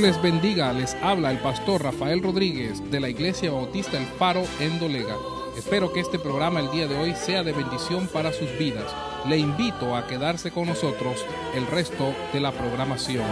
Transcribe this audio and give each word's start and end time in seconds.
Les 0.00 0.20
bendiga, 0.22 0.72
les 0.72 0.94
habla 1.02 1.30
el 1.30 1.36
pastor 1.40 1.82
Rafael 1.82 2.22
Rodríguez 2.22 2.90
de 2.90 3.00
la 3.00 3.10
Iglesia 3.10 3.52
Bautista 3.52 3.98
El 3.98 4.06
Faro 4.06 4.42
en 4.58 4.78
Dolega. 4.78 5.14
Espero 5.58 5.92
que 5.92 6.00
este 6.00 6.18
programa 6.18 6.60
el 6.60 6.70
día 6.70 6.88
de 6.88 6.96
hoy 6.96 7.14
sea 7.14 7.42
de 7.42 7.52
bendición 7.52 8.08
para 8.08 8.32
sus 8.32 8.48
vidas. 8.58 8.90
Le 9.28 9.36
invito 9.36 9.94
a 9.94 10.06
quedarse 10.06 10.52
con 10.52 10.68
nosotros 10.68 11.22
el 11.54 11.66
resto 11.66 12.14
de 12.32 12.40
la 12.40 12.50
programación. 12.50 13.26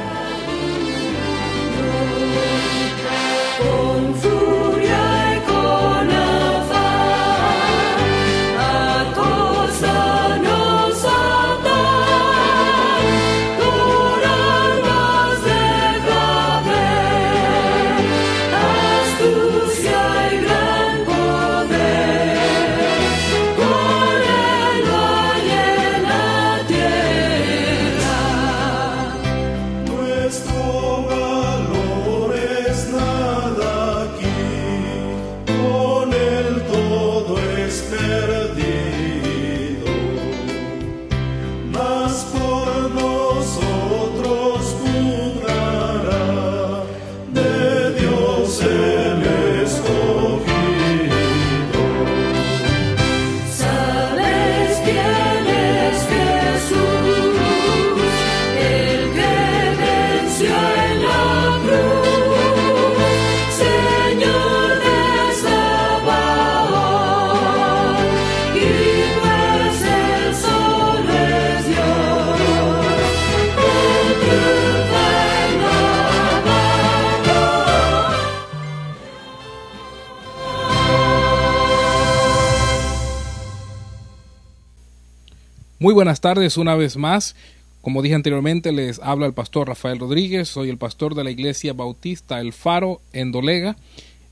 Muy 85.88 85.94
buenas 85.94 86.20
tardes 86.20 86.58
una 86.58 86.74
vez 86.74 86.98
más. 86.98 87.34
Como 87.80 88.02
dije 88.02 88.14
anteriormente, 88.14 88.72
les 88.72 88.98
habla 88.98 89.24
el 89.24 89.32
pastor 89.32 89.68
Rafael 89.68 89.98
Rodríguez. 89.98 90.46
Soy 90.46 90.68
el 90.68 90.76
pastor 90.76 91.14
de 91.14 91.24
la 91.24 91.30
Iglesia 91.30 91.72
Bautista 91.72 92.40
El 92.40 92.52
Faro 92.52 93.00
en 93.14 93.32
Dolega 93.32 93.74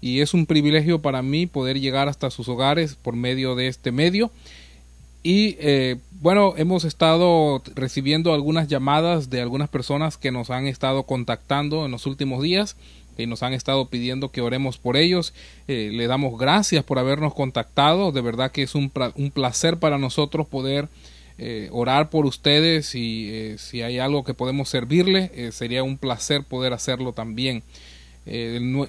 y 0.03 0.21
es 0.21 0.35
un 0.35 0.45
privilegio 0.45 1.01
para 1.01 1.23
mí 1.23 1.47
poder 1.47 1.81
llegar 1.81 2.11
hasta 2.11 2.31
sus 2.31 2.51
hogares 2.51 2.97
por 2.97 3.17
medio 3.17 3.55
de 3.55 3.69
este 3.69 3.91
medio. 3.91 4.31
Y 5.23 5.57
eh, 5.59 5.97
bueno, 6.21 6.53
hemos 6.59 6.85
estado 6.85 7.63
recibiendo 7.75 8.35
algunas 8.35 8.69
llamadas 8.69 9.31
de 9.31 9.41
algunas 9.41 9.71
personas 9.71 10.19
que 10.19 10.33
nos 10.33 10.51
han 10.51 10.67
estado 10.67 11.05
contactando 11.05 11.87
en 11.87 11.91
los 11.91 12.05
últimos 12.05 12.43
días 12.43 12.77
y 13.17 13.25
nos 13.25 13.43
han 13.43 13.55
estado 13.55 13.87
pidiendo 13.87 14.31
que 14.31 14.43
oremos 14.43 14.77
por 14.77 14.99
ellos. 14.99 15.33
Eh, 15.69 15.89
le 15.91 16.07
damos 16.07 16.39
gracias 16.39 16.85
por 16.85 16.99
habernos 16.99 17.33
contactado. 17.33 18.13
De 18.13 18.21
verdad 18.21 18.53
que 18.53 18.63
es 18.63 18.75
un, 18.75 18.93
un 19.15 19.31
placer 19.31 19.79
para 19.79 19.97
nosotros 19.97 20.47
poder 20.47 20.91
eh, 21.39 21.69
orar 21.71 22.09
por 22.09 22.25
ustedes 22.25 22.95
y 22.95 23.29
eh, 23.31 23.57
si 23.59 23.83
hay 23.83 23.99
algo 23.99 24.25
que 24.25 24.33
podemos 24.33 24.71
servirle, 24.71 25.31
eh, 25.35 25.53
sería 25.53 25.83
un 25.83 25.99
placer 25.99 26.45
poder 26.45 26.73
hacerlo 26.73 27.13
también. 27.13 27.63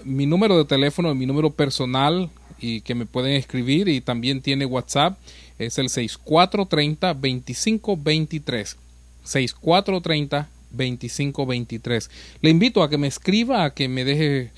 mi 0.06 0.26
número 0.26 0.58
de 0.58 0.64
teléfono, 0.64 1.14
mi 1.14 1.26
número 1.26 1.52
personal 1.52 2.30
y 2.60 2.82
que 2.82 2.96
me 2.96 3.06
pueden 3.06 3.34
escribir 3.34 3.90
y 3.90 4.00
también 4.00 4.42
tiene 4.42 4.66
WhatsApp 4.66 5.20
es 5.60 5.78
el 5.78 5.90
6430 5.90 7.14
2523 7.14 8.78
6430 9.24 10.50
2523 10.72 12.10
le 12.42 12.50
invito 12.50 12.82
a 12.82 12.90
que 12.90 12.98
me 12.98 13.08
escriba 13.08 13.64
a 13.64 13.74
que 13.76 13.88
me 13.88 14.06
deje 14.06 14.52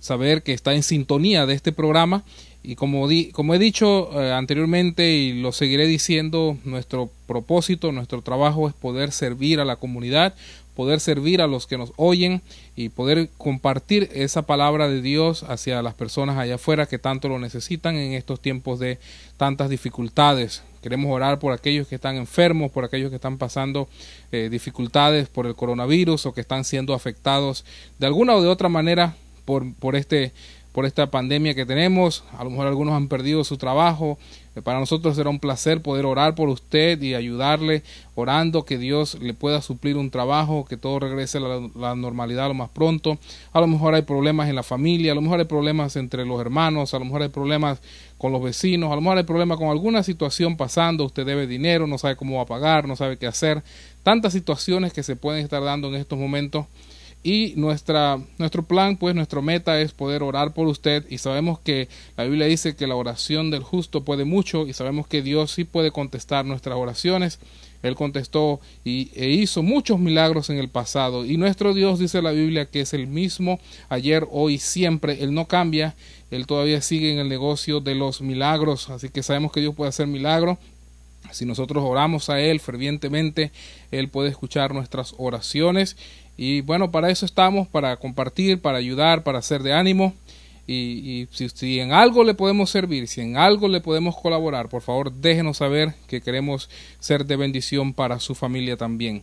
saber 0.00 0.44
que 0.44 0.52
está 0.52 0.74
en 0.74 0.84
sintonía 0.84 1.46
de 1.46 1.54
este 1.54 1.72
programa 1.72 2.22
y 2.66 2.74
como, 2.74 3.06
di, 3.06 3.30
como 3.30 3.54
he 3.54 3.60
dicho 3.60 4.10
eh, 4.20 4.32
anteriormente 4.32 5.08
y 5.12 5.40
lo 5.40 5.52
seguiré 5.52 5.86
diciendo, 5.86 6.58
nuestro 6.64 7.08
propósito, 7.28 7.92
nuestro 7.92 8.22
trabajo 8.22 8.66
es 8.66 8.74
poder 8.74 9.12
servir 9.12 9.60
a 9.60 9.64
la 9.64 9.76
comunidad, 9.76 10.34
poder 10.74 10.98
servir 10.98 11.40
a 11.40 11.46
los 11.46 11.68
que 11.68 11.78
nos 11.78 11.92
oyen 11.94 12.42
y 12.74 12.88
poder 12.88 13.30
compartir 13.38 14.10
esa 14.12 14.42
palabra 14.42 14.88
de 14.88 15.00
Dios 15.00 15.44
hacia 15.44 15.80
las 15.80 15.94
personas 15.94 16.38
allá 16.38 16.56
afuera 16.56 16.86
que 16.86 16.98
tanto 16.98 17.28
lo 17.28 17.38
necesitan 17.38 17.94
en 17.94 18.14
estos 18.14 18.40
tiempos 18.40 18.80
de 18.80 18.98
tantas 19.36 19.70
dificultades. 19.70 20.64
Queremos 20.82 21.14
orar 21.14 21.38
por 21.38 21.52
aquellos 21.52 21.86
que 21.86 21.94
están 21.94 22.16
enfermos, 22.16 22.72
por 22.72 22.84
aquellos 22.84 23.10
que 23.10 23.16
están 23.16 23.38
pasando 23.38 23.88
eh, 24.32 24.48
dificultades 24.50 25.28
por 25.28 25.46
el 25.46 25.54
coronavirus 25.54 26.26
o 26.26 26.34
que 26.34 26.40
están 26.40 26.64
siendo 26.64 26.94
afectados 26.94 27.64
de 28.00 28.06
alguna 28.06 28.34
o 28.34 28.42
de 28.42 28.48
otra 28.48 28.68
manera 28.68 29.14
por, 29.44 29.72
por 29.74 29.94
este 29.94 30.32
por 30.76 30.84
esta 30.84 31.10
pandemia 31.10 31.54
que 31.54 31.64
tenemos. 31.64 32.22
A 32.36 32.44
lo 32.44 32.50
mejor 32.50 32.66
algunos 32.66 32.92
han 32.92 33.08
perdido 33.08 33.44
su 33.44 33.56
trabajo. 33.56 34.18
Eh, 34.54 34.60
para 34.60 34.78
nosotros 34.78 35.16
será 35.16 35.30
un 35.30 35.40
placer 35.40 35.80
poder 35.80 36.04
orar 36.04 36.34
por 36.34 36.50
usted 36.50 37.00
y 37.00 37.14
ayudarle, 37.14 37.82
orando 38.14 38.66
que 38.66 38.76
Dios 38.76 39.16
le 39.22 39.32
pueda 39.32 39.62
suplir 39.62 39.96
un 39.96 40.10
trabajo, 40.10 40.66
que 40.66 40.76
todo 40.76 40.98
regrese 40.98 41.38
a 41.38 41.40
la, 41.40 41.94
normalidad 41.94 42.48
lo 42.48 42.52
más 42.52 42.68
pronto. 42.68 43.16
A 43.54 43.60
lo 43.62 43.66
mejor 43.68 43.94
hay 43.94 44.02
problemas 44.02 44.50
en 44.50 44.54
la 44.54 44.62
familia, 44.62 45.12
a 45.12 45.14
lo 45.14 45.22
mejor 45.22 45.40
hay 45.40 45.46
problemas 45.46 45.96
entre 45.96 46.26
los 46.26 46.38
hermanos, 46.42 46.92
a 46.92 46.98
lo 46.98 47.06
mejor 47.06 47.22
hay 47.22 47.30
problemas 47.30 47.80
con 48.18 48.32
los 48.32 48.42
vecinos, 48.42 48.92
a 48.92 48.96
lo 48.96 49.00
mejor 49.00 49.16
hay 49.16 49.24
problemas 49.24 49.56
con 49.56 49.68
alguna 49.68 50.02
situación 50.02 50.58
pasando, 50.58 51.06
usted 51.06 51.24
debe 51.24 51.46
dinero, 51.46 51.86
no 51.86 51.96
sabe 51.96 52.16
cómo 52.16 52.36
va 52.36 52.42
a 52.42 52.46
pagar, 52.46 52.86
no 52.86 52.96
sabe 52.96 53.16
qué 53.16 53.26
hacer. 53.26 53.64
Tantas 54.02 54.34
situaciones 54.34 54.92
que 54.92 55.02
se 55.02 55.16
pueden 55.16 55.42
estar 55.42 55.64
dando 55.64 55.88
en 55.88 55.94
estos 55.94 56.18
momentos 56.18 56.66
y 57.22 57.54
nuestra, 57.56 58.20
nuestro 58.38 58.62
plan, 58.62 58.96
pues 58.96 59.14
nuestra 59.14 59.40
meta 59.40 59.80
es 59.80 59.92
poder 59.92 60.22
orar 60.22 60.54
por 60.54 60.68
usted 60.68 61.04
y 61.10 61.18
sabemos 61.18 61.58
que 61.58 61.88
la 62.16 62.22
Biblia 62.22 62.46
dice 62.46 62.76
que 62.76 62.86
la 62.86 62.94
oración 62.94 63.50
del 63.50 63.64
justo 63.64 64.04
puede 64.04 64.24
mucho 64.24 64.66
y 64.66 64.72
sabemos 64.72 65.08
que 65.08 65.22
Dios 65.22 65.50
sí 65.50 65.64
puede 65.64 65.90
contestar 65.90 66.44
nuestras 66.44 66.76
oraciones. 66.76 67.40
Él 67.82 67.96
contestó 67.96 68.60
y, 68.84 69.10
e 69.14 69.28
hizo 69.30 69.64
muchos 69.64 69.98
milagros 69.98 70.50
en 70.50 70.58
el 70.58 70.68
pasado 70.68 71.24
y 71.24 71.36
nuestro 71.36 71.74
Dios 71.74 71.98
dice 71.98 72.22
la 72.22 72.30
Biblia 72.30 72.66
que 72.66 72.82
es 72.82 72.94
el 72.94 73.08
mismo 73.08 73.58
ayer, 73.88 74.26
hoy, 74.30 74.58
siempre. 74.58 75.24
Él 75.24 75.34
no 75.34 75.46
cambia, 75.46 75.96
Él 76.30 76.46
todavía 76.46 76.80
sigue 76.80 77.12
en 77.12 77.18
el 77.18 77.28
negocio 77.28 77.80
de 77.80 77.96
los 77.96 78.20
milagros, 78.20 78.88
así 78.88 79.08
que 79.08 79.24
sabemos 79.24 79.50
que 79.50 79.60
Dios 79.60 79.74
puede 79.74 79.88
hacer 79.88 80.06
milagros. 80.06 80.58
Si 81.32 81.44
nosotros 81.44 81.82
oramos 81.84 82.30
a 82.30 82.40
Él 82.40 82.60
fervientemente, 82.60 83.50
Él 83.90 84.08
puede 84.08 84.30
escuchar 84.30 84.72
nuestras 84.72 85.12
oraciones 85.18 85.96
y 86.36 86.60
bueno, 86.60 86.90
para 86.90 87.10
eso 87.10 87.24
estamos, 87.24 87.66
para 87.68 87.96
compartir, 87.96 88.60
para 88.60 88.78
ayudar, 88.78 89.22
para 89.22 89.42
ser 89.42 89.62
de 89.62 89.72
ánimo. 89.72 90.14
Y, 90.68 91.28
si, 91.30 91.78
en 91.78 91.92
algo 91.92 92.24
le 92.24 92.34
podemos 92.34 92.70
servir, 92.70 93.06
si 93.06 93.20
en 93.20 93.36
algo 93.36 93.68
le 93.68 93.80
podemos 93.80 94.16
colaborar, 94.16 94.68
por 94.68 94.82
favor 94.82 95.12
déjenos 95.12 95.58
saber 95.58 95.94
que 96.08 96.20
queremos 96.20 96.68
ser 96.98 97.24
de 97.24 97.36
bendición 97.36 97.94
para 97.94 98.18
su 98.18 98.34
familia 98.34 98.76
también. 98.76 99.22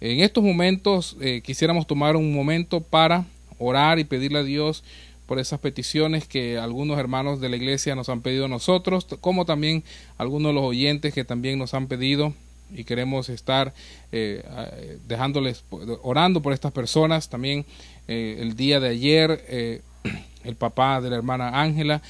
En 0.00 0.20
estos 0.20 0.42
momentos 0.42 1.16
eh, 1.20 1.42
quisiéramos 1.44 1.86
tomar 1.86 2.16
un 2.16 2.34
momento 2.34 2.80
para 2.80 3.26
orar 3.58 4.00
y 4.00 4.04
pedirle 4.04 4.40
a 4.40 4.42
Dios 4.42 4.82
por 5.26 5.38
esas 5.38 5.60
peticiones 5.60 6.26
que 6.26 6.58
algunos 6.58 6.98
hermanos 6.98 7.40
de 7.40 7.50
la 7.50 7.56
iglesia 7.56 7.94
nos 7.94 8.08
han 8.08 8.20
pedido 8.20 8.46
a 8.46 8.48
nosotros, 8.48 9.06
como 9.20 9.44
también 9.44 9.84
algunos 10.18 10.50
de 10.50 10.54
los 10.54 10.64
oyentes 10.64 11.14
que 11.14 11.24
también 11.24 11.56
nos 11.56 11.72
han 11.72 11.86
pedido 11.86 12.34
y 12.74 12.84
queremos 12.84 13.28
estar 13.28 13.72
eh, 14.12 14.98
dejándoles, 15.06 15.64
orando 16.02 16.42
por 16.42 16.52
estas 16.52 16.72
personas. 16.72 17.28
También 17.28 17.64
eh, 18.08 18.38
el 18.40 18.56
día 18.56 18.80
de 18.80 18.88
ayer 18.88 19.44
eh, 19.48 19.82
el 20.44 20.56
papá 20.56 21.00
de 21.00 21.10
la 21.10 21.16
hermana 21.16 21.60
Ángela 21.60 22.02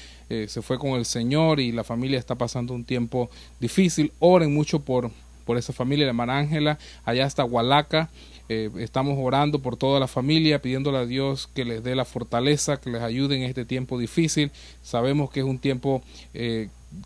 se 0.47 0.63
fue 0.63 0.79
con 0.79 0.91
el 0.91 1.07
Señor 1.07 1.59
y 1.59 1.73
la 1.73 1.83
familia 1.83 2.17
está 2.17 2.37
pasando 2.37 2.73
un 2.73 2.85
tiempo 2.85 3.29
difícil. 3.59 4.13
Oren 4.21 4.55
mucho 4.55 4.79
por, 4.79 5.11
por 5.45 5.59
esa 5.59 5.73
familia, 5.73 6.05
la 6.05 6.11
hermana 6.11 6.39
Ángela, 6.39 6.79
allá 7.05 7.27
hasta 7.27 7.45
Hualaca. 7.45 8.11
estamos 8.49 9.19
orando 9.21 9.59
por 9.59 9.77
toda 9.77 9.99
la 9.99 10.07
familia, 10.07 10.63
pidiéndole 10.63 10.99
a 10.99 11.05
Dios 11.05 11.49
que 11.53 11.65
les 11.65 11.83
dé 11.83 11.97
la 11.97 12.05
fortaleza, 12.05 12.81
que 12.81 12.91
les 12.91 13.03
ayude 13.03 13.39
en 13.39 13.43
este 13.43 13.65
tiempo 13.65 13.99
difícil. 13.99 14.53
Sabemos 14.83 15.31
que 15.31 15.41
es 15.41 15.47
un 15.47 15.59
tiempo 15.59 16.01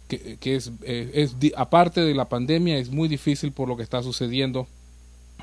que, 0.09 0.57
es, 0.57 0.73
eh, 0.83 1.11
es, 1.15 1.37
aparte 1.57 2.01
de 2.01 2.15
la 2.15 2.27
pandemia, 2.27 2.79
es 2.79 2.91
muy 2.91 3.09
difícil 3.09 3.53
por 3.53 3.69
lo 3.69 3.77
que 3.77 3.83
está 3.83 4.03
sucediendo 4.03 4.67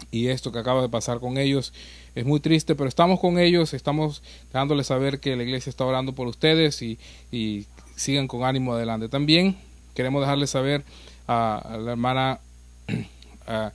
y 0.10 0.28
esto 0.28 0.52
que 0.52 0.60
acaba 0.60 0.82
de 0.82 0.90
pasar 0.90 1.20
con 1.20 1.38
ellos 1.38 1.74
es 2.16 2.26
muy 2.26 2.40
triste, 2.40 2.76
pero 2.76 2.90
estamos 2.90 3.20
con 3.20 3.38
ellos, 3.38 3.74
estamos 3.74 4.24
dándoles 4.52 4.88
saber 4.88 5.20
que 5.20 5.36
la 5.36 5.44
iglesia 5.44 5.70
está 5.70 5.86
orando 5.86 6.14
por 6.14 6.28
ustedes 6.28 6.82
y, 6.82 6.98
y 7.32 7.66
sigan 7.96 8.28
con 8.28 8.44
ánimo 8.44 8.74
adelante. 8.74 9.10
También 9.10 9.58
queremos 9.94 10.22
dejarles 10.22 10.50
saber 10.50 10.84
a, 11.28 11.78
la 11.80 11.92
hermana 11.92 12.40
a, 13.48 13.72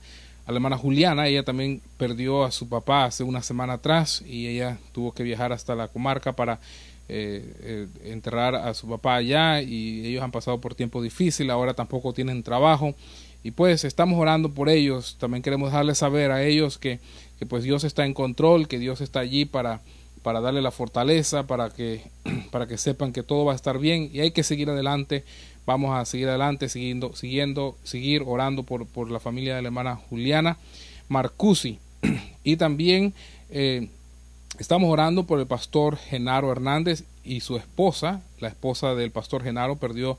la 0.47 0.53
hermana 0.53 0.77
Juliana, 0.77 1.27
ella 1.27 1.43
también 1.43 1.81
perdió 1.97 2.45
a 2.45 2.51
su 2.51 2.69
papá 2.69 3.05
hace 3.05 3.23
una 3.23 3.41
semana 3.41 3.73
atrás 3.73 4.23
y 4.25 4.47
ella 4.47 4.77
tuvo 4.93 5.13
que 5.13 5.23
viajar 5.23 5.51
hasta 5.51 5.75
la 5.75 5.89
comarca 5.89 6.33
para 6.33 6.59
eh, 7.09 7.53
eh, 7.61 7.87
enterrar 8.11 8.55
a 8.55 8.73
su 8.73 8.87
papá 8.87 9.15
allá 9.15 9.61
y 9.61 10.05
ellos 10.05 10.23
han 10.23 10.31
pasado 10.31 10.59
por 10.59 10.75
tiempo 10.75 11.01
difícil, 11.01 11.49
ahora 11.49 11.73
tampoco 11.73 12.13
tienen 12.13 12.43
trabajo. 12.43 12.95
Y 13.43 13.51
pues 13.51 13.85
estamos 13.85 14.19
orando 14.19 14.53
por 14.53 14.67
ellos, 14.67 15.15
también 15.19 15.41
queremos 15.41 15.71
dejarles 15.71 15.99
saber 15.99 16.31
a 16.31 16.43
ellos 16.43 16.77
que, 16.77 16.99
que 17.39 17.45
pues 17.45 17.63
Dios 17.63 17.83
está 17.83 18.05
en 18.05 18.13
control, 18.13 18.67
que 18.67 18.77
Dios 18.79 18.99
está 18.99 19.21
allí 19.21 19.45
para, 19.45 19.81
para 20.21 20.41
darle 20.41 20.61
la 20.61 20.71
fortaleza, 20.71 21.47
para 21.47 21.69
que, 21.69 22.01
para 22.51 22.67
que 22.67 22.77
sepan 22.77 23.13
que 23.13 23.23
todo 23.23 23.45
va 23.45 23.53
a 23.53 23.55
estar 23.55 23.79
bien 23.79 24.09
y 24.11 24.19
hay 24.19 24.31
que 24.31 24.43
seguir 24.43 24.69
adelante, 24.69 25.23
vamos 25.65 25.97
a 25.97 26.03
seguir 26.03 26.27
adelante, 26.27 26.67
siguiendo, 26.67 27.15
siguiendo, 27.15 27.77
seguir 27.83 28.23
orando 28.25 28.63
por, 28.63 28.85
por 28.87 29.09
la 29.09 29.21
familia 29.21 29.55
de 29.55 29.61
la 29.61 29.69
hermana 29.69 29.95
Juliana 29.95 30.57
Marcusi. 31.07 31.79
Y 32.43 32.55
también 32.55 33.13
eh, 33.49 33.89
Estamos 34.59 34.89
orando 34.89 35.27
por 35.27 35.39
el 35.39 35.45
pastor 35.45 35.97
Genaro 35.97 36.51
Hernández 36.51 37.03
y 37.23 37.41
su 37.41 37.57
esposa. 37.57 38.23
La 38.39 38.47
esposa 38.47 38.95
del 38.95 39.11
pastor 39.11 39.43
Genaro 39.43 39.75
perdió 39.75 40.17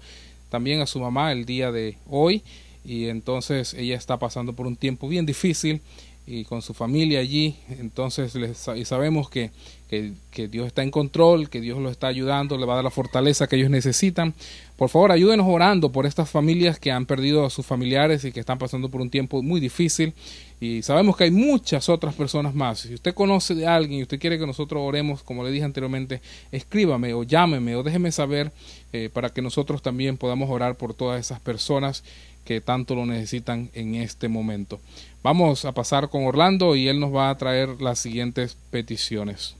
también 0.48 0.80
a 0.80 0.86
su 0.86 1.00
mamá 1.00 1.32
el 1.32 1.44
día 1.44 1.72
de 1.72 1.98
hoy 2.08 2.44
y 2.84 3.06
entonces 3.08 3.74
ella 3.74 3.96
está 3.96 4.18
pasando 4.18 4.52
por 4.52 4.68
un 4.68 4.76
tiempo 4.76 5.08
bien 5.08 5.26
difícil 5.26 5.80
y 6.24 6.44
con 6.44 6.62
su 6.62 6.72
familia 6.72 7.18
allí. 7.18 7.56
Entonces 7.68 8.32
y 8.76 8.84
sabemos 8.84 9.28
que, 9.28 9.50
que, 9.88 10.12
que, 10.30 10.46
Dios 10.46 10.68
está 10.68 10.84
en 10.84 10.92
control, 10.92 11.50
que 11.50 11.60
Dios 11.60 11.80
los 11.80 11.90
está 11.90 12.06
ayudando, 12.06 12.56
le 12.58 12.64
va 12.66 12.74
a 12.74 12.76
dar 12.76 12.84
la 12.84 12.90
fortaleza 12.90 13.48
que 13.48 13.56
ellos 13.56 13.70
necesitan. 13.70 14.34
Por 14.76 14.88
favor, 14.88 15.10
ayúdenos 15.10 15.46
orando 15.48 15.90
por 15.90 16.06
estas 16.06 16.30
familias 16.30 16.78
que 16.78 16.92
han 16.92 17.06
perdido 17.06 17.44
a 17.44 17.50
sus 17.50 17.66
familiares 17.66 18.24
y 18.24 18.30
que 18.30 18.38
están 18.38 18.58
pasando 18.58 18.88
por 18.88 19.00
un 19.00 19.10
tiempo 19.10 19.42
muy 19.42 19.58
difícil. 19.58 20.14
Y 20.60 20.82
sabemos 20.82 21.16
que 21.16 21.24
hay 21.24 21.30
muchas 21.30 21.88
otras 21.88 22.14
personas 22.14 22.54
más. 22.54 22.80
Si 22.80 22.94
usted 22.94 23.14
conoce 23.14 23.54
de 23.54 23.66
alguien 23.66 24.00
y 24.00 24.02
usted 24.02 24.18
quiere 24.18 24.38
que 24.38 24.46
nosotros 24.46 24.82
oremos, 24.84 25.22
como 25.22 25.44
le 25.44 25.50
dije 25.50 25.64
anteriormente, 25.64 26.20
escríbame 26.50 27.14
o 27.14 27.22
llámeme 27.22 27.76
o 27.76 27.82
déjeme 27.82 28.10
saber 28.10 28.50
eh, 28.92 29.08
para 29.12 29.30
que 29.30 29.42
nosotros 29.42 29.82
también 29.82 30.16
podamos 30.16 30.50
orar 30.50 30.76
por 30.76 30.94
todas 30.94 31.20
esas 31.20 31.38
personas 31.40 32.02
que 32.44 32.60
tanto 32.60 32.94
lo 32.94 33.04
necesitan 33.04 33.70
en 33.74 33.94
este 33.94 34.26
momento. 34.28 34.80
Vamos 35.22 35.64
a 35.66 35.72
pasar 35.72 36.08
con 36.08 36.24
Orlando 36.24 36.76
y 36.76 36.88
él 36.88 36.98
nos 36.98 37.14
va 37.14 37.28
a 37.28 37.36
traer 37.36 37.82
las 37.82 37.98
siguientes 37.98 38.56
peticiones. 38.70 39.57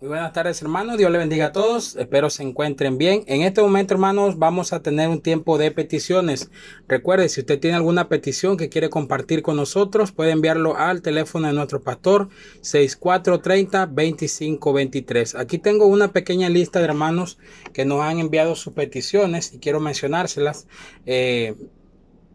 Muy 0.00 0.08
buenas 0.08 0.32
tardes 0.32 0.62
hermanos, 0.62 0.96
Dios 0.96 1.10
le 1.10 1.18
bendiga 1.18 1.48
a 1.48 1.52
todos, 1.52 1.96
espero 1.96 2.30
se 2.30 2.42
encuentren 2.42 2.96
bien. 2.96 3.22
En 3.26 3.42
este 3.42 3.60
momento 3.60 3.92
hermanos 3.92 4.38
vamos 4.38 4.72
a 4.72 4.80
tener 4.80 5.10
un 5.10 5.20
tiempo 5.20 5.58
de 5.58 5.70
peticiones. 5.72 6.50
Recuerde, 6.88 7.28
si 7.28 7.40
usted 7.40 7.60
tiene 7.60 7.76
alguna 7.76 8.08
petición 8.08 8.56
que 8.56 8.70
quiere 8.70 8.88
compartir 8.88 9.42
con 9.42 9.56
nosotros, 9.56 10.10
puede 10.10 10.30
enviarlo 10.30 10.74
al 10.74 11.02
teléfono 11.02 11.48
de 11.48 11.52
nuestro 11.52 11.82
pastor 11.82 12.30
6430-2523. 12.62 15.38
Aquí 15.38 15.58
tengo 15.58 15.84
una 15.84 16.12
pequeña 16.12 16.48
lista 16.48 16.78
de 16.78 16.86
hermanos 16.86 17.38
que 17.74 17.84
nos 17.84 18.00
han 18.00 18.20
enviado 18.20 18.56
sus 18.56 18.72
peticiones 18.72 19.52
y 19.52 19.58
quiero 19.58 19.80
mencionárselas. 19.80 20.66
Eh, 21.04 21.56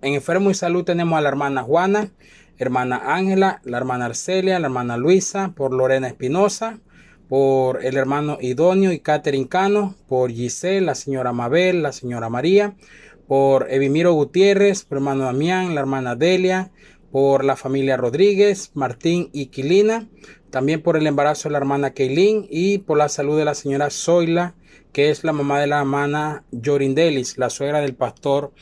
en 0.04 0.14
Enfermo 0.14 0.52
y 0.52 0.54
Salud 0.54 0.84
tenemos 0.84 1.18
a 1.18 1.22
la 1.22 1.30
hermana 1.30 1.64
Juana, 1.64 2.12
hermana 2.60 3.16
Ángela, 3.16 3.60
la 3.64 3.78
hermana 3.78 4.06
Arcelia, 4.06 4.60
la 4.60 4.68
hermana 4.68 4.98
Luisa, 4.98 5.54
por 5.56 5.74
Lorena 5.74 6.08
Espinosa 6.08 6.80
por 7.28 7.84
el 7.84 7.98
hermano 7.98 8.38
Idonio 8.40 8.92
y 8.92 9.00
Catherine 9.00 9.48
Cano, 9.48 9.96
por 10.08 10.32
Giselle, 10.32 10.82
la 10.82 10.96
señora 10.96 11.34
Mabel, 11.34 11.82
la 11.82 11.92
señora 11.92 12.30
María, 12.30 12.76
por 13.28 13.72
Evimiro 13.72 14.14
Gutiérrez, 14.14 14.84
por 14.84 15.00
hermano 15.00 15.26
Damián, 15.26 15.74
la 15.74 15.82
hermana 15.82 16.16
Delia, 16.16 16.72
por 17.12 17.44
la 17.46 17.56
familia 17.56 17.98
Rodríguez, 17.98 18.72
Martín 18.74 19.30
y 19.34 19.48
Quilina, 19.48 20.08
también 20.50 20.82
por 20.82 20.98
el 20.98 21.08
embarazo 21.08 21.50
de 21.50 21.54
la 21.54 21.60
hermana 21.60 21.94
Keilin 21.94 22.48
y 22.50 22.80
por 22.80 22.98
la 22.98 23.10
salud 23.10 23.38
de 23.38 23.46
la 23.46 23.56
señora 23.56 23.90
Zoila, 23.90 24.56
que 24.92 25.10
es 25.10 25.24
la 25.24 25.34
mamá 25.34 25.60
de 25.60 25.68
la 25.68 25.80
hermana 25.80 26.44
Yorindelis, 26.52 27.38
la 27.38 27.50
suegra 27.50 27.82
del 27.82 27.96
pastor 27.96 28.54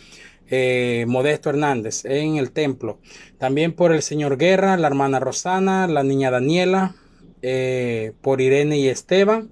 eh, 0.47 1.05
Modesto 1.07 1.49
Hernández 1.49 2.05
en 2.05 2.37
el 2.37 2.51
templo. 2.51 2.99
También 3.37 3.73
por 3.73 3.91
el 3.91 4.01
señor 4.01 4.37
Guerra, 4.37 4.77
la 4.77 4.87
hermana 4.87 5.19
Rosana, 5.19 5.87
la 5.87 6.03
niña 6.03 6.31
Daniela, 6.31 6.95
eh, 7.45 8.13
por 8.21 8.39
Irene 8.39 8.77
y 8.77 8.87
Esteban, 8.87 9.51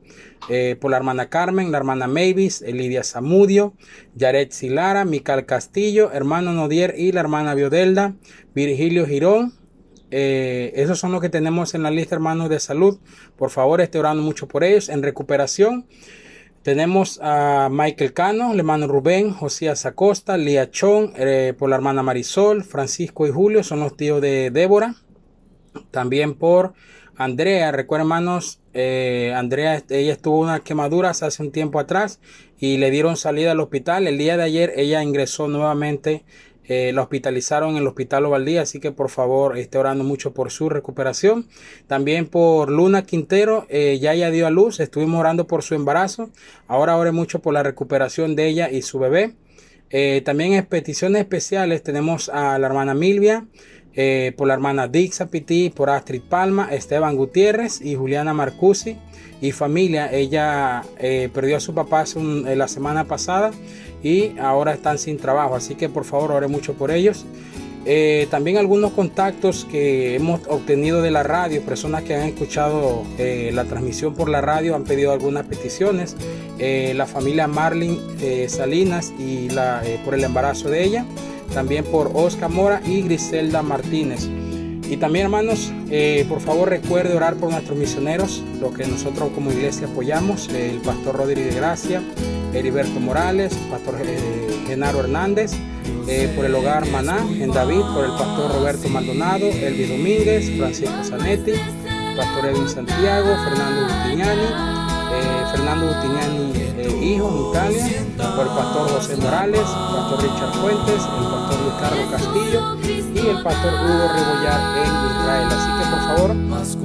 eh, 0.50 0.78
por 0.80 0.92
la 0.92 0.98
hermana 0.98 1.28
Carmen, 1.28 1.74
la 1.74 1.78
hermana 1.78 2.08
Mavis, 2.08 2.62
Elidia 2.62 3.04
Zamudio, 3.04 3.74
Yaret 4.16 4.54
Silara, 4.54 5.04
Mical 5.04 5.46
Castillo, 5.46 6.10
hermano 6.14 6.54
Nodier 6.54 6.96
y 6.98 7.12
la 7.12 7.20
hermana 7.20 7.54
Biodelda, 7.54 8.16
Virgilio 8.56 9.06
Girón. 9.06 9.54
Eh, 10.10 10.72
esos 10.78 11.00
son 11.00 11.12
los 11.12 11.20
que 11.20 11.28
tenemos 11.28 11.76
en 11.76 11.84
la 11.84 11.92
lista, 11.92 12.16
hermanos 12.16 12.48
de 12.48 12.62
salud. 12.62 12.98
Por 13.36 13.50
favor, 13.50 13.82
esté 13.82 14.00
orando 14.00 14.24
mucho 14.24 14.48
por 14.48 14.64
ellos. 14.64 14.88
En 14.88 15.04
recuperación, 15.04 15.86
tenemos 16.64 17.20
a 17.22 17.68
Michael 17.70 18.14
Cano, 18.14 18.54
el 18.54 18.60
hermano 18.60 18.88
Rubén, 18.88 19.34
Josías 19.34 19.86
Acosta, 19.86 20.38
Lía 20.38 20.72
Chon, 20.72 21.12
por 21.58 21.70
la 21.70 21.76
hermana 21.76 22.04
Marisol, 22.04 22.64
Francisco 22.64 23.28
y 23.28 23.32
Julio, 23.32 23.66
son 23.66 23.82
los 23.82 23.98
tíos 23.98 24.22
de 24.22 24.50
Débora. 24.50 24.96
También 25.92 26.36
por 26.36 26.74
Andrea, 27.24 27.72
recuerden 27.72 28.06
hermanos, 28.08 28.60
eh, 28.74 29.32
Andrea, 29.36 29.84
ella 29.90 30.14
estuvo 30.14 30.40
unas 30.40 30.62
quemaduras 30.62 31.22
hace 31.22 31.44
un 31.44 31.52
tiempo 31.52 31.80
atrás 31.80 32.20
y 32.58 32.78
le 32.78 32.90
dieron 32.90 33.16
salida 33.16 33.52
al 33.52 33.60
hospital. 33.60 34.08
El 34.08 34.18
día 34.18 34.38
de 34.38 34.44
ayer 34.44 34.74
ella 34.76 35.04
ingresó 35.04 35.48
nuevamente, 35.48 36.24
eh, 36.64 36.92
la 36.94 37.04
hospitalizaron 37.04 37.72
en 37.72 37.78
el 37.78 37.88
hospital 37.88 38.26
Ovaldía, 38.26 38.64
así 38.64 38.80
que 38.80 38.92
por 38.92 39.10
favor 39.10 39.56
esté 39.58 39.78
orando 39.78 40.04
mucho 40.04 40.34
por 40.34 40.50
su 40.50 40.68
recuperación. 40.68 41.48
También 41.86 42.26
por 42.26 42.72
Luna 42.72 43.04
Quintero, 43.04 43.68
eh, 43.70 44.00
ya 44.02 44.14
ella 44.14 44.32
dio 44.32 44.48
a 44.48 44.50
luz, 44.50 44.80
estuvimos 44.80 45.20
orando 45.20 45.46
por 45.46 45.62
su 45.62 45.76
embarazo. 45.76 46.32
Ahora 46.68 46.98
ore 46.98 47.12
mucho 47.12 47.40
por 47.40 47.54
la 47.54 47.62
recuperación 47.62 48.36
de 48.36 48.48
ella 48.48 48.72
y 48.72 48.82
su 48.82 48.98
bebé. 48.98 49.36
también 50.24 50.54
en 50.54 50.66
peticiones 50.66 51.22
especiales 51.22 51.84
tenemos 51.84 52.30
a 52.30 52.58
la 52.58 52.68
hermana 52.68 52.94
Milvia, 52.96 53.46
eh, 53.94 54.32
por 54.38 54.48
la 54.48 54.54
hermana 54.54 54.88
Dixa 54.88 55.26
Piti, 55.26 55.70
por 55.70 55.90
Astrid 55.90 56.22
Palma, 56.22 56.70
Esteban 56.72 57.18
Gutiérrez 57.18 57.82
y 57.82 57.96
Juliana 57.96 58.34
Marcusi 58.34 58.96
y 59.42 59.52
familia. 59.52 60.10
Ella 60.14 60.84
eh, 60.98 61.30
perdió 61.34 61.58
a 61.58 61.60
su 61.60 61.74
papá 61.74 62.06
eh, 62.06 62.56
la 62.56 62.70
semana 62.70 63.04
pasada 63.04 63.52
y 64.02 64.38
ahora 64.40 64.74
están 64.74 64.98
sin 64.98 65.18
trabajo, 65.18 65.56
así 65.56 65.76
que 65.76 65.90
por 65.90 66.06
favor 66.06 66.32
ore 66.32 66.48
mucho 66.48 66.74
por 66.74 66.90
ellos. 66.90 67.26
también 68.30 68.58
algunos 68.58 68.92
contactos 68.94 69.66
que 69.66 70.16
hemos 70.16 70.42
obtenido 70.48 71.02
de 71.02 71.12
la 71.12 71.24
radio, 71.24 71.62
personas 71.62 72.04
que 72.04 72.16
han 72.16 72.30
escuchado 72.30 73.04
la 73.18 73.66
transmisión 73.66 74.14
por 74.14 74.30
la 74.30 74.40
radio 74.40 74.76
han 74.76 74.84
pedido 74.84 75.12
algunas 75.12 75.46
peticiones. 75.46 76.16
la 76.60 77.06
familia 77.08 77.48
Marlin 77.48 78.00
Salinas 78.48 79.12
y 79.20 79.50
por 80.06 80.14
el 80.14 80.24
embarazo 80.24 80.70
de 80.70 80.84
ella 80.84 81.06
también 81.54 81.86
por 81.86 82.12
Oscar 82.14 82.50
Mora 82.50 82.82
y 82.86 83.02
Griselda 83.02 83.62
Martínez. 83.62 84.28
Y 84.90 84.98
también 84.98 85.26
hermanos, 85.26 85.72
eh, 85.90 86.26
por 86.28 86.42
favor 86.42 86.70
recuerde 86.70 87.16
orar 87.16 87.36
por 87.36 87.50
nuestros 87.50 87.78
misioneros, 87.78 88.44
lo 88.60 88.74
que 88.74 88.86
nosotros 88.86 89.30
como 89.34 89.50
iglesia 89.50 89.88
apoyamos, 89.88 90.50
el 90.50 90.80
pastor 90.80 91.16
Rodríguez 91.16 91.54
de 91.54 91.62
Gracia, 91.62 92.04
Heriberto 92.54 93.00
Morales, 93.00 93.54
pastor 93.70 93.96
eh, 94.04 94.18
Genaro 94.68 95.00
Hernández, 95.00 95.54
eh, 96.10 96.34
por 96.36 96.44
el 96.44 96.54
hogar 96.56 96.90
Maná 96.90 97.26
en 97.32 97.52
David, 97.52 97.84
por 97.94 98.04
el 98.04 98.12
pastor 98.12 98.52
Roberto 98.52 98.90
Maldonado, 98.90 99.46
Elvi 99.46 99.86
Domínguez, 99.86 100.52
Francisco 100.58 101.04
Zanetti, 101.06 101.54
pastor 102.18 102.50
Edwin 102.50 102.68
Santiago, 102.68 103.34
Fernando 103.46 104.81
Butiñani, 105.12 105.52
Fernando 105.52 105.86
Butiñani 105.88 106.62
hijo 107.02 107.30
en 107.30 107.38
Italia, 107.50 107.86
por 108.36 108.48
el 108.48 108.54
pastor 108.54 108.90
José 108.90 109.18
Morales, 109.18 109.60
el 109.60 109.66
pastor 109.66 110.22
Richard 110.22 110.54
Fuentes, 110.54 111.02
el 111.02 111.26
pastor 111.32 111.60
Luis 111.62 111.76
Carlos 111.80 112.08
Castillo 112.12 112.60
y 113.14 113.28
el 113.28 113.44
pastor 113.44 113.74
Hugo 113.74 114.08
Rebollar 114.14 114.62
en 114.78 114.92
Israel. 115.12 115.48
Así 115.52 115.70
que 115.78 115.86
por 115.90 116.02
favor 116.08 116.30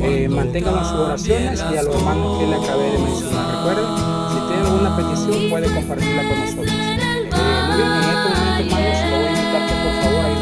eh, 0.00 0.28
mantengan 0.28 0.84
sus 0.84 0.98
oraciones 0.98 1.64
y 1.72 1.76
a 1.76 1.82
los 1.82 1.94
hermanos 1.94 2.38
que 2.38 2.46
le 2.46 2.56
acabé 2.56 2.90
de 2.92 2.98
mencionar. 2.98 3.56
Recuerden, 3.56 3.86
si 4.30 4.38
tienen 4.48 4.66
alguna 4.66 4.96
petición 4.96 5.50
puede 5.50 5.74
compartirla 5.74 6.22
con 6.28 6.40
nosotros. 6.40 6.66
Eh, 6.68 7.30
muy 7.66 7.76
bien, 7.76 7.92
en 7.92 8.00
este 8.00 8.28
momento 8.28 8.62
hermanos, 8.62 8.98
lo 9.10 9.16
voy 9.16 9.26
a 9.26 9.30
invitar 9.30 9.62
que 9.66 9.74
por 9.84 9.92
favor 10.02 10.24
ahí 10.24 10.40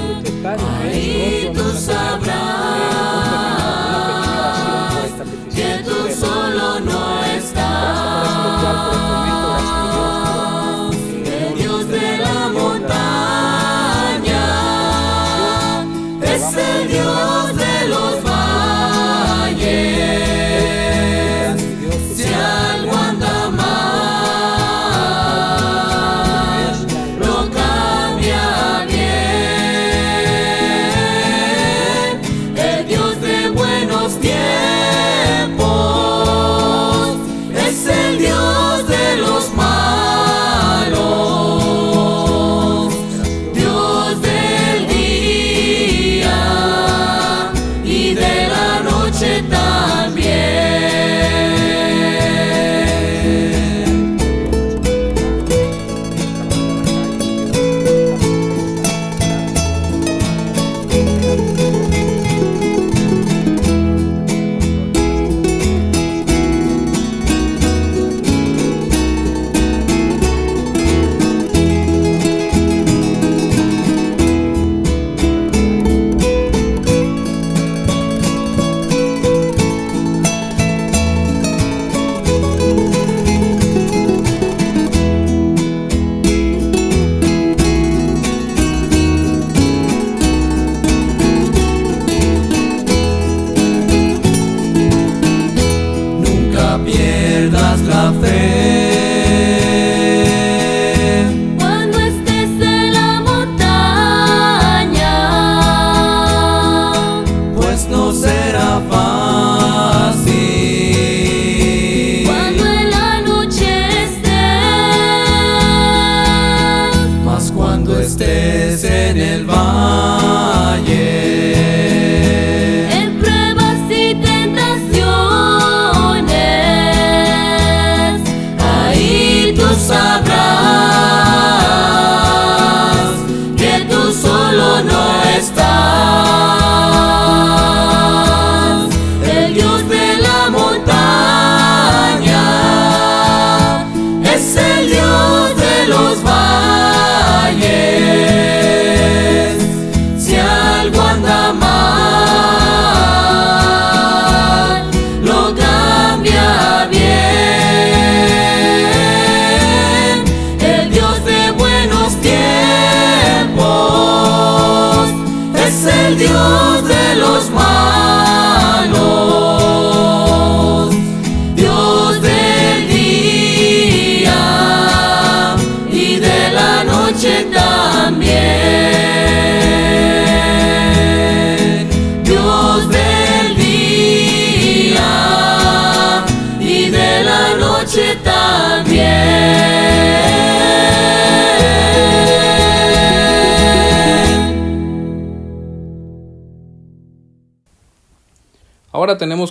donde 1.47 1.61
usted 1.62 1.93
está, 1.93 3.24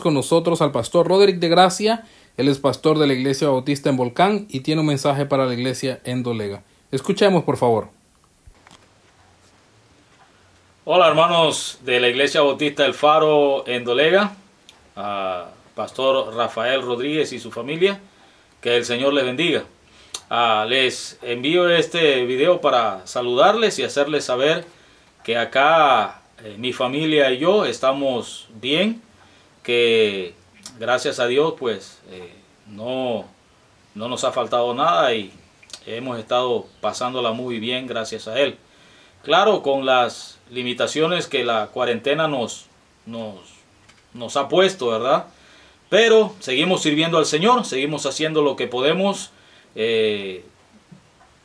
con 0.03 0.13
nosotros 0.13 0.61
al 0.61 0.71
pastor 0.71 1.07
Roderick 1.07 1.37
de 1.37 1.49
Gracia. 1.49 2.03
Él 2.37 2.47
es 2.47 2.59
pastor 2.59 2.99
de 2.99 3.07
la 3.07 3.13
Iglesia 3.13 3.47
Bautista 3.47 3.89
en 3.89 3.97
Volcán 3.97 4.45
y 4.49 4.59
tiene 4.59 4.81
un 4.81 4.87
mensaje 4.87 5.25
para 5.25 5.47
la 5.47 5.53
Iglesia 5.53 6.01
en 6.03 6.21
Dolega. 6.21 6.61
Escuchemos, 6.91 7.43
por 7.43 7.57
favor. 7.57 7.89
Hola 10.85 11.07
hermanos 11.07 11.79
de 11.83 12.01
la 12.01 12.09
Iglesia 12.09 12.41
Bautista 12.41 12.85
El 12.85 12.93
Faro 12.93 13.65
en 13.65 13.85
Dolega, 13.85 14.35
Pastor 15.73 16.35
Rafael 16.35 16.81
Rodríguez 16.81 17.31
y 17.31 17.39
su 17.39 17.51
familia, 17.51 17.99
que 18.61 18.75
el 18.75 18.83
Señor 18.83 19.13
les 19.13 19.23
bendiga. 19.23 19.63
Les 20.67 21.17
envío 21.21 21.69
este 21.69 22.25
video 22.25 22.59
para 22.59 23.07
saludarles 23.07 23.79
y 23.79 23.83
hacerles 23.83 24.25
saber 24.25 24.65
que 25.23 25.37
acá 25.37 26.21
eh, 26.43 26.55
mi 26.57 26.73
familia 26.73 27.31
y 27.31 27.37
yo 27.37 27.63
estamos 27.63 28.49
bien, 28.59 29.01
que 29.63 30.35
gracias 30.77 31.19
a 31.19 31.27
Dios 31.27 31.55
pues 31.57 31.99
eh, 32.09 32.33
no, 32.67 33.25
no 33.95 34.07
nos 34.07 34.23
ha 34.23 34.31
faltado 34.31 34.73
nada 34.73 35.13
y 35.13 35.31
hemos 35.85 36.19
estado 36.19 36.67
pasándola 36.81 37.31
muy 37.31 37.59
bien 37.59 37.87
gracias 37.87 38.27
a 38.27 38.39
Él. 38.39 38.57
Claro, 39.23 39.61
con 39.63 39.85
las 39.85 40.39
limitaciones 40.51 41.27
que 41.27 41.45
la 41.45 41.67
cuarentena 41.67 42.27
nos, 42.27 42.65
nos, 43.05 43.39
nos 44.13 44.35
ha 44.35 44.49
puesto, 44.49 44.87
¿verdad? 44.89 45.27
Pero 45.89 46.33
seguimos 46.39 46.81
sirviendo 46.81 47.17
al 47.17 47.25
Señor, 47.25 47.65
seguimos 47.65 48.05
haciendo 48.05 48.41
lo 48.41 48.55
que 48.55 48.67
podemos 48.67 49.31
eh, 49.75 50.43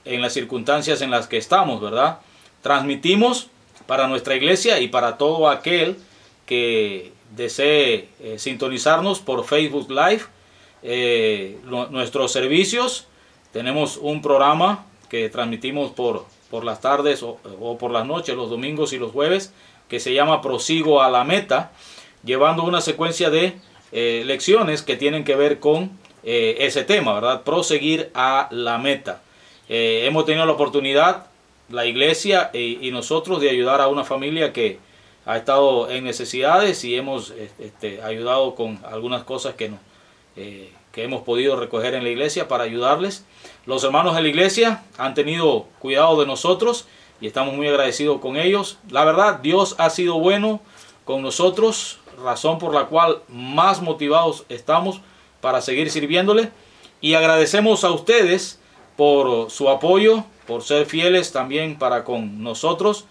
en 0.04 0.22
las 0.22 0.32
circunstancias 0.32 1.02
en 1.02 1.10
las 1.10 1.28
que 1.28 1.36
estamos, 1.36 1.80
¿verdad? 1.80 2.18
Transmitimos 2.62 3.48
para 3.86 4.08
nuestra 4.08 4.34
iglesia 4.34 4.80
y 4.80 4.88
para 4.88 5.16
todo 5.16 5.48
aquel 5.48 5.98
que 6.46 7.12
desee 7.34 8.08
eh, 8.20 8.38
sintonizarnos 8.38 9.20
por 9.20 9.44
Facebook 9.44 9.90
Live. 9.90 10.22
Eh, 10.82 11.58
nuestros 11.64 12.32
servicios, 12.32 13.06
tenemos 13.52 13.96
un 13.96 14.22
programa 14.22 14.86
que 15.08 15.28
transmitimos 15.28 15.90
por 15.90 16.26
por 16.50 16.64
las 16.64 16.80
tardes 16.80 17.22
o, 17.22 17.36
por 17.78 17.90
las 17.90 18.06
noches, 18.06 18.34
los 18.34 18.48
domingos 18.48 18.94
y 18.94 18.98
los 18.98 19.12
jueves, 19.12 19.52
que 19.86 20.00
se 20.00 20.14
llama 20.14 20.40
Prosigo 20.40 21.02
a 21.02 21.10
la 21.10 21.22
Meta, 21.22 21.72
llevando 22.24 22.64
una 22.64 22.80
secuencia 22.80 23.28
de 23.28 23.52
eh, 23.92 24.22
lecciones 24.24 24.80
que 24.80 24.96
tienen 24.96 25.24
que 25.24 25.36
ver 25.36 25.60
con 25.60 25.90
ese 26.24 26.84
tema, 26.84 27.14
¿verdad? 27.14 27.42
Proseguir 27.42 28.10
a 28.12 28.48
la 28.50 28.76
meta. 28.76 29.22
Hemos 29.68 30.26
tenido 30.26 30.44
la 30.44 30.52
oportunidad, 30.52 31.26
la 31.70 31.86
iglesia 31.86 32.50
y, 32.52 32.90
nosotros, 32.90 33.40
de 33.40 33.48
ayudar 33.48 33.80
a 33.80 33.88
una 33.88 34.04
familia 34.04 34.52
que 34.52 34.78
ha 35.28 35.36
estado 35.36 35.90
en 35.90 36.04
necesidades 36.04 36.84
y 36.84 36.96
hemos 36.96 37.34
este, 37.58 38.00
ayudado 38.02 38.54
con 38.54 38.80
algunas 38.90 39.24
cosas 39.24 39.56
que, 39.56 39.68
no, 39.68 39.78
que 40.34 41.04
hemos 41.04 41.20
podido 41.20 41.54
recoger 41.54 41.92
en 41.92 42.02
la 42.02 42.08
iglesia 42.08 42.48
para 42.48 42.64
ayudarles. 42.64 43.26
Los 43.66 43.84
hermanos 43.84 44.16
de 44.16 44.22
la 44.22 44.28
iglesia 44.28 44.84
han 44.96 45.12
tenido 45.12 45.66
cuidado 45.80 46.18
de 46.18 46.26
nosotros 46.26 46.86
y 47.20 47.26
estamos 47.26 47.52
muy 47.52 47.68
agradecidos 47.68 48.22
con 48.22 48.38
ellos. 48.38 48.78
La 48.88 49.04
verdad, 49.04 49.40
Dios 49.40 49.74
ha 49.76 49.90
sido 49.90 50.18
bueno 50.18 50.62
con 51.04 51.20
nosotros, 51.20 51.98
razón 52.24 52.58
por 52.58 52.72
la 52.72 52.86
cual 52.86 53.20
más 53.28 53.82
motivados 53.82 54.46
estamos 54.48 55.02
para 55.42 55.60
seguir 55.60 55.90
sirviéndole. 55.90 56.52
Y 57.02 57.12
agradecemos 57.12 57.84
a 57.84 57.90
ustedes 57.90 58.60
por 58.96 59.50
su 59.50 59.68
apoyo, 59.68 60.24
por 60.46 60.62
ser 60.62 60.86
fieles 60.86 61.32
también 61.32 61.78
para 61.78 62.02
con 62.04 62.42
nosotros 62.42 63.04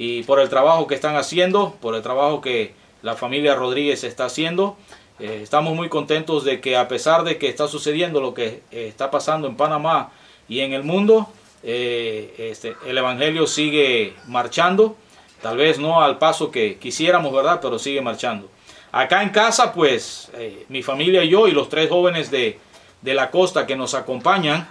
y 0.00 0.22
por 0.22 0.40
el 0.40 0.48
trabajo 0.48 0.86
que 0.86 0.94
están 0.94 1.16
haciendo, 1.16 1.76
por 1.78 1.94
el 1.94 2.00
trabajo 2.00 2.40
que 2.40 2.72
la 3.02 3.16
familia 3.16 3.54
Rodríguez 3.54 4.02
está 4.02 4.24
haciendo. 4.24 4.78
Eh, 5.18 5.40
estamos 5.42 5.74
muy 5.74 5.90
contentos 5.90 6.42
de 6.42 6.62
que 6.62 6.74
a 6.74 6.88
pesar 6.88 7.22
de 7.22 7.36
que 7.36 7.50
está 7.50 7.68
sucediendo 7.68 8.18
lo 8.22 8.32
que 8.32 8.62
eh, 8.70 8.86
está 8.88 9.10
pasando 9.10 9.46
en 9.46 9.58
Panamá 9.58 10.10
y 10.48 10.60
en 10.60 10.72
el 10.72 10.84
mundo, 10.84 11.28
eh, 11.62 12.34
este, 12.38 12.76
el 12.86 12.96
Evangelio 12.96 13.46
sigue 13.46 14.14
marchando, 14.26 14.96
tal 15.42 15.58
vez 15.58 15.78
no 15.78 16.00
al 16.00 16.16
paso 16.16 16.50
que 16.50 16.78
quisiéramos, 16.78 17.30
¿verdad? 17.30 17.60
Pero 17.60 17.78
sigue 17.78 18.00
marchando. 18.00 18.48
Acá 18.92 19.22
en 19.22 19.28
casa, 19.28 19.70
pues, 19.70 20.32
mi 20.70 20.82
familia 20.82 21.22
y 21.24 21.28
yo 21.28 21.46
y 21.46 21.52
los 21.52 21.68
tres 21.68 21.90
jóvenes 21.90 22.30
de, 22.30 22.58
de, 23.02 23.12
la 23.12 23.30
costa 23.30 23.66
que 23.66 23.76
nos 23.76 23.92
acompañan, 23.92 24.66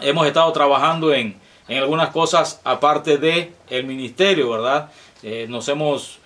hemos 0.00 0.26
estado 0.26 0.50
trabajando 0.52 1.14
en, 1.14 1.38
en 1.70 1.78
algunas 1.78 2.10
cosas 2.10 2.60
aparte 2.64 3.16
de 3.16 3.52
el 3.70 3.86
ministerio, 3.86 4.50
¿verdad? 4.50 4.90
nos 5.48 5.68
hemos 5.68 6.18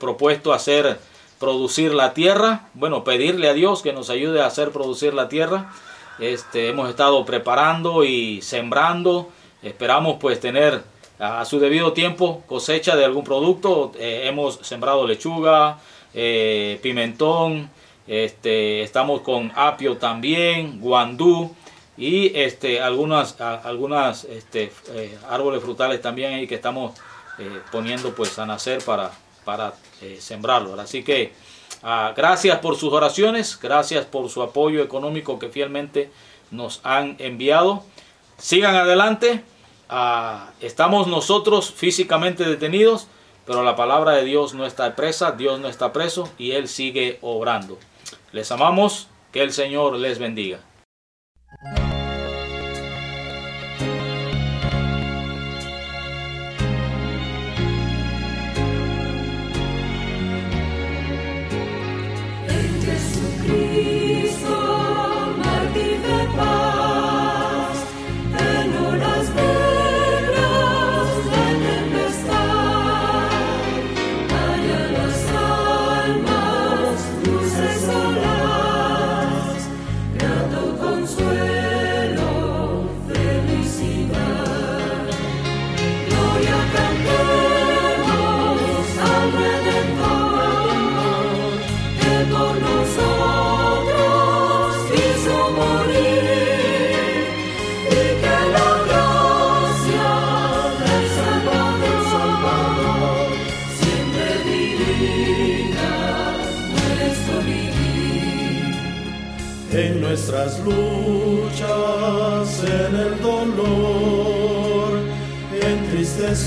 propuesto 0.00 0.52
hacer 0.52 0.98
producir 1.38 1.94
la 1.94 2.14
tierra, 2.14 2.68
bueno, 2.74 3.04
pedirle 3.04 3.48
a 3.48 3.54
Dios 3.54 3.82
que 3.82 3.92
nos 3.92 4.10
ayude 4.10 4.40
a 4.40 4.46
hacer 4.46 4.70
producir 4.70 5.14
la 5.14 5.28
tierra. 5.28 5.72
Este, 6.18 6.68
hemos 6.68 6.88
estado 6.88 7.24
preparando 7.24 8.04
y 8.04 8.40
sembrando, 8.40 9.28
esperamos 9.62 10.16
pues 10.18 10.40
tener 10.40 10.82
a 11.18 11.44
su 11.44 11.58
debido 11.58 11.92
tiempo 11.92 12.42
cosecha 12.46 12.96
de 12.96 13.04
algún 13.04 13.24
producto. 13.24 13.92
Eh, 13.98 14.22
hemos 14.24 14.58
sembrado 14.62 15.06
lechuga, 15.06 15.78
eh, 16.14 16.78
pimentón, 16.82 17.70
este, 18.06 18.82
estamos 18.82 19.20
con 19.20 19.52
apio 19.54 19.98
también, 19.98 20.80
guandú 20.80 21.54
y 21.96 22.36
este, 22.38 22.80
algunas, 22.80 23.40
algunas 23.40 24.24
este, 24.24 24.72
eh, 24.90 25.18
árboles 25.28 25.62
frutales 25.62 26.02
también 26.02 26.34
ahí 26.34 26.46
que 26.46 26.56
estamos 26.56 26.92
poniendo 27.70 28.14
pues 28.14 28.38
a 28.38 28.46
nacer 28.46 28.82
para, 28.82 29.10
para 29.46 29.72
eh, 30.02 30.18
sembrarlo. 30.20 30.78
Así 30.78 31.02
que 31.02 31.32
ah, 31.82 32.12
gracias 32.14 32.58
por 32.58 32.76
sus 32.76 32.92
oraciones, 32.92 33.58
gracias 33.58 34.04
por 34.04 34.28
su 34.28 34.42
apoyo 34.42 34.82
económico 34.82 35.38
que 35.38 35.48
fielmente 35.48 36.10
nos 36.50 36.80
han 36.84 37.16
enviado. 37.18 37.82
Sigan 38.36 38.76
adelante. 38.76 39.42
Ah, 39.88 40.50
estamos 40.60 41.06
nosotros 41.06 41.72
físicamente 41.72 42.44
detenidos, 42.44 43.06
pero 43.46 43.62
la 43.62 43.76
palabra 43.76 44.12
de 44.12 44.24
Dios 44.24 44.52
no 44.52 44.66
está 44.66 44.94
presa, 44.96 45.32
Dios 45.32 45.60
no 45.60 45.68
está 45.68 45.92
preso 45.92 46.28
y 46.36 46.50
Él 46.50 46.68
sigue 46.68 47.18
obrando. 47.22 47.78
Les 48.32 48.50
amamos, 48.50 49.06
que 49.32 49.42
el 49.42 49.52
Señor 49.52 49.94
les 49.94 50.18
bendiga. 50.18 50.58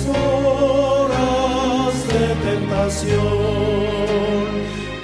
Horas 0.08 1.94
de 2.08 2.26
tentación, 2.50 3.18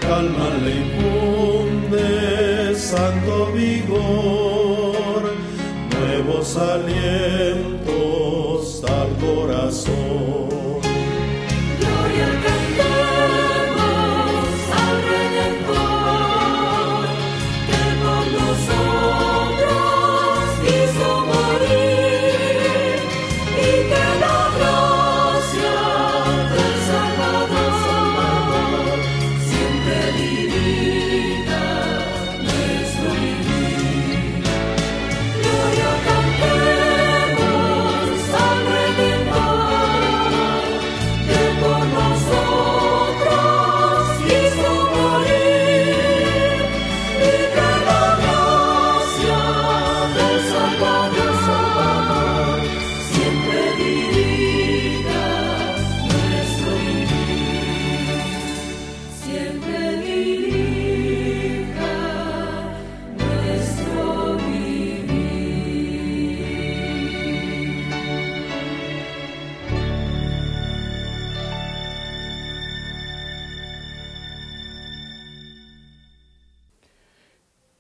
calma 0.02 0.50
le 0.64 0.72
impunde 0.86 2.76
santo 2.76 3.52
vigor, 3.54 5.22
nuevos 5.92 6.58
alientos 6.58 7.55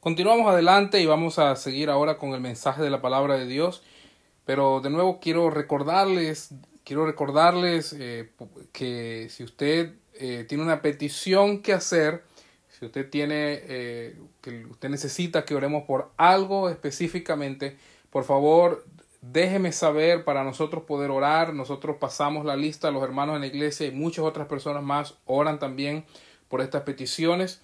Continuamos 0.05 0.45
adelante 0.45 1.01
y 1.01 1.07
vamos 1.07 1.39
a 1.39 1.55
seguir 1.55 1.89
ahora 1.89 2.19
con 2.19 2.33
el 2.33 2.39
mensaje 2.39 2.83
de 2.83 2.91
la 2.91 3.01
palabra 3.01 3.39
de 3.39 3.47
Dios. 3.47 3.81
Pero 4.45 4.79
de 4.79 4.91
nuevo 4.91 5.19
quiero 5.19 5.49
recordarles, 5.49 6.53
quiero 6.83 7.07
recordarles 7.07 7.91
eh, 7.97 8.29
que 8.71 9.29
si 9.31 9.43
usted 9.43 9.95
eh, 10.13 10.45
tiene 10.47 10.63
una 10.63 10.83
petición 10.83 11.63
que 11.63 11.73
hacer, 11.73 12.23
si 12.69 12.85
usted 12.85 13.09
tiene 13.09 13.61
eh, 13.63 14.19
que 14.41 14.67
usted 14.67 14.89
necesita 14.89 15.43
que 15.43 15.55
oremos 15.55 15.85
por 15.85 16.11
algo 16.17 16.69
específicamente, 16.69 17.75
por 18.11 18.25
favor 18.25 18.85
déjeme 19.21 19.71
saber 19.71 20.23
para 20.23 20.43
nosotros 20.43 20.83
poder 20.83 21.09
orar. 21.09 21.55
Nosotros 21.55 21.97
pasamos 21.99 22.45
la 22.45 22.55
lista 22.55 22.89
a 22.89 22.91
los 22.91 23.01
hermanos 23.01 23.37
en 23.37 23.41
la 23.41 23.47
iglesia 23.47 23.87
y 23.87 23.91
muchas 23.91 24.23
otras 24.23 24.47
personas 24.47 24.83
más 24.83 25.15
oran 25.25 25.57
también 25.57 26.05
por 26.47 26.61
estas 26.61 26.83
peticiones. 26.83 27.59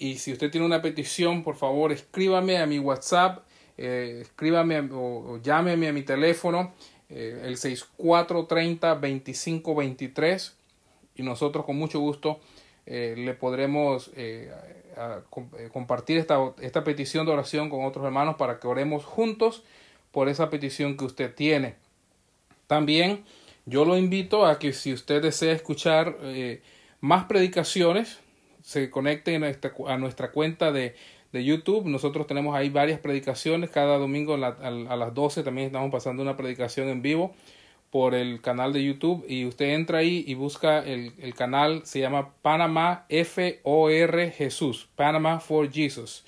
Y 0.00 0.16
si 0.16 0.32
usted 0.32 0.50
tiene 0.50 0.66
una 0.66 0.80
petición, 0.80 1.44
por 1.44 1.56
favor 1.56 1.92
escríbame 1.92 2.56
a 2.56 2.64
mi 2.64 2.78
WhatsApp, 2.78 3.40
eh, 3.76 4.20
escríbame 4.22 4.88
o, 4.92 5.38
llámeme 5.42 5.88
a 5.88 5.92
mi 5.92 6.02
teléfono, 6.02 6.72
eh, 7.10 7.42
el 7.44 7.58
6430-2523 7.58 10.54
y 11.16 11.22
nosotros 11.22 11.66
con 11.66 11.76
mucho 11.76 12.00
gusto 12.00 12.40
eh, 12.86 13.14
le 13.14 13.34
podremos 13.34 14.10
compartir 15.70 16.16
esta, 16.16 16.54
esta 16.62 16.82
petición 16.82 17.26
de 17.26 17.32
oración 17.32 17.68
con 17.68 17.84
otros 17.84 18.06
hermanos 18.06 18.36
para 18.36 18.58
que 18.58 18.68
oremos 18.68 19.04
juntos 19.04 19.64
por 20.12 20.30
esa 20.30 20.48
petición 20.48 20.96
que 20.96 21.04
usted 21.04 21.34
tiene. 21.34 21.74
También 22.66 23.22
yo 23.66 23.84
lo 23.84 23.98
invito 23.98 24.46
a 24.46 24.58
que 24.58 24.72
si 24.72 24.94
usted 24.94 25.20
desea 25.20 25.52
escuchar 25.52 26.16
más 27.02 27.24
predicaciones, 27.24 28.18
se 28.70 28.88
conecte 28.88 29.34
a 29.34 29.98
nuestra 29.98 30.30
cuenta 30.30 30.70
de, 30.70 30.94
de, 31.32 31.44
YouTube. 31.44 31.86
Nosotros 31.86 32.28
tenemos 32.28 32.54
ahí 32.54 32.68
varias 32.68 33.00
predicaciones. 33.00 33.70
Cada 33.70 33.98
domingo 33.98 34.34
a, 34.34 34.96
las 34.96 35.12
12 35.12 35.42
también 35.42 35.66
estamos 35.66 35.90
pasando 35.90 36.22
una 36.22 36.36
predicación 36.36 36.88
en 36.88 37.02
vivo 37.02 37.34
por 37.90 38.14
el 38.14 38.40
canal 38.40 38.72
de 38.72 38.84
YouTube 38.84 39.24
y 39.26 39.44
usted 39.44 39.74
entra 39.74 39.98
ahí 39.98 40.22
y 40.24 40.34
busca 40.34 40.78
el, 40.78 41.14
el 41.18 41.34
canal, 41.34 41.84
se 41.84 41.98
llama 41.98 42.30
Panamá 42.42 43.06
F-O-R 43.08 44.30
Jesús, 44.30 44.88
Panamá 44.94 45.40
for 45.40 45.68
Jesus, 45.68 46.24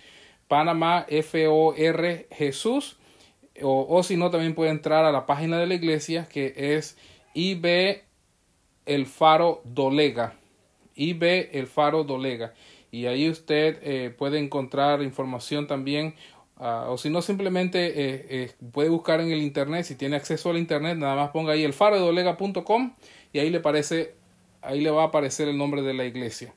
Panamá 0.49 1.07
F-O-R 1.09 2.27
Jesús 2.33 2.97
o, 3.63 4.03
si 4.03 4.17
no, 4.17 4.31
también 4.31 4.57
puede 4.57 4.73
entrar 4.73 5.05
a 5.05 5.13
la 5.13 5.27
página 5.27 5.61
de 5.61 5.69
la 5.69 5.75
iglesia 5.75 6.27
que 6.29 6.55
es 6.57 6.97
IB 7.35 8.03
El 8.85 9.07
Faro 9.07 9.61
Dolega. 9.63 10.35
IB 10.95 11.51
El 11.53 11.67
Faro 11.67 12.05
Dolega. 12.05 12.55
Y 12.91 13.07
ahí 13.07 13.29
usted 13.29 13.79
eh, 13.83 14.11
puede 14.11 14.39
encontrar 14.39 15.03
información 15.03 15.67
también. 15.67 16.15
Ah, 16.59 16.87
o 16.91 16.99
si 16.99 17.11
no, 17.11 17.23
simplemente 17.23 17.87
eh, 17.87 18.27
eh, 18.29 18.53
puede 18.73 18.91
buscar 18.91 19.21
en 19.21 19.33
el 19.33 19.43
internet. 19.43 19.85
Si 19.85 19.95
tiene 19.95 20.17
acceso 20.17 20.51
al 20.51 20.59
internet, 20.59 20.99
nada 20.99 21.17
más 21.17 21.31
ponga 21.31 21.55
ahí 21.55 21.65
el 21.65 21.73
dolega.com 21.73 22.95
y 23.33 23.39
ahí 23.39 23.51
le, 23.51 23.61
parece, 23.61 24.15
ahí 24.61 24.81
le 24.81 24.91
va 24.91 25.03
a 25.03 25.07
aparecer 25.07 25.49
el 25.49 25.57
nombre 25.57 25.83
de 25.83 25.95
la 25.95 26.05
iglesia. 26.05 26.55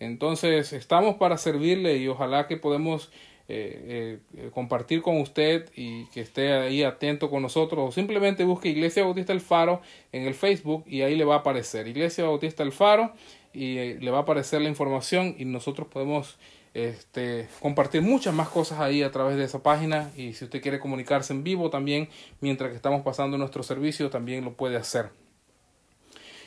Entonces, 0.00 0.72
estamos 0.72 1.16
para 1.16 1.36
servirle 1.36 1.98
y 1.98 2.08
ojalá 2.08 2.46
que 2.46 2.56
podemos 2.56 3.12
eh, 3.46 4.20
eh, 4.38 4.50
compartir 4.54 5.02
con 5.02 5.20
usted 5.20 5.70
y 5.76 6.06
que 6.06 6.22
esté 6.22 6.54
ahí 6.54 6.82
atento 6.82 7.28
con 7.28 7.42
nosotros 7.42 7.88
o 7.88 7.92
simplemente 7.92 8.42
busque 8.42 8.70
Iglesia 8.70 9.04
Bautista 9.04 9.34
El 9.34 9.42
Faro 9.42 9.82
en 10.12 10.22
el 10.22 10.32
Facebook 10.32 10.84
y 10.86 11.02
ahí 11.02 11.14
le 11.14 11.26
va 11.26 11.34
a 11.34 11.38
aparecer 11.40 11.86
Iglesia 11.86 12.24
Bautista 12.24 12.62
El 12.62 12.72
Faro 12.72 13.12
y 13.52 13.76
eh, 13.76 13.98
le 14.00 14.10
va 14.10 14.18
a 14.18 14.20
aparecer 14.22 14.62
la 14.62 14.70
información 14.70 15.34
y 15.36 15.44
nosotros 15.44 15.88
podemos 15.88 16.38
este, 16.72 17.46
compartir 17.60 18.00
muchas 18.00 18.32
más 18.32 18.48
cosas 18.48 18.80
ahí 18.80 19.02
a 19.02 19.10
través 19.10 19.36
de 19.36 19.44
esa 19.44 19.62
página 19.62 20.10
y 20.16 20.32
si 20.32 20.46
usted 20.46 20.62
quiere 20.62 20.80
comunicarse 20.80 21.34
en 21.34 21.44
vivo 21.44 21.68
también 21.68 22.08
mientras 22.40 22.70
que 22.70 22.76
estamos 22.76 23.02
pasando 23.02 23.36
nuestro 23.36 23.62
servicio 23.62 24.08
también 24.08 24.42
lo 24.42 24.54
puede 24.54 24.76
hacer. 24.76 25.10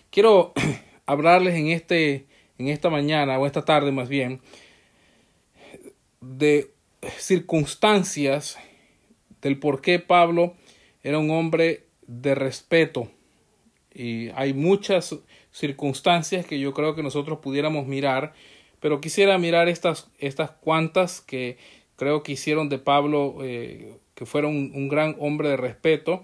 Quiero 0.10 0.52
hablarles 1.06 1.54
en 1.54 1.68
este 1.68 2.26
en 2.58 2.70
esta 2.70 2.90
mañana 2.90 3.38
o 3.38 3.46
esta 3.46 3.64
tarde 3.64 3.92
más 3.92 4.10
bien 4.10 4.42
de 6.22 6.72
circunstancias 7.18 8.58
del 9.42 9.60
por 9.60 9.82
qué 9.82 10.00
Pablo 10.00 10.56
era 11.04 11.20
un 11.20 11.32
hombre 11.32 11.86
de 12.08 12.36
respeto. 12.36 13.10
Y 13.94 14.30
hay 14.30 14.54
muchas 14.54 15.16
circunstancias 15.52 16.46
que 16.46 16.60
yo 16.60 16.74
creo 16.74 16.96
que 16.96 17.04
nosotros 17.04 17.40
pudiéramos 17.40 17.88
mirar, 17.88 18.34
pero 18.80 19.02
quisiera 19.02 19.38
mirar 19.38 19.70
estas, 19.70 20.10
estas 20.20 20.52
cuantas 20.52 21.22
que 21.22 21.58
creo 21.96 22.24
que 22.24 22.34
hicieron 22.34 22.70
de 22.70 22.78
Pablo 22.78 23.38
eh, 23.42 23.96
que 24.14 24.26
fuera 24.26 24.48
un, 24.48 24.72
un, 24.76 24.88
gran 24.88 25.16
hombre 25.20 25.50
de 25.50 25.58
respeto. 25.58 26.24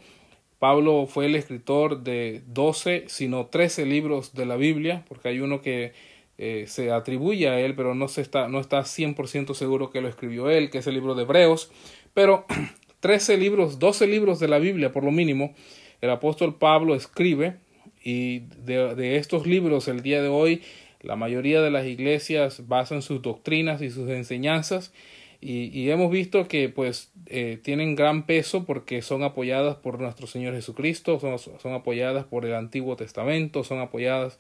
Pablo 0.60 1.08
fue 1.08 1.26
el 1.26 1.36
escritor 1.36 2.04
de 2.04 2.44
12, 2.48 3.06
sino 3.08 3.48
13 3.48 3.86
libros 3.86 4.34
de 4.34 4.46
la 4.46 4.56
Biblia, 4.56 5.04
porque 5.08 5.30
hay 5.30 5.40
uno 5.40 5.62
que 5.62 5.94
eh, 6.38 6.66
se 6.68 6.92
atribuye 6.92 7.50
a 7.50 7.60
él, 7.60 7.76
pero 7.76 7.96
no, 7.96 8.08
se 8.08 8.22
está, 8.22 8.48
no 8.48 8.60
está 8.60 8.82
100% 8.82 9.54
seguro 9.54 9.90
que 9.90 10.02
lo 10.02 10.08
escribió 10.08 10.50
él, 10.50 10.70
que 10.70 10.80
es 10.80 10.88
el 10.88 10.96
libro 10.96 11.16
de 11.16 11.24
Hebreos. 11.24 11.72
Pero 12.14 12.46
13 13.00 13.38
libros, 13.38 13.80
12 13.80 14.08
libros 14.08 14.40
de 14.40 14.48
la 14.48 14.60
Biblia, 14.60 14.92
por 14.92 15.04
lo 15.04 15.12
mínimo, 15.12 15.54
el 16.02 16.10
apóstol 16.10 16.56
Pablo 16.56 16.96
escribe 16.96 17.58
y 18.04 18.40
de, 18.66 18.96
de 18.96 19.18
estos 19.18 19.48
libros 19.48 19.88
el 19.88 20.02
día 20.02 20.22
de 20.22 20.28
hoy 20.28 20.62
la 21.04 21.16
mayoría 21.18 21.62
de 21.62 21.70
las 21.70 21.86
iglesias 21.86 22.68
basan 22.68 23.02
sus 23.02 23.22
doctrinas 23.22 23.82
y 23.82 23.90
sus 23.90 24.10
enseñanzas 24.10 24.94
y, 25.42 25.66
y 25.78 25.92
hemos 25.92 26.10
visto 26.10 26.48
que 26.48 26.70
pues 26.70 27.12
eh, 27.26 27.60
tienen 27.62 27.96
gran 27.96 28.26
peso 28.26 28.66
porque 28.66 29.02
son 29.02 29.24
apoyadas 29.24 29.76
por 29.76 30.00
nuestro 30.00 30.26
Señor 30.26 30.54
Jesucristo, 30.54 31.20
son, 31.20 31.38
son 31.38 31.74
apoyadas 31.74 32.24
por 32.24 32.46
el 32.46 32.56
Antiguo 32.56 32.96
Testamento, 32.96 33.66
son 33.66 33.82
apoyadas 33.82 34.40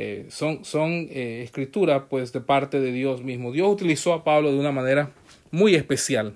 eh, 0.00 0.26
son, 0.28 0.64
son 0.64 1.08
eh, 1.10 1.42
escritura 1.42 2.04
pues 2.04 2.32
de 2.32 2.40
parte 2.40 2.78
de 2.78 2.92
Dios 2.92 3.24
mismo. 3.24 3.50
Dios 3.50 3.68
utilizó 3.68 4.12
a 4.12 4.22
Pablo 4.22 4.52
de 4.52 4.56
una 4.56 4.70
manera 4.70 5.10
muy 5.50 5.74
especial. 5.74 6.34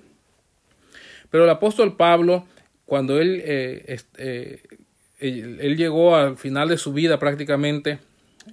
Pero 1.30 1.44
el 1.44 1.50
apóstol 1.50 1.96
Pablo, 1.96 2.44
cuando 2.86 3.20
él, 3.20 3.40
eh, 3.44 4.00
él, 5.20 5.58
él, 5.60 5.76
llegó 5.76 6.16
al 6.16 6.36
final 6.36 6.70
de 6.70 6.76
su 6.76 6.92
vida 6.92 7.20
prácticamente, 7.20 8.00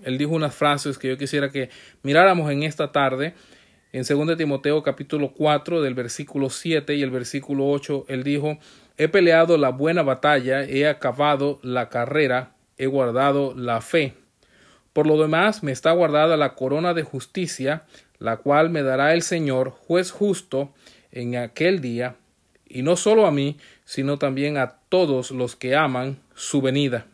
él 0.03 0.19
dijo 0.19 0.33
unas 0.33 0.53
frases 0.53 0.99
que 0.99 1.07
yo 1.07 1.17
quisiera 1.17 1.49
que 1.49 1.71
miráramos 2.03 2.51
en 2.51 2.61
esta 2.61 2.91
tarde. 2.91 3.33
En 3.91 4.03
2 4.03 4.37
Timoteo 4.37 4.83
capítulo 4.83 5.33
4 5.33 5.81
del 5.81 5.95
versículo 5.95 6.51
7 6.51 6.93
y 6.93 7.01
el 7.01 7.09
versículo 7.09 7.67
8, 7.67 8.05
él 8.09 8.23
dijo, 8.23 8.59
he 8.95 9.07
peleado 9.07 9.57
la 9.57 9.69
buena 9.69 10.03
batalla, 10.03 10.65
he 10.65 10.87
acabado 10.87 11.59
la 11.63 11.89
carrera, 11.89 12.53
he 12.77 12.85
guardado 12.85 13.55
la 13.55 13.81
fe. 13.81 14.13
Por 14.99 15.07
lo 15.07 15.17
demás, 15.17 15.63
me 15.63 15.71
está 15.71 15.93
guardada 15.93 16.35
la 16.35 16.55
corona 16.55 16.93
de 16.93 17.03
justicia, 17.03 17.83
la 18.17 18.35
cual 18.35 18.69
me 18.69 18.83
dará 18.83 19.13
el 19.13 19.21
Señor, 19.21 19.69
juez 19.69 20.11
justo, 20.11 20.73
en 21.13 21.37
aquel 21.37 21.79
día, 21.79 22.17
y 22.67 22.81
no 22.81 22.97
solo 22.97 23.25
a 23.25 23.31
mí, 23.31 23.55
sino 23.85 24.19
también 24.19 24.57
a 24.57 24.75
todos 24.89 25.31
los 25.31 25.55
que 25.55 25.73
aman 25.73 26.19
su 26.35 26.61
venida. 26.61 27.05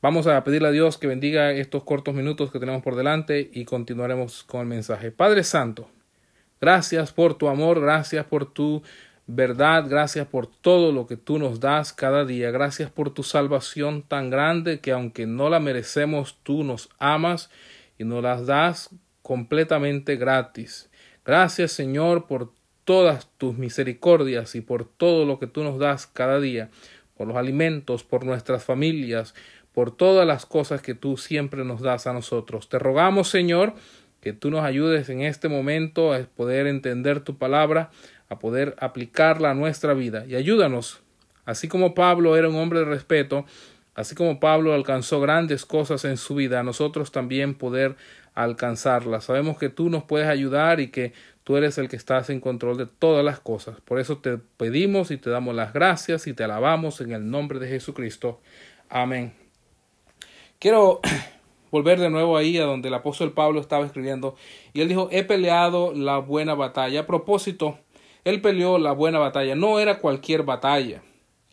Vamos 0.00 0.26
a 0.26 0.42
pedirle 0.44 0.68
a 0.68 0.70
Dios 0.70 0.96
que 0.96 1.08
bendiga 1.08 1.52
estos 1.52 1.84
cortos 1.84 2.14
minutos 2.14 2.50
que 2.50 2.58
tenemos 2.58 2.82
por 2.82 2.96
delante 2.96 3.50
y 3.52 3.66
continuaremos 3.66 4.42
con 4.42 4.62
el 4.62 4.66
mensaje. 4.66 5.10
Padre 5.10 5.44
Santo, 5.44 5.90
gracias 6.58 7.12
por 7.12 7.34
tu 7.34 7.48
amor, 7.48 7.82
gracias 7.82 8.24
por 8.24 8.50
tu 8.50 8.82
verdad, 9.34 9.86
gracias 9.88 10.26
por 10.26 10.46
todo 10.46 10.92
lo 10.92 11.06
que 11.06 11.16
tú 11.16 11.38
nos 11.38 11.60
das 11.60 11.92
cada 11.92 12.24
día, 12.24 12.50
gracias 12.50 12.90
por 12.90 13.14
tu 13.14 13.22
salvación 13.22 14.02
tan 14.02 14.30
grande 14.30 14.80
que 14.80 14.92
aunque 14.92 15.26
no 15.26 15.48
la 15.48 15.60
merecemos, 15.60 16.38
tú 16.42 16.64
nos 16.64 16.90
amas 16.98 17.50
y 17.98 18.04
nos 18.04 18.22
las 18.22 18.46
das 18.46 18.90
completamente 19.22 20.16
gratis. 20.16 20.90
Gracias 21.24 21.72
Señor 21.72 22.26
por 22.26 22.52
todas 22.84 23.28
tus 23.38 23.56
misericordias 23.56 24.54
y 24.54 24.60
por 24.60 24.84
todo 24.84 25.24
lo 25.24 25.38
que 25.38 25.46
tú 25.46 25.62
nos 25.62 25.78
das 25.78 26.06
cada 26.06 26.38
día, 26.38 26.70
por 27.16 27.26
los 27.26 27.36
alimentos, 27.36 28.04
por 28.04 28.24
nuestras 28.24 28.64
familias, 28.64 29.34
por 29.72 29.96
todas 29.96 30.26
las 30.26 30.44
cosas 30.44 30.82
que 30.82 30.94
tú 30.94 31.16
siempre 31.16 31.64
nos 31.64 31.80
das 31.80 32.06
a 32.06 32.12
nosotros. 32.12 32.68
Te 32.68 32.78
rogamos 32.78 33.28
Señor 33.28 33.74
que 34.20 34.32
tú 34.32 34.50
nos 34.50 34.64
ayudes 34.64 35.08
en 35.08 35.22
este 35.22 35.48
momento 35.48 36.12
a 36.12 36.20
poder 36.20 36.68
entender 36.68 37.20
tu 37.20 37.38
palabra, 37.38 37.90
a 38.32 38.38
poder 38.38 38.74
aplicarla 38.78 39.50
a 39.50 39.54
nuestra 39.54 39.94
vida. 39.94 40.24
Y 40.26 40.34
ayúdanos, 40.34 41.00
así 41.44 41.68
como 41.68 41.94
Pablo 41.94 42.36
era 42.36 42.48
un 42.48 42.56
hombre 42.56 42.80
de 42.80 42.86
respeto, 42.86 43.44
así 43.94 44.14
como 44.14 44.40
Pablo 44.40 44.72
alcanzó 44.72 45.20
grandes 45.20 45.66
cosas 45.66 46.04
en 46.06 46.16
su 46.16 46.34
vida, 46.34 46.60
a 46.60 46.62
nosotros 46.62 47.12
también 47.12 47.54
poder 47.54 47.96
alcanzarlas. 48.34 49.24
Sabemos 49.24 49.58
que 49.58 49.68
tú 49.68 49.90
nos 49.90 50.04
puedes 50.04 50.28
ayudar 50.28 50.80
y 50.80 50.88
que 50.88 51.12
tú 51.44 51.58
eres 51.58 51.76
el 51.76 51.88
que 51.88 51.96
estás 51.96 52.30
en 52.30 52.40
control 52.40 52.78
de 52.78 52.86
todas 52.86 53.22
las 53.22 53.38
cosas. 53.38 53.80
Por 53.82 54.00
eso 54.00 54.18
te 54.18 54.38
pedimos 54.38 55.10
y 55.10 55.18
te 55.18 55.28
damos 55.28 55.54
las 55.54 55.74
gracias 55.74 56.26
y 56.26 56.32
te 56.32 56.44
alabamos 56.44 57.02
en 57.02 57.12
el 57.12 57.30
nombre 57.30 57.58
de 57.58 57.68
Jesucristo. 57.68 58.40
Amén. 58.88 59.34
Quiero 60.58 61.00
volver 61.70 62.00
de 62.00 62.08
nuevo 62.08 62.38
ahí 62.38 62.56
a 62.56 62.64
donde 62.64 62.88
el 62.88 62.94
apóstol 62.94 63.32
Pablo 63.32 63.60
estaba 63.60 63.84
escribiendo. 63.84 64.36
Y 64.72 64.80
él 64.80 64.88
dijo, 64.88 65.08
he 65.10 65.22
peleado 65.22 65.92
la 65.92 66.16
buena 66.16 66.54
batalla. 66.54 67.00
A 67.00 67.06
propósito, 67.06 67.78
él 68.24 68.40
peleó 68.40 68.78
la 68.78 68.92
buena 68.92 69.18
batalla. 69.18 69.54
No 69.54 69.78
era 69.78 69.98
cualquier 69.98 70.42
batalla. 70.42 71.02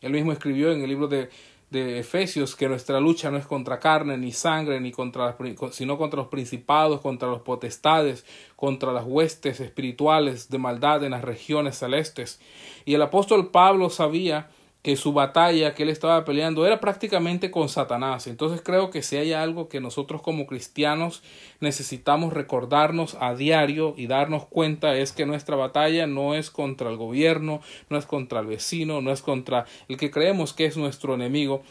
Él 0.02 0.12
mismo 0.12 0.32
escribió 0.32 0.72
en 0.72 0.82
el 0.82 0.90
libro 0.90 1.08
de, 1.08 1.30
de 1.70 2.00
Efesios 2.00 2.56
que 2.56 2.68
nuestra 2.68 3.00
lucha 3.00 3.30
no 3.30 3.38
es 3.38 3.46
contra 3.46 3.80
carne 3.80 4.18
ni 4.18 4.32
sangre, 4.32 4.80
ni 4.80 4.92
contra, 4.92 5.38
sino 5.72 5.98
contra 5.98 6.18
los 6.18 6.28
principados, 6.28 7.02
contra 7.02 7.30
los 7.30 7.42
potestades, 7.42 8.26
contra 8.56 8.92
las 8.92 9.06
huestes 9.06 9.60
espirituales 9.60 10.50
de 10.50 10.58
maldad 10.58 11.04
en 11.04 11.12
las 11.12 11.24
regiones 11.24 11.78
celestes. 11.78 12.40
Y 12.86 12.96
el 12.96 13.02
apóstol 13.02 13.52
Pablo 13.52 13.90
sabía 13.90 14.50
que 14.82 14.96
su 14.96 15.12
batalla 15.12 15.74
que 15.74 15.84
él 15.84 15.90
estaba 15.90 16.24
peleando 16.24 16.66
era 16.66 16.80
prácticamente 16.80 17.52
con 17.52 17.68
Satanás. 17.68 18.28
Entonces 18.28 18.62
creo 18.64 18.90
que 18.90 19.02
si 19.02 19.18
hay 19.18 19.34
algo 19.34 19.68
que 19.68 19.82
nosotros 19.82 20.22
como 20.22 20.48
cristianos 20.48 21.22
necesitamos 21.60 22.34
recordarnos 22.34 23.18
a 23.20 23.36
diario 23.36 23.94
y 23.98 24.08
darnos 24.08 24.46
cuenta 24.46 24.96
es 24.96 25.12
que 25.12 25.26
nuestra 25.26 25.58
batalla 25.58 26.08
no 26.08 26.34
es 26.34 26.50
contra 26.50 26.90
el 26.90 26.96
gobierno, 26.96 27.62
no 27.90 27.98
es 27.98 28.06
contra 28.06 28.40
el 28.40 28.48
vecino, 28.48 29.02
no 29.02 29.12
es 29.12 29.22
contra 29.22 29.66
el 29.90 29.98
que 29.98 30.12
creemos 30.12 30.54
que 30.54 30.66
es 30.66 30.78
nuestro 30.78 31.14
enemigo. 31.14 31.62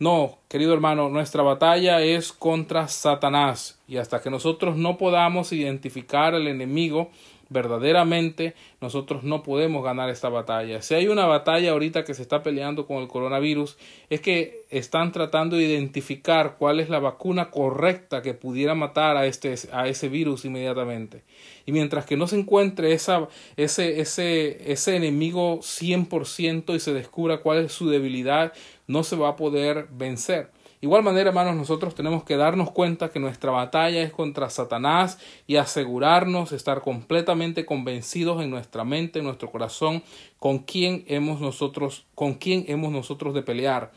No, 0.00 0.38
querido 0.46 0.72
hermano, 0.74 1.08
nuestra 1.08 1.42
batalla 1.42 2.00
es 2.02 2.32
contra 2.32 2.86
Satanás 2.86 3.80
y 3.88 3.96
hasta 3.96 4.20
que 4.20 4.30
nosotros 4.30 4.76
no 4.76 4.96
podamos 4.96 5.52
identificar 5.52 6.34
al 6.34 6.46
enemigo, 6.46 7.10
verdaderamente 7.50 8.54
nosotros 8.80 9.24
no 9.24 9.42
podemos 9.42 9.82
ganar 9.82 10.10
esta 10.10 10.28
batalla. 10.28 10.82
Si 10.82 10.94
hay 10.94 11.08
una 11.08 11.26
batalla 11.26 11.72
ahorita 11.72 12.04
que 12.04 12.14
se 12.14 12.22
está 12.22 12.42
peleando 12.42 12.86
con 12.86 12.98
el 12.98 13.08
coronavirus, 13.08 13.76
es 14.10 14.20
que 14.20 14.62
están 14.70 15.12
tratando 15.12 15.56
de 15.56 15.64
identificar 15.64 16.56
cuál 16.58 16.80
es 16.80 16.88
la 16.88 16.98
vacuna 16.98 17.50
correcta 17.50 18.22
que 18.22 18.34
pudiera 18.34 18.74
matar 18.74 19.16
a, 19.16 19.26
este, 19.26 19.54
a 19.72 19.88
ese 19.88 20.08
virus 20.08 20.44
inmediatamente. 20.44 21.22
Y 21.66 21.72
mientras 21.72 22.06
que 22.06 22.16
no 22.16 22.26
se 22.26 22.38
encuentre 22.38 22.92
esa, 22.92 23.28
ese, 23.56 24.00
ese, 24.00 24.70
ese 24.72 24.96
enemigo 24.96 25.58
100% 25.58 26.74
y 26.74 26.80
se 26.80 26.92
descubra 26.92 27.38
cuál 27.38 27.64
es 27.64 27.72
su 27.72 27.88
debilidad, 27.88 28.52
no 28.86 29.04
se 29.04 29.16
va 29.16 29.30
a 29.30 29.36
poder 29.36 29.88
vencer. 29.90 30.50
Igual 30.80 31.02
manera, 31.02 31.30
hermanos, 31.30 31.56
nosotros 31.56 31.96
tenemos 31.96 32.22
que 32.22 32.36
darnos 32.36 32.70
cuenta 32.70 33.08
que 33.08 33.18
nuestra 33.18 33.50
batalla 33.50 34.00
es 34.00 34.12
contra 34.12 34.48
Satanás 34.48 35.18
y 35.48 35.56
asegurarnos, 35.56 36.52
estar 36.52 36.82
completamente 36.82 37.66
convencidos 37.66 38.42
en 38.42 38.50
nuestra 38.50 38.84
mente, 38.84 39.18
en 39.18 39.24
nuestro 39.24 39.50
corazón, 39.50 40.04
con 40.38 40.58
quién 40.58 41.04
hemos 41.08 41.40
nosotros, 41.40 42.06
con 42.14 42.34
quién 42.34 42.64
hemos 42.68 42.92
nosotros 42.92 43.34
de 43.34 43.42
pelear. 43.42 43.90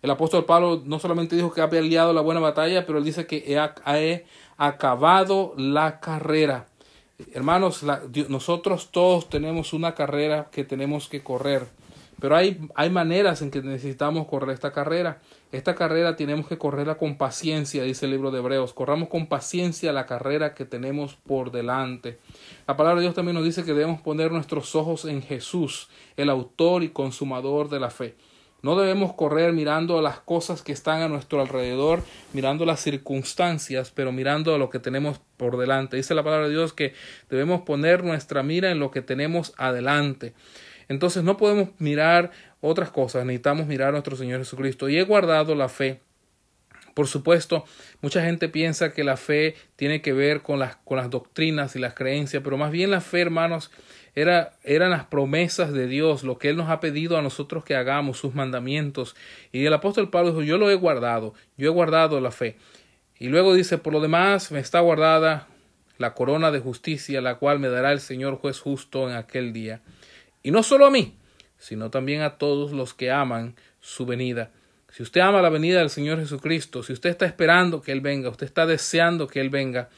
El 0.00 0.10
apóstol 0.10 0.44
Pablo 0.44 0.82
no 0.84 1.00
solamente 1.00 1.34
dijo 1.34 1.52
que 1.52 1.60
ha 1.60 1.70
peleado 1.70 2.12
la 2.12 2.20
buena 2.20 2.40
batalla, 2.40 2.86
pero 2.86 2.98
él 2.98 3.04
dice 3.04 3.26
que 3.26 3.44
he, 3.46 4.24
acabado 4.56 5.54
la 5.56 5.98
carrera. 5.98 6.66
Hermanos, 7.32 7.84
nosotros 8.28 8.90
todos 8.92 9.28
tenemos 9.28 9.72
una 9.72 9.94
carrera 9.94 10.48
que 10.52 10.62
tenemos 10.62 11.08
que 11.08 11.22
correr. 11.22 11.66
Pero 12.20 12.36
hay, 12.36 12.60
hay 12.76 12.90
maneras 12.90 13.42
en 13.42 13.50
que 13.50 13.62
necesitamos 13.62 14.28
correr 14.28 14.50
esta 14.50 14.72
carrera. 14.72 15.20
Esta 15.52 15.74
carrera 15.74 16.16
tenemos 16.16 16.48
que 16.48 16.56
correrla 16.56 16.96
con 16.96 17.18
paciencia, 17.18 17.82
dice 17.82 18.06
el 18.06 18.12
libro 18.12 18.30
de 18.30 18.38
Hebreos. 18.38 18.72
Corramos 18.72 19.10
con 19.10 19.26
paciencia 19.26 19.92
la 19.92 20.06
carrera 20.06 20.54
que 20.54 20.64
tenemos 20.64 21.14
por 21.14 21.52
delante. 21.52 22.18
La 22.66 22.78
palabra 22.78 23.00
de 23.00 23.02
Dios 23.02 23.14
también 23.14 23.34
nos 23.34 23.44
dice 23.44 23.62
que 23.62 23.74
debemos 23.74 24.00
poner 24.00 24.32
nuestros 24.32 24.74
ojos 24.74 25.04
en 25.04 25.20
Jesús, 25.20 25.90
el 26.16 26.30
autor 26.30 26.82
y 26.82 26.88
consumador 26.88 27.68
de 27.68 27.80
la 27.80 27.90
fe. 27.90 28.16
No 28.62 28.76
debemos 28.76 29.12
correr 29.12 29.52
mirando 29.52 29.98
a 29.98 30.02
las 30.02 30.20
cosas 30.20 30.62
que 30.62 30.72
están 30.72 31.02
a 31.02 31.08
nuestro 31.08 31.42
alrededor, 31.42 32.02
mirando 32.32 32.64
las 32.64 32.80
circunstancias, 32.80 33.92
pero 33.94 34.10
mirando 34.10 34.54
a 34.54 34.58
lo 34.58 34.70
que 34.70 34.78
tenemos 34.78 35.20
por 35.36 35.58
delante. 35.58 35.98
Dice 35.98 36.14
la 36.14 36.22
palabra 36.22 36.46
de 36.46 36.54
Dios 36.54 36.72
que 36.72 36.94
debemos 37.28 37.60
poner 37.62 38.04
nuestra 38.04 38.42
mira 38.42 38.70
en 38.70 38.78
lo 38.78 38.90
que 38.90 39.02
tenemos 39.02 39.52
adelante. 39.58 40.32
Entonces 40.88 41.24
no 41.24 41.36
podemos 41.36 41.70
mirar 41.78 42.30
otras 42.62 42.90
cosas, 42.90 43.26
necesitamos 43.26 43.66
mirar 43.66 43.88
a 43.88 43.92
nuestro 43.92 44.16
Señor 44.16 44.38
Jesucristo. 44.38 44.88
Y 44.88 44.96
he 44.96 45.02
guardado 45.02 45.54
la 45.54 45.68
fe. 45.68 46.00
Por 46.94 47.06
supuesto, 47.06 47.64
mucha 48.00 48.22
gente 48.22 48.48
piensa 48.48 48.92
que 48.92 49.02
la 49.02 49.16
fe 49.16 49.56
tiene 49.76 50.00
que 50.00 50.12
ver 50.12 50.42
con 50.42 50.58
las, 50.58 50.76
con 50.76 50.96
las 50.96 51.10
doctrinas 51.10 51.74
y 51.74 51.78
las 51.78 51.94
creencias, 51.94 52.42
pero 52.44 52.56
más 52.58 52.70
bien 52.70 52.90
la 52.90 53.00
fe, 53.00 53.22
hermanos, 53.22 53.70
era, 54.14 54.52
eran 54.62 54.90
las 54.90 55.06
promesas 55.06 55.72
de 55.72 55.86
Dios, 55.86 56.22
lo 56.22 56.38
que 56.38 56.50
Él 56.50 56.56
nos 56.56 56.68
ha 56.68 56.80
pedido 56.80 57.16
a 57.16 57.22
nosotros 57.22 57.64
que 57.64 57.74
hagamos, 57.74 58.18
sus 58.18 58.34
mandamientos. 58.34 59.16
Y 59.52 59.64
el 59.64 59.72
apóstol 59.72 60.10
Pablo 60.10 60.30
dijo, 60.30 60.42
yo 60.42 60.58
lo 60.58 60.70
he 60.70 60.74
guardado, 60.74 61.34
yo 61.56 61.66
he 61.66 61.72
guardado 61.72 62.20
la 62.20 62.30
fe. 62.30 62.56
Y 63.18 63.28
luego 63.28 63.54
dice, 63.54 63.78
por 63.78 63.92
lo 63.92 64.00
demás 64.00 64.52
me 64.52 64.60
está 64.60 64.80
guardada 64.80 65.48
la 65.98 66.14
corona 66.14 66.50
de 66.50 66.60
justicia, 66.60 67.20
la 67.20 67.36
cual 67.36 67.58
me 67.58 67.68
dará 67.68 67.92
el 67.92 68.00
Señor 68.00 68.36
juez 68.36 68.60
justo 68.60 69.08
en 69.08 69.16
aquel 69.16 69.52
día. 69.52 69.80
Y 70.42 70.50
no 70.50 70.62
solo 70.62 70.86
a 70.86 70.90
mí, 70.90 71.16
sino 71.62 71.90
también 71.90 72.22
a 72.22 72.38
todos 72.38 72.72
los 72.72 72.92
que 72.92 73.12
aman 73.12 73.54
su 73.80 74.04
venida. 74.04 74.50
Si 74.90 75.04
usted 75.04 75.20
ama 75.20 75.40
la 75.40 75.48
venida 75.48 75.78
del 75.78 75.90
Señor 75.90 76.18
Jesucristo, 76.18 76.82
si 76.82 76.92
usted 76.92 77.10
está 77.10 77.24
esperando 77.24 77.80
que 77.80 77.92
Él 77.92 78.00
venga, 78.00 78.30
usted 78.30 78.46
está 78.46 78.66
deseando 78.66 79.28
que 79.28 79.40
Él 79.40 79.48
venga, 79.48 79.88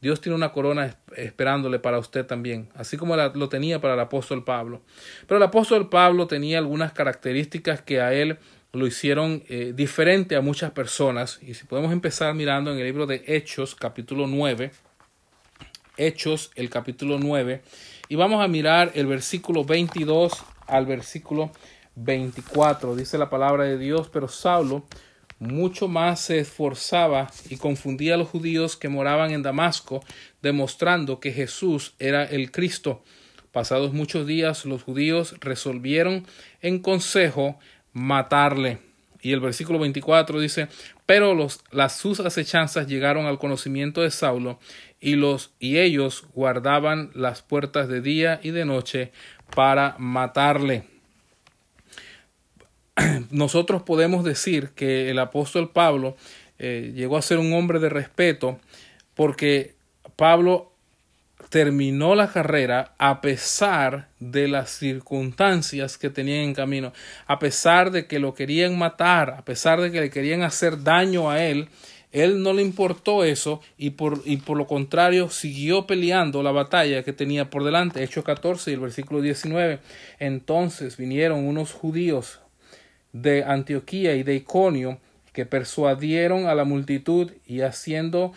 Dios 0.00 0.22
tiene 0.22 0.34
una 0.34 0.50
corona 0.50 0.96
esperándole 1.14 1.78
para 1.78 1.98
usted 1.98 2.24
también, 2.24 2.70
así 2.74 2.96
como 2.96 3.16
lo 3.16 3.48
tenía 3.50 3.82
para 3.82 3.94
el 3.94 4.00
apóstol 4.00 4.44
Pablo. 4.44 4.80
Pero 5.26 5.36
el 5.36 5.42
apóstol 5.42 5.90
Pablo 5.90 6.26
tenía 6.26 6.56
algunas 6.56 6.94
características 6.94 7.82
que 7.82 8.00
a 8.00 8.14
él 8.14 8.38
lo 8.72 8.86
hicieron 8.86 9.42
eh, 9.48 9.74
diferente 9.76 10.36
a 10.36 10.40
muchas 10.40 10.70
personas. 10.70 11.38
Y 11.42 11.52
si 11.52 11.66
podemos 11.66 11.92
empezar 11.92 12.32
mirando 12.32 12.72
en 12.72 12.78
el 12.78 12.84
libro 12.84 13.06
de 13.06 13.22
Hechos, 13.26 13.74
capítulo 13.74 14.26
9, 14.26 14.70
Hechos, 15.98 16.50
el 16.54 16.70
capítulo 16.70 17.18
9, 17.18 17.60
y 18.08 18.14
vamos 18.16 18.42
a 18.42 18.48
mirar 18.48 18.92
el 18.94 19.06
versículo 19.06 19.64
22 19.64 20.32
al 20.70 20.86
versículo 20.86 21.50
24. 21.96 22.96
Dice 22.96 23.18
la 23.18 23.30
palabra 23.30 23.64
de 23.64 23.78
Dios, 23.78 24.08
pero 24.12 24.28
Saulo 24.28 24.84
mucho 25.40 25.88
más 25.88 26.20
se 26.20 26.38
esforzaba 26.38 27.30
y 27.48 27.56
confundía 27.56 28.14
a 28.14 28.18
los 28.18 28.28
judíos 28.28 28.76
que 28.76 28.90
moraban 28.90 29.30
en 29.30 29.42
Damasco, 29.42 30.04
demostrando 30.42 31.18
que 31.18 31.32
Jesús 31.32 31.94
era 31.98 32.24
el 32.24 32.50
Cristo. 32.52 33.02
Pasados 33.50 33.92
muchos 33.92 34.26
días, 34.26 34.64
los 34.64 34.82
judíos 34.82 35.34
resolvieron 35.40 36.26
en 36.60 36.78
consejo 36.78 37.58
matarle. 37.92 38.78
Y 39.22 39.32
el 39.32 39.40
versículo 39.40 39.78
24 39.78 40.40
dice, 40.40 40.68
pero 41.04 41.34
los, 41.34 41.60
las, 41.70 41.96
sus 41.96 42.20
acechanzas 42.20 42.86
llegaron 42.86 43.26
al 43.26 43.38
conocimiento 43.38 44.02
de 44.02 44.10
Saulo 44.10 44.58
y, 45.00 45.16
los, 45.16 45.52
y 45.58 45.78
ellos 45.78 46.24
guardaban 46.34 47.10
las 47.14 47.42
puertas 47.42 47.88
de 47.88 48.00
día 48.00 48.40
y 48.42 48.50
de 48.50 48.64
noche 48.64 49.12
para 49.54 49.94
matarle. 49.98 50.84
Nosotros 53.30 53.82
podemos 53.82 54.24
decir 54.24 54.70
que 54.70 55.10
el 55.10 55.18
apóstol 55.18 55.70
Pablo 55.70 56.16
eh, 56.58 56.92
llegó 56.94 57.16
a 57.16 57.22
ser 57.22 57.38
un 57.38 57.52
hombre 57.52 57.78
de 57.78 57.88
respeto 57.88 58.58
porque 59.14 59.74
Pablo 60.16 60.70
terminó 61.48 62.14
la 62.14 62.30
carrera 62.30 62.94
a 62.98 63.20
pesar 63.20 64.08
de 64.20 64.46
las 64.46 64.70
circunstancias 64.70 65.98
que 65.98 66.10
tenían 66.10 66.40
en 66.40 66.54
camino, 66.54 66.92
a 67.26 67.38
pesar 67.38 67.90
de 67.90 68.06
que 68.06 68.20
lo 68.20 68.34
querían 68.34 68.78
matar, 68.78 69.30
a 69.30 69.44
pesar 69.44 69.80
de 69.80 69.90
que 69.90 70.00
le 70.00 70.10
querían 70.10 70.42
hacer 70.42 70.84
daño 70.84 71.30
a 71.30 71.42
él, 71.42 71.68
él 72.12 72.42
no 72.42 72.52
le 72.52 72.62
importó 72.62 73.24
eso 73.24 73.60
y 73.78 73.90
por, 73.90 74.22
y 74.24 74.38
por 74.38 74.56
lo 74.56 74.66
contrario 74.66 75.30
siguió 75.30 75.86
peleando 75.86 76.42
la 76.42 76.50
batalla 76.50 77.02
que 77.04 77.12
tenía 77.12 77.50
por 77.50 77.64
delante. 77.64 78.02
Hechos 78.02 78.24
14 78.24 78.70
y 78.70 78.74
el 78.74 78.80
versículo 78.80 79.20
19. 79.20 79.78
Entonces 80.18 80.96
vinieron 80.96 81.46
unos 81.46 81.72
judíos 81.72 82.40
de 83.12 83.44
Antioquía 83.44 84.14
y 84.14 84.22
de 84.22 84.34
Iconio 84.34 84.98
que 85.32 85.46
persuadieron 85.46 86.46
a 86.46 86.54
la 86.54 86.64
multitud 86.64 87.30
y 87.46 87.60
haciendo 87.60 88.32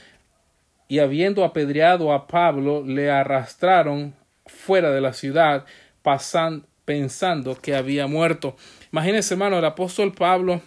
y 0.88 1.00
habiendo 1.00 1.44
apedreado 1.44 2.14
a 2.14 2.28
Pablo, 2.28 2.84
le 2.86 3.10
arrastraron 3.10 4.14
fuera 4.46 4.92
de 4.92 5.02
la 5.02 5.14
ciudad, 5.14 5.66
pasan, 6.04 6.66
pensando 6.86 7.56
que 7.60 7.76
había 7.76 8.06
muerto. 8.06 8.56
Imagínense, 8.92 9.34
hermano, 9.34 9.58
el 9.58 9.66
apóstol 9.66 10.14
Pablo 10.14 10.62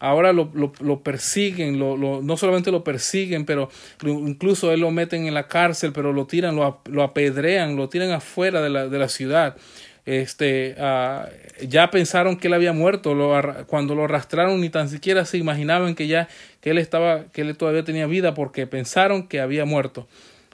ahora 0.00 0.32
lo, 0.32 0.50
lo, 0.54 1.02
persiguen, 1.02 1.78
lo, 1.78 1.96
no 1.96 2.36
solamente 2.36 2.72
lo 2.72 2.82
persiguen, 2.82 3.44
pero 3.44 3.70
incluso 4.02 4.72
él 4.72 4.80
lo 4.80 4.90
meten 4.90 5.26
en 5.26 5.34
la 5.34 5.46
cárcel, 5.46 5.92
pero 5.92 6.12
lo 6.12 6.26
tiran, 6.26 6.56
lo, 6.56 7.02
apedrean, 7.02 7.76
lo 7.76 7.88
tiran 7.88 8.10
afuera 8.10 8.60
de 8.60 8.70
la, 8.70 8.88
de 8.88 8.98
la 8.98 9.08
ciudad 9.08 9.56
este, 10.06 10.74
uh, 10.78 11.28
ya 11.66 11.90
pensaron 11.90 12.36
que 12.36 12.48
él 12.48 12.54
había 12.54 12.72
muerto, 12.72 13.14
lo, 13.14 13.32
cuando 13.66 13.94
lo 13.94 14.04
arrastraron 14.04 14.60
ni 14.60 14.70
tan 14.70 14.88
siquiera 14.88 15.24
se 15.24 15.38
imaginaban 15.38 15.94
que 15.94 16.06
ya 16.06 16.28
que 16.60 16.70
él 16.70 16.78
estaba, 16.78 17.26
que 17.32 17.42
él 17.42 17.56
todavía 17.56 17.84
tenía 17.84 18.06
vida 18.06 18.34
porque 18.34 18.66
pensaron 18.66 19.28
que 19.28 19.40
había 19.40 19.64
muerto. 19.64 20.08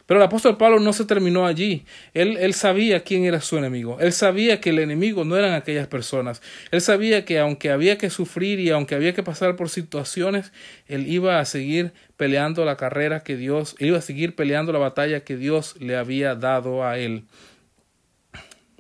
Pero 0.07 0.21
el 0.21 0.27
apóstol 0.27 0.57
Pablo 0.57 0.79
no 0.79 0.93
se 0.93 1.05
terminó 1.05 1.47
allí. 1.47 1.85
Él, 2.15 2.37
él 2.39 2.55
sabía 2.55 3.03
quién 3.03 3.25
era 3.25 3.41
su 3.41 3.59
enemigo. 3.59 3.99
Él 4.01 4.13
sabía 4.13 4.61
que 4.61 4.71
el 4.71 4.79
enemigo 4.79 5.25
no 5.25 5.37
eran 5.37 5.53
aquellas 5.53 5.89
personas. 5.89 6.43
Él 6.71 6.81
sabía 6.81 7.25
que 7.25 7.41
aunque 7.41 7.71
había 7.71 7.99
que 7.99 8.09
sufrir 8.09 8.61
y 8.61 8.71
aunque 8.71 8.95
había 8.95 9.15
que 9.15 9.25
pasar 9.25 9.57
por 9.57 9.69
situaciones, 9.69 10.53
él 10.87 11.09
iba 11.09 11.41
a 11.41 11.45
seguir 11.45 11.93
peleando 12.17 12.65
la 12.65 12.77
carrera 12.77 13.25
que 13.25 13.37
Dios, 13.37 13.75
iba 13.81 13.99
a 13.99 14.03
seguir 14.03 14.37
peleando 14.37 14.73
la 14.73 14.79
batalla 14.79 15.25
que 15.25 15.37
Dios 15.37 15.75
le 15.81 15.97
había 15.97 16.37
dado 16.37 16.85
a 16.85 16.99
él. 16.99 17.25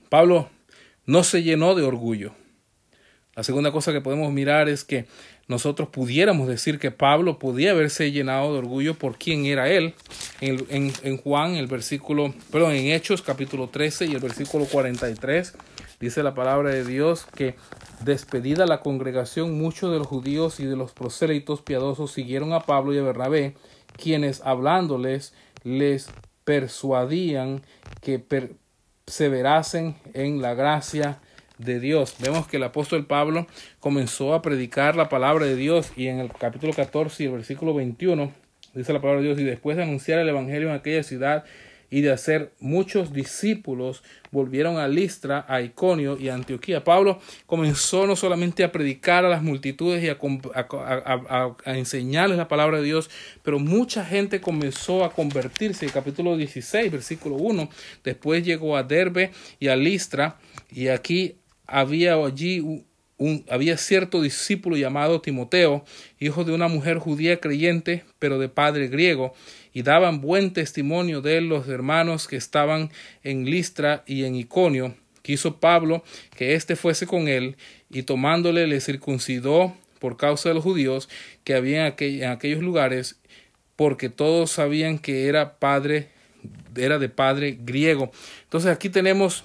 Pablo 0.08 0.48
no 1.06 1.24
se 1.24 1.42
llenó 1.42 1.74
de 1.74 1.82
orgullo. 1.82 2.34
La 3.34 3.42
segunda 3.42 3.70
cosa 3.70 3.92
que 3.92 4.00
podemos 4.00 4.32
mirar 4.32 4.68
es 4.68 4.84
que 4.84 5.06
nosotros 5.48 5.88
pudiéramos 5.90 6.48
decir 6.48 6.78
que 6.78 6.90
Pablo 6.90 7.38
podía 7.38 7.70
haberse 7.70 8.10
llenado 8.10 8.52
de 8.52 8.58
orgullo 8.58 8.94
por 8.94 9.16
quién 9.16 9.46
era 9.46 9.68
él. 9.68 9.94
En, 10.40 11.16
Juan, 11.18 11.54
el 11.54 11.68
versículo, 11.68 12.34
perdón, 12.50 12.72
en 12.72 12.86
Hechos 12.86 13.22
capítulo 13.22 13.68
13 13.68 14.06
y 14.06 14.14
el 14.14 14.20
versículo 14.20 14.64
43, 14.64 15.54
dice 16.00 16.22
la 16.22 16.34
palabra 16.34 16.70
de 16.70 16.84
Dios 16.84 17.26
que 17.34 17.54
despedida 18.04 18.66
la 18.66 18.80
congregación, 18.80 19.56
muchos 19.56 19.92
de 19.92 19.98
los 19.98 20.08
judíos 20.08 20.58
y 20.58 20.64
de 20.64 20.76
los 20.76 20.92
prosélitos 20.92 21.62
piadosos 21.62 22.10
siguieron 22.10 22.52
a 22.52 22.60
Pablo 22.60 22.92
y 22.92 22.98
a 22.98 23.02
Bernabé, 23.02 23.54
quienes 23.96 24.40
hablándoles 24.44 25.32
les 25.62 26.08
persuadían 26.44 27.62
que 28.02 28.18
perseverasen 28.18 29.96
en 30.12 30.42
la 30.42 30.54
gracia 30.54 31.20
de 31.58 31.80
Dios. 31.80 32.16
Vemos 32.20 32.46
que 32.46 32.56
el 32.56 32.62
apóstol 32.64 33.06
Pablo 33.06 33.46
comenzó 33.80 34.34
a 34.34 34.42
predicar 34.42 34.96
la 34.96 35.08
palabra 35.08 35.46
de 35.46 35.56
Dios 35.56 35.92
y 35.96 36.08
en 36.08 36.20
el 36.20 36.30
capítulo 36.30 36.72
14 36.72 37.22
y 37.22 37.26
el 37.26 37.32
versículo 37.32 37.74
21 37.74 38.32
dice 38.74 38.92
la 38.92 39.00
palabra 39.00 39.22
de 39.22 39.28
Dios 39.28 39.40
y 39.40 39.44
después 39.44 39.76
de 39.76 39.84
anunciar 39.84 40.18
el 40.18 40.28
evangelio 40.28 40.68
en 40.68 40.74
aquella 40.74 41.02
ciudad 41.02 41.44
y 41.90 42.00
de 42.00 42.10
hacer 42.10 42.52
muchos 42.58 43.12
discípulos 43.12 44.02
volvieron 44.30 44.76
a 44.78 44.88
Listra, 44.88 45.44
a 45.48 45.62
Iconio 45.62 46.18
y 46.18 46.28
a 46.28 46.34
Antioquía. 46.34 46.84
Pablo 46.84 47.20
comenzó 47.46 48.06
no 48.06 48.16
solamente 48.16 48.64
a 48.64 48.72
predicar 48.72 49.24
a 49.24 49.28
las 49.28 49.42
multitudes 49.42 50.02
y 50.02 50.08
a, 50.08 50.18
a, 50.54 51.76
enseñarles 51.76 52.38
la 52.38 52.48
palabra 52.48 52.78
de 52.78 52.84
Dios, 52.84 53.08
pero 53.42 53.58
mucha 53.58 54.04
gente 54.04 54.40
comenzó 54.40 55.04
a 55.04 55.12
convertirse. 55.12 55.86
El 55.86 55.92
capítulo 55.92 56.36
16, 56.36 56.90
versículo 56.90 57.36
1, 57.36 57.68
después 58.02 58.44
llegó 58.44 58.76
a 58.76 58.82
Derbe 58.82 59.30
y 59.60 59.68
a 59.68 59.76
Listra 59.76 60.38
y 60.70 60.88
aquí 60.88 61.36
había 61.66 62.14
allí 62.14 62.60
un, 63.18 63.44
había 63.48 63.76
cierto 63.76 64.20
discípulo 64.20 64.76
llamado 64.76 65.20
Timoteo, 65.20 65.84
hijo 66.18 66.44
de 66.44 66.52
una 66.52 66.68
mujer 66.68 66.98
judía 66.98 67.40
creyente, 67.40 68.04
pero 68.18 68.38
de 68.38 68.48
padre 68.48 68.88
griego, 68.88 69.34
y 69.72 69.82
daban 69.82 70.20
buen 70.20 70.52
testimonio 70.52 71.20
de 71.22 71.38
él 71.38 71.48
los 71.48 71.68
hermanos 71.68 72.28
que 72.28 72.36
estaban 72.36 72.90
en 73.22 73.44
Listra 73.46 74.02
y 74.06 74.24
en 74.24 74.34
Iconio. 74.34 74.94
Quiso 75.22 75.58
Pablo 75.58 76.04
que 76.36 76.54
éste 76.54 76.76
fuese 76.76 77.06
con 77.06 77.28
él, 77.28 77.56
y 77.90 78.02
tomándole 78.02 78.66
le 78.66 78.80
circuncidó 78.80 79.74
por 79.98 80.16
causa 80.16 80.50
de 80.50 80.54
los 80.54 80.64
judíos 80.64 81.08
que 81.42 81.54
había 81.54 81.94
en 81.98 82.30
aquellos 82.30 82.62
lugares, 82.62 83.18
porque 83.76 84.08
todos 84.08 84.50
sabían 84.50 84.98
que 84.98 85.26
era 85.26 85.58
padre, 85.58 86.08
era 86.76 86.98
de 86.98 87.08
padre 87.08 87.58
griego. 87.60 88.10
Entonces 88.44 88.70
aquí 88.70 88.88
tenemos 88.88 89.44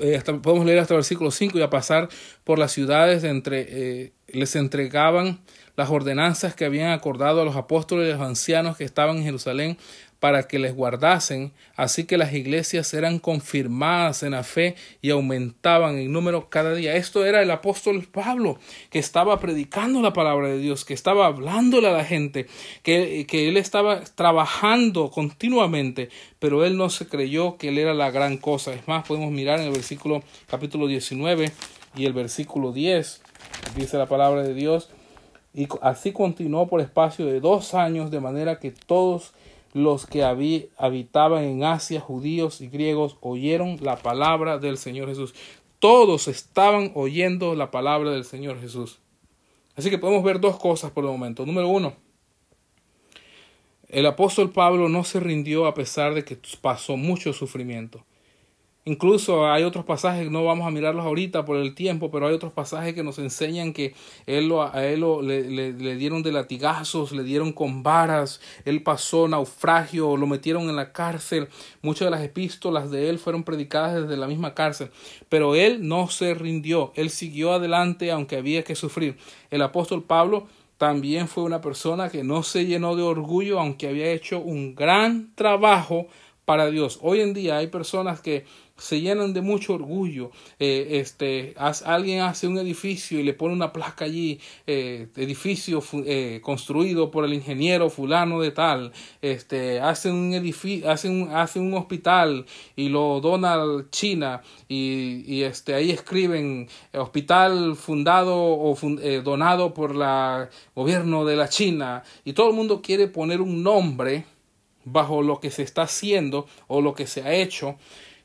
eh, 0.00 0.22
podemos 0.42 0.66
leer 0.66 0.78
hasta 0.78 0.94
el 0.94 0.98
versículo 0.98 1.30
5 1.30 1.58
y 1.58 1.62
a 1.62 1.70
pasar 1.70 2.08
por 2.44 2.58
las 2.58 2.72
ciudades 2.72 3.24
entre, 3.24 3.66
eh, 3.68 4.12
les 4.28 4.56
entregaban 4.56 5.40
las 5.76 5.90
ordenanzas 5.90 6.54
que 6.54 6.64
habían 6.64 6.92
acordado 6.92 7.42
a 7.42 7.44
los 7.44 7.56
apóstoles 7.56 8.08
y 8.08 8.12
los 8.12 8.20
ancianos 8.20 8.76
que 8.76 8.84
estaban 8.84 9.18
en 9.18 9.24
Jerusalén 9.24 9.78
para 10.24 10.48
que 10.48 10.58
les 10.58 10.74
guardasen, 10.74 11.52
así 11.76 12.04
que 12.04 12.16
las 12.16 12.32
iglesias 12.32 12.94
eran 12.94 13.18
confirmadas 13.18 14.22
en 14.22 14.30
la 14.30 14.42
fe 14.42 14.74
y 15.02 15.10
aumentaban 15.10 15.98
en 15.98 16.10
número 16.10 16.48
cada 16.48 16.72
día. 16.72 16.96
Esto 16.96 17.26
era 17.26 17.42
el 17.42 17.50
apóstol 17.50 18.08
Pablo, 18.10 18.58
que 18.88 18.98
estaba 18.98 19.38
predicando 19.38 20.00
la 20.00 20.14
palabra 20.14 20.48
de 20.48 20.56
Dios, 20.56 20.86
que 20.86 20.94
estaba 20.94 21.26
hablándole 21.26 21.88
a 21.88 21.92
la 21.92 22.06
gente, 22.06 22.46
que, 22.82 23.26
que 23.28 23.50
él 23.50 23.58
estaba 23.58 24.00
trabajando 24.02 25.10
continuamente, 25.10 26.08
pero 26.38 26.64
él 26.64 26.78
no 26.78 26.88
se 26.88 27.06
creyó 27.06 27.58
que 27.58 27.68
él 27.68 27.76
era 27.76 27.92
la 27.92 28.10
gran 28.10 28.38
cosa. 28.38 28.72
Es 28.72 28.88
más, 28.88 29.06
podemos 29.06 29.30
mirar 29.30 29.60
en 29.60 29.66
el 29.66 29.72
versículo 29.72 30.22
capítulo 30.46 30.86
19 30.86 31.52
y 31.96 32.06
el 32.06 32.14
versículo 32.14 32.72
10, 32.72 33.20
dice 33.76 33.98
la 33.98 34.06
palabra 34.06 34.42
de 34.42 34.54
Dios, 34.54 34.88
y 35.52 35.68
así 35.82 36.12
continuó 36.12 36.66
por 36.66 36.80
espacio 36.80 37.26
de 37.26 37.40
dos 37.40 37.74
años, 37.74 38.10
de 38.10 38.20
manera 38.20 38.58
que 38.58 38.70
todos 38.70 39.34
los 39.74 40.06
que 40.06 40.22
habitaban 40.22 41.44
en 41.44 41.64
Asia, 41.64 42.00
judíos 42.00 42.60
y 42.60 42.68
griegos, 42.68 43.18
oyeron 43.20 43.76
la 43.82 43.96
palabra 43.96 44.58
del 44.58 44.78
Señor 44.78 45.08
Jesús. 45.08 45.34
Todos 45.80 46.28
estaban 46.28 46.92
oyendo 46.94 47.56
la 47.56 47.70
palabra 47.72 48.12
del 48.12 48.24
Señor 48.24 48.60
Jesús. 48.60 49.00
Así 49.76 49.90
que 49.90 49.98
podemos 49.98 50.22
ver 50.22 50.40
dos 50.40 50.58
cosas 50.58 50.92
por 50.92 51.04
el 51.04 51.10
momento. 51.10 51.44
Número 51.44 51.68
uno, 51.68 51.94
el 53.88 54.06
apóstol 54.06 54.50
Pablo 54.50 54.88
no 54.88 55.02
se 55.02 55.18
rindió 55.18 55.66
a 55.66 55.74
pesar 55.74 56.14
de 56.14 56.24
que 56.24 56.38
pasó 56.60 56.96
mucho 56.96 57.32
sufrimiento. 57.32 58.04
Incluso 58.86 59.50
hay 59.50 59.64
otros 59.64 59.86
pasajes, 59.86 60.30
no 60.30 60.44
vamos 60.44 60.66
a 60.66 60.70
mirarlos 60.70 61.06
ahorita 61.06 61.46
por 61.46 61.56
el 61.56 61.74
tiempo, 61.74 62.10
pero 62.10 62.26
hay 62.26 62.34
otros 62.34 62.52
pasajes 62.52 62.92
que 62.92 63.02
nos 63.02 63.18
enseñan 63.18 63.72
que 63.72 63.94
él 64.26 64.52
a 64.52 64.84
él 64.84 65.00
lo, 65.00 65.22
le, 65.22 65.72
le, 65.72 65.96
dieron 65.96 66.22
de 66.22 66.32
latigazos, 66.32 67.12
le 67.12 67.22
dieron 67.22 67.52
con 67.52 67.82
varas, 67.82 68.42
él 68.66 68.82
pasó 68.82 69.26
naufragio, 69.26 70.18
lo 70.18 70.26
metieron 70.26 70.68
en 70.68 70.76
la 70.76 70.92
cárcel. 70.92 71.48
Muchas 71.80 72.06
de 72.06 72.10
las 72.10 72.22
epístolas 72.22 72.90
de 72.90 73.08
él 73.08 73.18
fueron 73.18 73.42
predicadas 73.42 74.02
desde 74.02 74.18
la 74.18 74.26
misma 74.26 74.52
cárcel, 74.52 74.90
pero 75.30 75.54
él 75.54 75.88
no 75.88 76.10
se 76.10 76.34
rindió, 76.34 76.92
él 76.94 77.08
siguió 77.08 77.54
adelante 77.54 78.12
aunque 78.12 78.36
había 78.36 78.64
que 78.64 78.74
sufrir. 78.74 79.16
El 79.50 79.62
apóstol 79.62 80.02
Pablo 80.02 80.46
también 80.76 81.26
fue 81.26 81.44
una 81.44 81.62
persona 81.62 82.10
que 82.10 82.22
no 82.22 82.42
se 82.42 82.66
llenó 82.66 82.96
de 82.96 83.02
orgullo 83.02 83.60
aunque 83.60 83.88
había 83.88 84.10
hecho 84.10 84.40
un 84.40 84.74
gran 84.74 85.34
trabajo 85.34 86.08
para 86.44 86.70
Dios. 86.70 86.98
Hoy 87.00 87.20
en 87.20 87.32
día 87.32 87.56
hay 87.56 87.68
personas 87.68 88.20
que 88.20 88.44
se 88.76 89.00
llenan 89.00 89.32
de 89.32 89.40
mucho 89.40 89.74
orgullo. 89.74 90.30
Eh, 90.58 91.00
este, 91.00 91.54
alguien 91.84 92.22
hace 92.22 92.46
un 92.46 92.58
edificio 92.58 93.20
y 93.20 93.22
le 93.22 93.32
pone 93.32 93.54
una 93.54 93.72
placa 93.72 94.04
allí, 94.04 94.40
eh, 94.66 95.08
edificio 95.16 95.82
eh, 96.04 96.40
construido 96.42 97.10
por 97.10 97.24
el 97.24 97.34
ingeniero 97.34 97.88
fulano 97.88 98.40
de 98.40 98.50
tal. 98.50 98.92
Este, 99.22 99.80
hace 99.80 100.10
un 100.10 100.34
edificio, 100.34 100.90
hace 100.90 101.08
un, 101.08 101.30
hace 101.30 101.60
un 101.60 101.74
hospital 101.74 102.46
y 102.74 102.88
lo 102.88 103.20
dona 103.20 103.54
China 103.90 104.42
y, 104.68 105.24
y 105.26 105.42
este, 105.44 105.74
ahí 105.74 105.90
escriben 105.90 106.68
hospital 106.92 107.76
fundado 107.76 108.36
o 108.36 108.76
donado 109.22 109.72
por 109.72 109.92
el 109.92 110.48
gobierno 110.74 111.24
de 111.24 111.36
la 111.36 111.48
China 111.48 112.02
y 112.24 112.32
todo 112.32 112.50
el 112.50 112.56
mundo 112.56 112.82
quiere 112.82 113.06
poner 113.06 113.40
un 113.40 113.62
nombre 113.62 114.24
bajo 114.84 115.22
lo 115.22 115.40
que 115.40 115.50
se 115.50 115.62
está 115.62 115.82
haciendo 115.82 116.46
o 116.66 116.80
lo 116.80 116.94
que 116.94 117.06
se 117.06 117.22
ha 117.22 117.32
hecho 117.32 117.76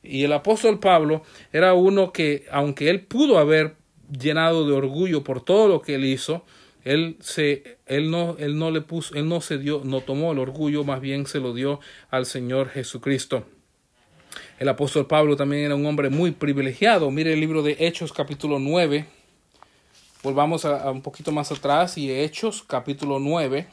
y 0.02 0.24
el 0.24 0.32
apóstol 0.32 0.78
Pablo 0.78 1.22
era 1.52 1.74
uno 1.74 2.12
que, 2.12 2.46
aunque 2.50 2.90
él 2.90 3.02
pudo 3.02 3.38
haber 3.38 3.76
llenado 4.10 4.66
de 4.66 4.72
orgullo 4.72 5.22
por 5.22 5.44
todo 5.44 5.68
lo 5.68 5.82
que 5.82 5.96
él 5.96 6.04
hizo, 6.04 6.44
él 6.84 7.16
se 7.20 7.78
él 7.86 8.10
no 8.10 8.36
él 8.38 8.58
no 8.58 8.70
le 8.70 8.80
puso 8.80 9.14
él 9.14 9.28
no 9.28 9.42
se 9.42 9.58
dio 9.58 9.82
no 9.84 10.00
tomó 10.00 10.32
el 10.32 10.38
orgullo 10.38 10.82
más 10.82 11.02
bien 11.02 11.26
se 11.26 11.38
lo 11.38 11.52
dio 11.52 11.78
al 12.10 12.24
Señor 12.26 12.70
Jesucristo. 12.70 13.44
El 14.58 14.68
apóstol 14.68 15.06
Pablo 15.06 15.36
también 15.36 15.64
era 15.64 15.74
un 15.74 15.84
hombre 15.84 16.08
muy 16.08 16.30
privilegiado. 16.30 17.10
Mire 17.10 17.32
el 17.32 17.40
libro 17.40 17.62
de 17.62 17.76
Hechos 17.80 18.12
capítulo 18.12 18.58
9 18.58 19.06
volvamos 20.22 20.64
a, 20.64 20.90
un 20.90 21.02
poquito 21.02 21.32
más 21.32 21.50
atrás 21.50 21.96
y 21.96 22.10
Hechos 22.10 22.62
capítulo 22.62 23.18
9 23.18 23.66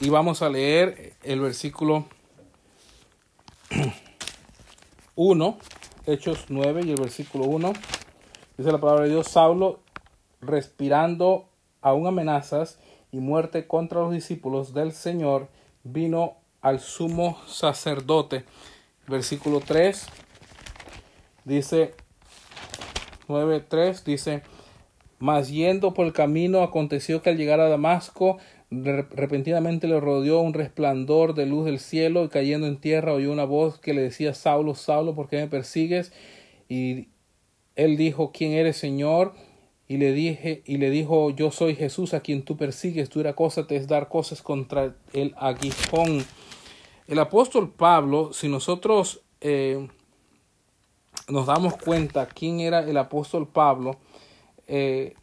y 0.00 0.08
vamos 0.08 0.42
a 0.42 0.48
leer 0.48 1.14
el 1.22 1.40
versículo 1.40 2.06
1, 5.16 5.58
Hechos 6.06 6.46
9 6.48 6.82
y 6.84 6.90
el 6.90 7.00
versículo 7.00 7.44
1, 7.44 7.72
dice 8.56 8.72
la 8.72 8.78
palabra 8.78 9.04
de 9.04 9.10
Dios, 9.10 9.28
Saulo, 9.28 9.80
respirando 10.40 11.48
aún 11.80 12.06
amenazas 12.06 12.78
y 13.12 13.18
muerte 13.18 13.66
contra 13.66 14.00
los 14.00 14.12
discípulos 14.12 14.74
del 14.74 14.92
Señor, 14.92 15.48
vino 15.84 16.34
al 16.60 16.80
sumo 16.80 17.38
sacerdote. 17.46 18.44
Versículo 19.06 19.60
3 19.60 20.06
dice, 21.44 21.94
9.3 23.28 24.02
dice, 24.02 24.42
mas 25.18 25.48
yendo 25.48 25.94
por 25.94 26.06
el 26.06 26.12
camino 26.12 26.62
aconteció 26.62 27.22
que 27.22 27.30
al 27.30 27.36
llegar 27.36 27.60
a 27.60 27.68
Damasco 27.68 28.38
repentinamente 28.70 29.86
le 29.86 30.00
rodeó 30.00 30.40
un 30.40 30.54
resplandor 30.54 31.34
de 31.34 31.46
luz 31.46 31.66
del 31.66 31.78
cielo 31.78 32.24
y 32.24 32.28
cayendo 32.28 32.66
en 32.66 32.78
tierra 32.78 33.12
oyó 33.12 33.32
una 33.32 33.44
voz 33.44 33.78
que 33.78 33.94
le 33.94 34.02
decía 34.02 34.34
Saulo, 34.34 34.74
Saulo, 34.74 35.14
¿por 35.14 35.28
qué 35.28 35.36
me 35.36 35.48
persigues? 35.48 36.12
Y 36.68 37.08
él 37.76 37.96
dijo, 37.96 38.32
¿quién 38.32 38.52
eres, 38.52 38.76
Señor? 38.76 39.34
y 39.86 39.98
le 39.98 40.12
dije 40.12 40.62
y 40.64 40.78
le 40.78 40.90
dijo 40.90 41.30
yo 41.30 41.50
soy 41.50 41.76
Jesús 41.76 42.14
a 42.14 42.20
quien 42.20 42.42
tú 42.42 42.56
persigues 42.56 43.10
dura 43.10 43.34
cosa 43.34 43.66
te 43.66 43.76
es 43.76 43.86
dar 43.86 44.08
cosas 44.08 44.40
contra 44.40 44.96
el 45.12 45.34
aguijón 45.36 46.24
el 47.06 47.18
apóstol 47.18 47.70
Pablo 47.70 48.32
si 48.32 48.48
nosotros 48.48 49.22
eh, 49.40 49.86
nos 51.28 51.46
damos 51.46 51.76
cuenta 51.76 52.26
quién 52.26 52.60
era 52.60 52.80
el 52.80 52.96
apóstol 52.96 53.46
Pablo 53.46 53.98
eh, 54.66 55.14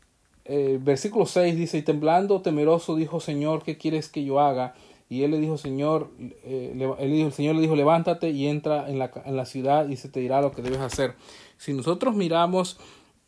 eh, 0.53 0.77
versículo 0.81 1.25
6 1.25 1.55
dice 1.55 1.77
y 1.77 1.81
temblando 1.81 2.41
temeroso 2.41 2.95
dijo 2.95 3.19
Señor 3.19 3.63
qué 3.63 3.77
quieres 3.77 4.09
que 4.09 4.23
yo 4.23 4.39
haga 4.39 4.73
y 5.09 5.23
él 5.23 5.31
le 5.31 5.39
dijo 5.39 5.57
Señor 5.57 6.09
eh, 6.43 6.95
él 6.99 7.11
el 7.21 7.31
Señor 7.31 7.55
le 7.55 7.61
dijo 7.61 7.75
levántate 7.75 8.29
y 8.31 8.47
entra 8.47 8.89
en 8.89 8.99
la, 8.99 9.11
en 9.25 9.35
la 9.37 9.45
ciudad 9.45 9.87
y 9.89 9.95
se 9.95 10.09
te 10.09 10.19
dirá 10.19 10.41
lo 10.41 10.51
que 10.51 10.61
debes 10.61 10.79
hacer 10.79 11.13
si 11.57 11.73
nosotros 11.73 12.15
miramos 12.15 12.77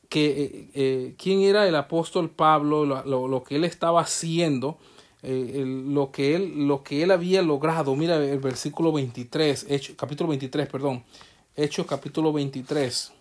que 0.10 0.70
eh, 0.76 1.16
quién 1.18 1.42
era 1.42 1.68
el 1.68 1.76
apóstol 1.76 2.30
Pablo, 2.30 2.86
lo, 2.86 3.04
lo- 3.06 3.28
lo 3.28 3.44
que 3.44 3.56
él 3.56 3.64
estaba 3.64 4.02
haciendo, 4.02 4.78
el- 5.24 5.92
lo, 5.94 6.12
que 6.12 6.36
él, 6.36 6.68
lo 6.68 6.84
que 6.84 7.02
él 7.02 7.10
había 7.10 7.42
logrado. 7.42 7.96
Mira 7.96 8.18
el 8.18 8.38
versículo 8.38 8.92
23, 8.92 9.66
Hecho, 9.70 9.94
capítulo 9.98 10.30
23, 10.30 10.68
perdón. 10.68 11.04
Hechos 11.56 11.88
capítulo 11.88 12.32
23. 12.32 13.12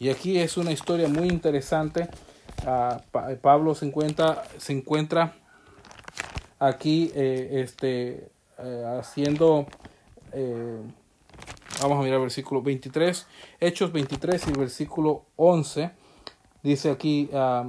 Y 0.00 0.08
aquí 0.08 0.36
es 0.38 0.56
una 0.56 0.72
historia 0.72 1.06
muy 1.08 1.28
interesante. 1.28 2.08
Pa- 2.64 3.02
Pablo 3.40 3.74
se 3.74 3.86
encuentra, 3.86 4.42
se 4.58 4.72
encuentra 4.72 5.34
aquí 6.58 7.10
eh, 7.14 7.62
este, 7.62 8.28
eh, 8.58 8.84
haciendo... 8.98 9.66
eh, 10.32 10.80
Vamos 11.82 11.98
a 12.00 12.02
mirar 12.04 12.20
versículo 12.20 12.62
23, 12.62 13.26
Hechos 13.60 13.92
23 13.92 14.48
y 14.48 14.52
versículo 14.52 15.26
11. 15.36 15.90
Dice 16.62 16.90
aquí, 16.90 17.28
a 17.34 17.64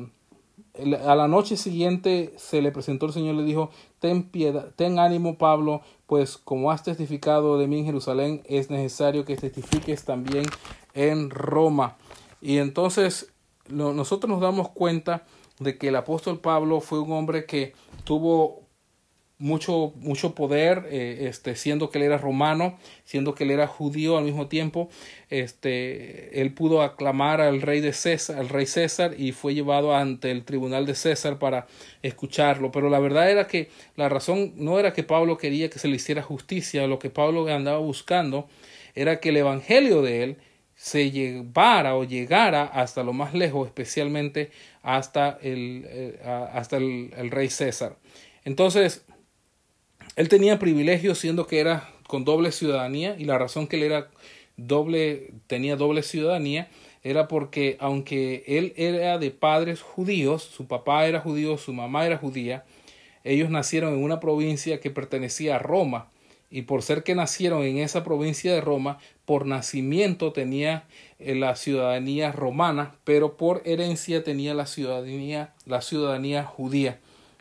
la 1.16 1.28
noche 1.28 1.58
siguiente 1.58 2.34
se 2.38 2.62
le 2.62 2.72
presentó 2.72 3.08
el 3.08 3.12
Señor 3.12 3.36
y 3.36 3.40
le 3.40 3.44
dijo, 3.44 3.70
ten 4.00 4.24
piedad, 4.24 4.72
ten 4.78 4.98
ánimo 4.98 5.38
Pablo, 5.38 5.82
pues 6.06 6.38
como 6.38 6.72
has 6.72 6.84
testificado 6.84 7.58
de 7.58 7.68
mí 7.68 7.80
en 7.80 7.86
Jerusalén, 7.86 8.44
es 8.46 8.70
necesario 8.70 9.26
que 9.26 9.36
testifiques 9.36 10.06
también 10.06 10.46
en 10.94 11.30
Roma. 11.30 11.98
Y 12.40 12.60
entonces 12.60 13.34
no- 13.70 13.94
nosotros 13.94 14.30
nos 14.30 14.42
damos 14.42 14.70
cuenta 14.70 15.26
de 15.60 15.78
que 15.78 15.88
el 15.90 15.96
apóstol 15.96 16.40
Pablo 16.40 16.82
fue 16.82 17.00
un 17.00 17.12
hombre 17.12 17.46
que 17.46 17.74
tuvo 18.04 18.68
mucho, 19.40 19.94
mucho 19.98 20.34
poder, 20.34 20.88
eh, 20.90 21.28
este, 21.30 21.56
siendo 21.56 21.92
que 21.92 22.00
él 22.00 22.06
era 22.06 22.18
romano, 22.18 22.78
siendo 23.06 23.36
que 23.36 23.44
él 23.44 23.52
era 23.52 23.68
judío 23.68 24.18
al 24.18 24.24
mismo 24.24 24.48
tiempo, 24.48 24.90
este, 25.30 26.42
él 26.42 26.54
pudo 26.54 26.82
aclamar 26.82 27.40
al 27.42 27.62
rey 27.62 27.80
de 27.80 27.94
César, 27.94 28.40
al 28.40 28.50
rey 28.50 28.66
César, 28.66 29.14
y 29.18 29.32
fue 29.34 29.54
llevado 29.54 29.96
ante 29.96 30.32
el 30.32 30.44
tribunal 30.44 30.86
de 30.88 30.96
César 30.96 31.38
para 31.38 31.68
escucharlo. 32.02 32.72
Pero 32.72 32.90
la 32.90 33.00
verdad 33.00 33.30
era 33.30 33.48
que 33.48 33.70
la 33.96 34.10
razón 34.10 34.54
no 34.56 34.80
era 34.80 34.94
que 34.94 35.04
Pablo 35.04 35.38
quería 35.38 35.70
que 35.70 35.78
se 35.80 35.88
le 35.88 35.98
hiciera 35.98 36.24
justicia, 36.24 36.88
lo 36.88 36.98
que 36.98 37.10
Pablo 37.12 37.48
andaba 37.48 37.78
buscando 37.80 38.48
era 38.96 39.20
que 39.20 39.30
el 39.30 39.38
evangelio 39.38 40.02
de 40.02 40.24
él 40.24 40.38
se 40.78 41.10
llevara 41.10 41.96
o 41.96 42.04
llegara 42.04 42.64
hasta 42.64 43.04
lo 43.04 43.12
más 43.12 43.34
lejos, 43.34 43.68
especialmente 43.68 44.52
hasta 44.84 45.38
el, 45.42 45.84
eh, 45.88 46.20
hasta 46.54 46.78
el, 46.78 47.12
el 47.18 47.32
rey 47.32 47.50
César. 47.50 47.98
Entonces, 48.46 49.04
él 50.16 50.30
tenía 50.30 50.60
privilegios 50.60 51.18
siendo 51.18 51.48
que 51.48 51.60
era 51.60 51.90
con 52.08 52.24
doble 52.24 52.52
ciudadanía 52.52 53.16
y 53.18 53.26
la 53.26 53.40
razón 53.40 53.68
que 53.68 53.76
él 53.78 53.84
era 53.84 54.10
doble 54.56 55.34
tenía 55.48 55.76
doble 55.76 56.04
ciudadanía 56.04 56.70
era 57.04 57.28
porque 57.28 57.78
aunque 57.80 58.44
él 58.48 58.74
era 58.78 59.18
de 59.18 59.32
padres 59.32 59.82
judíos, 59.82 60.44
su 60.44 60.68
papá 60.68 61.08
era 61.08 61.20
judío, 61.20 61.58
su 61.58 61.74
mamá 61.74 62.06
era 62.06 62.18
judía, 62.18 62.66
ellos 63.24 63.50
nacieron 63.50 63.94
en 63.94 64.04
una 64.04 64.20
provincia 64.20 64.80
que 64.80 64.92
pertenecía 64.92 65.56
a 65.56 65.60
Roma 65.60 66.12
y 66.50 66.64
por 66.64 66.82
ser 66.82 67.04
que 67.04 67.16
nacieron 67.16 67.64
en 67.64 67.78
esa 67.78 68.04
provincia 68.04 68.54
de 68.54 68.62
Roma, 68.62 69.00
por 69.26 69.46
nacimiento 69.46 70.32
tenía 70.32 70.86
eh, 71.20 71.36
la 71.36 71.56
ciudadanía 71.56 72.32
romana, 72.32 72.96
pero 73.04 73.36
por 73.36 73.62
herencia 73.66 74.24
tenía 74.24 74.54
la 74.54 74.66
ciudadanía 74.66 75.54
la 75.66 75.82
ciudadanía 75.82 76.44
judía. 76.44 77.00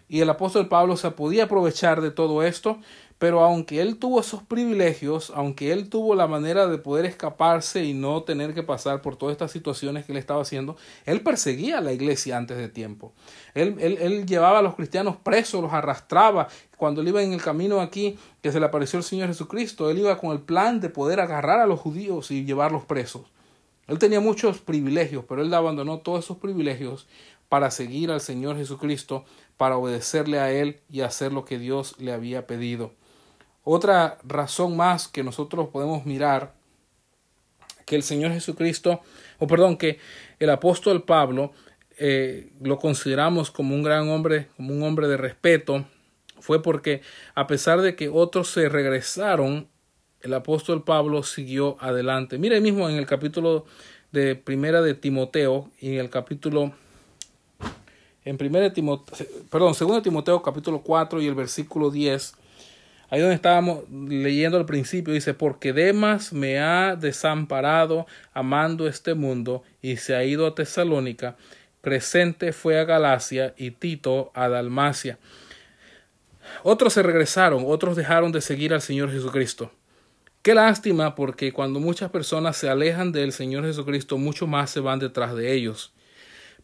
Y 0.09 0.21
el 0.21 0.31
apóstol 0.31 0.69
Pablo 0.69 0.97
se 0.97 1.11
podía 1.11 1.45
aprovechar 1.45 2.01
de 2.01 2.11
todo 2.11 2.43
esto, 2.43 2.79
pero 3.19 3.43
aunque 3.43 3.81
él 3.81 3.97
tuvo 3.97 4.21
esos 4.21 4.43
privilegios, 4.43 5.33
aunque 5.35 5.73
él 5.73 5.89
tuvo 5.89 6.15
la 6.15 6.27
manera 6.27 6.67
de 6.67 6.77
poder 6.77 7.07
escaparse 7.07 7.83
y 7.85 7.95
no 7.95 8.23
tener 8.25 8.53
que 8.53 8.63
pasar 8.63 9.01
por 9.01 9.17
todas 9.17 9.33
estas 9.33 9.51
situaciones 9.53 10.05
que 10.05 10.13
él 10.13 10.19
estaba 10.19 10.43
haciendo, 10.43 10.77
él 11.07 11.23
perseguía 11.23 11.79
a 11.79 11.81
la 11.81 11.93
iglesia 11.93 12.37
antes 12.37 12.59
de 12.59 12.69
tiempo. 12.69 13.15
Él, 13.55 13.77
él, 13.81 13.97
él 14.01 14.27
llevaba 14.27 14.59
a 14.59 14.63
los 14.63 14.75
cristianos 14.75 15.17
presos, 15.17 15.63
los 15.63 15.73
arrastraba. 15.73 16.49
Cuando 16.77 17.01
él 17.01 17.09
iba 17.09 17.23
en 17.23 17.33
el 17.33 17.43
camino 17.43 17.81
aquí, 17.81 18.19
que 18.43 18.53
se 18.53 18.61
le 18.61 18.67
apareció 18.67 18.99
el 18.99 19.05
Señor 19.05 19.29
Jesucristo, 19.29 19.91
él 19.91 19.99
iba 19.99 20.19
con 20.19 20.33
el 20.33 20.41
plan 20.41 20.81
de 20.81 20.91
poder 20.91 21.21
agarrar 21.21 21.61
a 21.61 21.67
los 21.67 21.81
judíos 21.81 22.31
y 22.31 22.45
llevarlos 22.45 22.85
presos. 22.85 23.23
Él 23.87 23.99
tenía 23.99 24.21
muchos 24.21 24.59
privilegios, 24.59 25.25
pero 25.29 25.43
él 25.43 25.55
abandonó 25.55 26.01
todos 26.01 26.25
esos 26.25 26.39
privilegios 26.39 27.07
para 27.49 27.71
seguir 27.71 28.11
al 28.11 28.21
Señor 28.21 28.57
Jesucristo, 28.57 29.25
para 29.57 29.77
obedecerle 29.77 30.41
a 30.41 30.51
Él 30.51 30.81
y 30.91 31.01
hacer 31.01 31.33
lo 31.33 31.45
que 31.45 31.59
Dios 31.59 31.95
le 31.99 32.13
había 32.13 32.47
pedido. 32.47 32.93
Otra 33.69 34.19
razón 34.23 34.77
más 34.77 35.09
que 35.09 35.25
nosotros 35.25 35.71
podemos 35.73 36.07
mirar 36.07 36.53
que 37.85 37.97
el 37.97 38.05
Señor 38.05 38.31
Jesucristo, 38.31 39.01
o 39.41 39.49
perdón, 39.49 39.77
que 39.77 39.99
el 40.39 40.51
apóstol 40.51 41.03
Pablo 41.03 41.51
eh, 41.99 42.53
lo 42.61 42.79
consideramos 42.79 43.51
como 43.51 43.75
un 43.75 43.83
gran 43.83 44.09
hombre, 44.09 44.47
como 44.57 44.73
un 44.73 44.85
hombre 44.85 45.09
de 45.09 45.17
respeto, 45.17 45.85
fue 46.39 46.63
porque 46.63 47.03
a 47.35 47.49
pesar 47.49 47.81
de 47.81 47.97
que 47.97 48.09
otros 48.09 48.51
se 48.51 48.69
regresaron, 48.69 49.67
el 50.21 50.35
apóstol 50.35 50.85
Pablo 50.85 51.25
siguió 51.25 51.77
adelante. 51.81 52.39
Mire 52.39 52.61
mismo 52.61 52.89
en 52.89 52.95
el 52.95 53.07
capítulo 53.07 53.67
de 54.13 54.37
primera 54.37 54.81
de 54.81 54.95
Timoteo 54.95 55.73
y 55.81 55.95
en 55.95 55.99
el 55.99 56.09
capítulo 56.09 56.73
en 58.25 58.39
primera 58.39 58.67
de 58.67 58.71
Timoteo, 58.71 59.27
perdón, 59.51 59.75
segundo 59.75 59.97
de 59.97 60.05
Timoteo 60.05 60.41
capítulo 60.41 60.83
4 60.83 61.21
y 61.21 61.27
el 61.27 61.35
versículo 61.35 61.91
10 61.91 62.46
Ahí 63.09 63.21
donde 63.21 63.37
estábamos 63.37 63.85
leyendo 63.91 64.59
al 64.59 64.67
principio, 64.67 65.15
dice, 65.15 65.33
porque 65.33 65.73
Demas 65.73 66.33
me 66.33 66.59
ha 66.59 66.97
desamparado 66.97 68.07
amando 68.35 68.89
este 68.89 69.15
mundo 69.15 69.63
y 69.81 69.97
se 69.97 70.17
ha 70.17 70.25
ido 70.25 70.47
a 70.47 70.55
Tesalónica, 70.55 71.37
Crescente 71.83 72.53
fue 72.53 72.81
a 72.81 72.85
Galacia 72.85 73.55
y 73.57 73.71
Tito 73.71 74.33
a 74.35 74.49
Dalmacia. 74.49 75.19
Otros 76.65 76.95
se 76.95 77.03
regresaron, 77.03 77.63
otros 77.67 77.97
dejaron 77.97 78.33
de 78.33 78.41
seguir 78.41 78.75
al 78.75 78.83
Señor 78.83 79.13
Jesucristo. 79.13 79.71
Qué 80.43 80.55
lástima 80.55 81.15
porque 81.15 81.53
cuando 81.53 81.79
muchas 81.79 82.11
personas 82.11 82.57
se 82.57 82.69
alejan 82.69 83.13
del 83.13 83.33
Señor 83.33 83.65
Jesucristo, 83.65 84.19
mucho 84.19 84.49
más 84.49 84.71
se 84.71 84.81
van 84.81 84.99
detrás 84.99 85.35
de 85.35 85.53
ellos. 85.53 85.93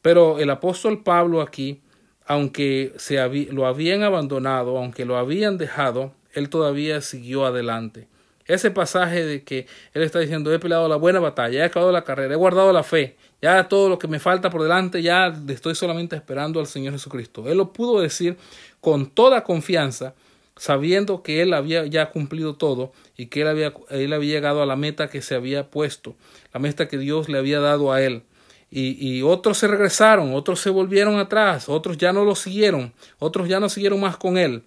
Pero 0.03 0.41
el 0.41 0.51
apóstol 0.51 1.03
Pablo 1.05 1.41
aquí, 1.41 1.83
aunque 2.27 2.93
se 2.97 3.17
lo 3.53 3.67
habían 3.67 4.03
abandonado, 4.03 4.79
aunque 4.79 5.05
lo 5.05 5.17
habían 5.17 5.59
dejado, 5.59 6.15
él 6.33 6.49
todavía 6.49 7.01
siguió 7.01 7.47
adelante. 7.47 8.09
Ese 8.47 8.71
pasaje 8.71 9.25
de 9.25 9.45
que 9.45 9.67
él 9.95 10.03
está 10.03 10.19
diciendo, 10.19 10.53
he 10.53 10.59
peleado 10.59 10.89
la 10.89 10.97
buena 10.97 11.21
batalla, 11.21 11.61
he 11.61 11.63
acabado 11.63 11.93
la 11.93 12.03
carrera, 12.03 12.35
he 12.35 12.37
guardado 12.37 12.73
la 12.73 12.83
fe, 12.83 13.17
ya 13.41 13.69
todo 13.69 13.89
lo 13.89 13.99
que 13.99 14.09
me 14.09 14.19
falta 14.19 14.51
por 14.51 14.63
delante, 14.63 15.01
ya 15.01 15.33
estoy 15.49 15.75
solamente 15.75 16.17
esperando 16.17 16.59
al 16.59 16.67
Señor 16.67 16.93
Jesucristo. 16.93 17.49
Él 17.49 17.59
lo 17.59 17.73
pudo 17.73 18.01
decir 18.01 18.37
con 18.81 19.07
toda 19.11 19.45
confianza, 19.45 20.15
sabiendo 20.57 21.23
que 21.23 21.41
él 21.41 21.55
había 21.55 21.87
ya 21.87 22.11
cumplido 22.11 22.57
todo 22.57 22.93
y 23.17 23.27
que 23.27 23.43
él 23.43 23.49
había, 23.49 23.73
él 23.91 24.13
había 24.13 24.35
llegado 24.35 24.63
a 24.63 24.67
la 24.67 24.77
meta 24.77 25.09
que 25.09 25.23
se 25.23 25.35
había 25.35 25.71
puesto, 25.71 26.17
la 26.53 26.61
meta 26.61 26.89
que 26.89 26.99
Dios 26.99 27.29
le 27.29 27.39
había 27.39 27.61
dado 27.61 27.93
a 27.93 28.03
él. 28.03 28.23
Y, 28.71 28.97
y, 28.99 29.23
otros 29.23 29.59
se 29.59 29.69
regresaron, 29.69 30.35
otros 30.35 30.59
se 30.61 30.71
volvieron 30.71 31.19
atrás, 31.19 31.69
otros 31.69 31.99
ya 31.99 32.13
no 32.13 32.25
lo 32.25 32.35
siguieron, 32.35 32.95
otros 33.19 33.47
ya 33.47 33.61
no 33.61 33.69
siguieron 33.69 34.01
más 34.01 34.17
con 34.17 34.39
él 34.39 34.65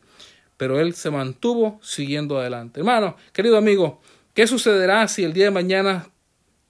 pero 0.57 0.79
él 0.79 0.93
se 0.93 1.11
mantuvo 1.11 1.79
siguiendo 1.81 2.39
adelante. 2.39 2.79
Hermano, 2.79 3.15
querido 3.33 3.57
amigo, 3.57 4.01
¿qué 4.33 4.47
sucederá 4.47 5.07
si 5.07 5.23
el 5.23 5.33
día 5.33 5.45
de 5.45 5.51
mañana 5.51 6.09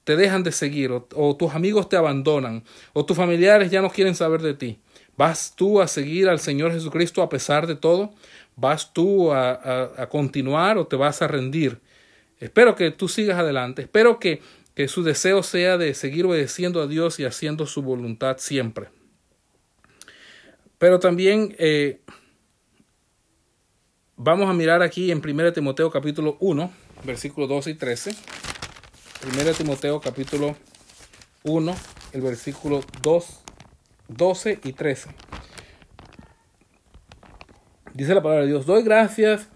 te 0.04 0.16
dejan 0.16 0.44
de 0.44 0.52
seguir 0.52 0.92
o, 0.92 1.36
tus 1.36 1.54
amigos 1.54 1.90
te 1.90 1.98
abandonan 1.98 2.64
o 2.94 3.06
tus 3.06 3.18
familiares 3.18 3.72
ya 3.72 3.82
no 3.82 3.90
quieren 3.90 4.16
saber 4.16 4.42
de 4.42 4.54
ti? 4.54 4.80
¿Vas 5.18 5.54
tú 5.56 5.82
a 5.82 5.88
seguir 5.88 6.28
al 6.28 6.40
Señor 6.40 6.72
Jesucristo 6.72 7.22
a 7.22 7.30
pesar 7.30 7.68
de 7.68 7.76
todo? 7.76 8.14
¿Vas 8.56 8.94
tú 8.94 9.32
a, 9.32 9.52
a, 9.52 10.04
a 10.04 10.10
continuar 10.10 10.78
o 10.78 10.88
te 10.88 10.96
vas 10.96 11.22
a 11.22 11.28
rendir? 11.28 11.80
Espero 12.40 12.76
que 12.76 12.92
tú 12.92 13.08
sigas 13.08 13.40
adelante. 13.40 13.84
Espero 13.84 14.20
que, 14.20 14.42
que 14.76 14.88
su 14.88 15.04
deseo 15.04 15.42
sea 15.42 15.78
de 15.78 15.94
seguir 15.94 16.26
obedeciendo 16.26 16.82
a 16.82 16.88
Dios 16.88 17.20
y 17.20 17.26
haciendo 17.26 17.66
su 17.66 17.82
voluntad 17.82 18.38
siempre. 18.40 18.90
Pero 20.78 21.00
también 21.00 21.56
eh, 21.58 22.02
Vamos 24.18 24.50
a 24.50 24.54
mirar 24.54 24.82
aquí 24.82 25.12
en 25.12 25.22
1 25.22 25.52
Timoteo 25.52 25.92
capítulo 25.92 26.38
1, 26.40 26.72
versículos 27.04 27.50
12 27.50 27.72
y 27.72 27.74
13. 27.74 28.16
1 29.28 29.52
Timoteo 29.58 30.00
capítulo 30.00 30.56
1, 31.44 31.76
el 32.14 32.22
versículo 32.22 32.80
2 33.02 33.42
12 34.08 34.60
y 34.64 34.72
13. 34.72 35.10
Dice 37.94 38.16
la 38.16 38.24
palabra 38.24 38.46
de 38.46 38.52
Dios, 38.52 38.66
doy 38.66 38.84
gracias 38.84 39.50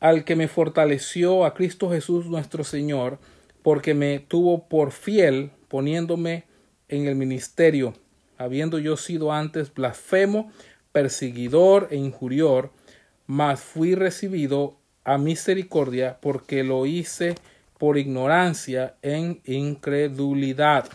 al 0.00 0.24
que 0.24 0.36
me 0.36 0.48
fortaleció, 0.48 1.44
a 1.44 1.52
Cristo 1.52 1.90
Jesús 1.90 2.24
nuestro 2.24 2.64
Señor, 2.64 3.18
porque 3.62 3.92
me 3.92 4.20
tuvo 4.20 4.68
por 4.68 4.92
fiel 4.92 5.50
poniéndome 5.68 6.44
en 6.88 7.06
el 7.06 7.14
ministerio, 7.14 7.92
habiendo 8.38 8.78
yo 8.78 8.96
sido 8.96 9.32
antes 9.32 9.72
blasfemo, 9.74 10.50
perseguidor 10.92 11.88
e 11.90 11.96
injurior, 11.96 12.70
mas 13.32 13.60
fui 13.60 13.94
recibido 13.94 14.76
a 15.04 15.16
misericordia 15.16 16.18
porque 16.20 16.62
lo 16.62 16.84
hice 16.84 17.34
por 17.78 17.96
ignorancia 17.96 18.96
en 19.00 19.40
incredulidad. 19.46 20.90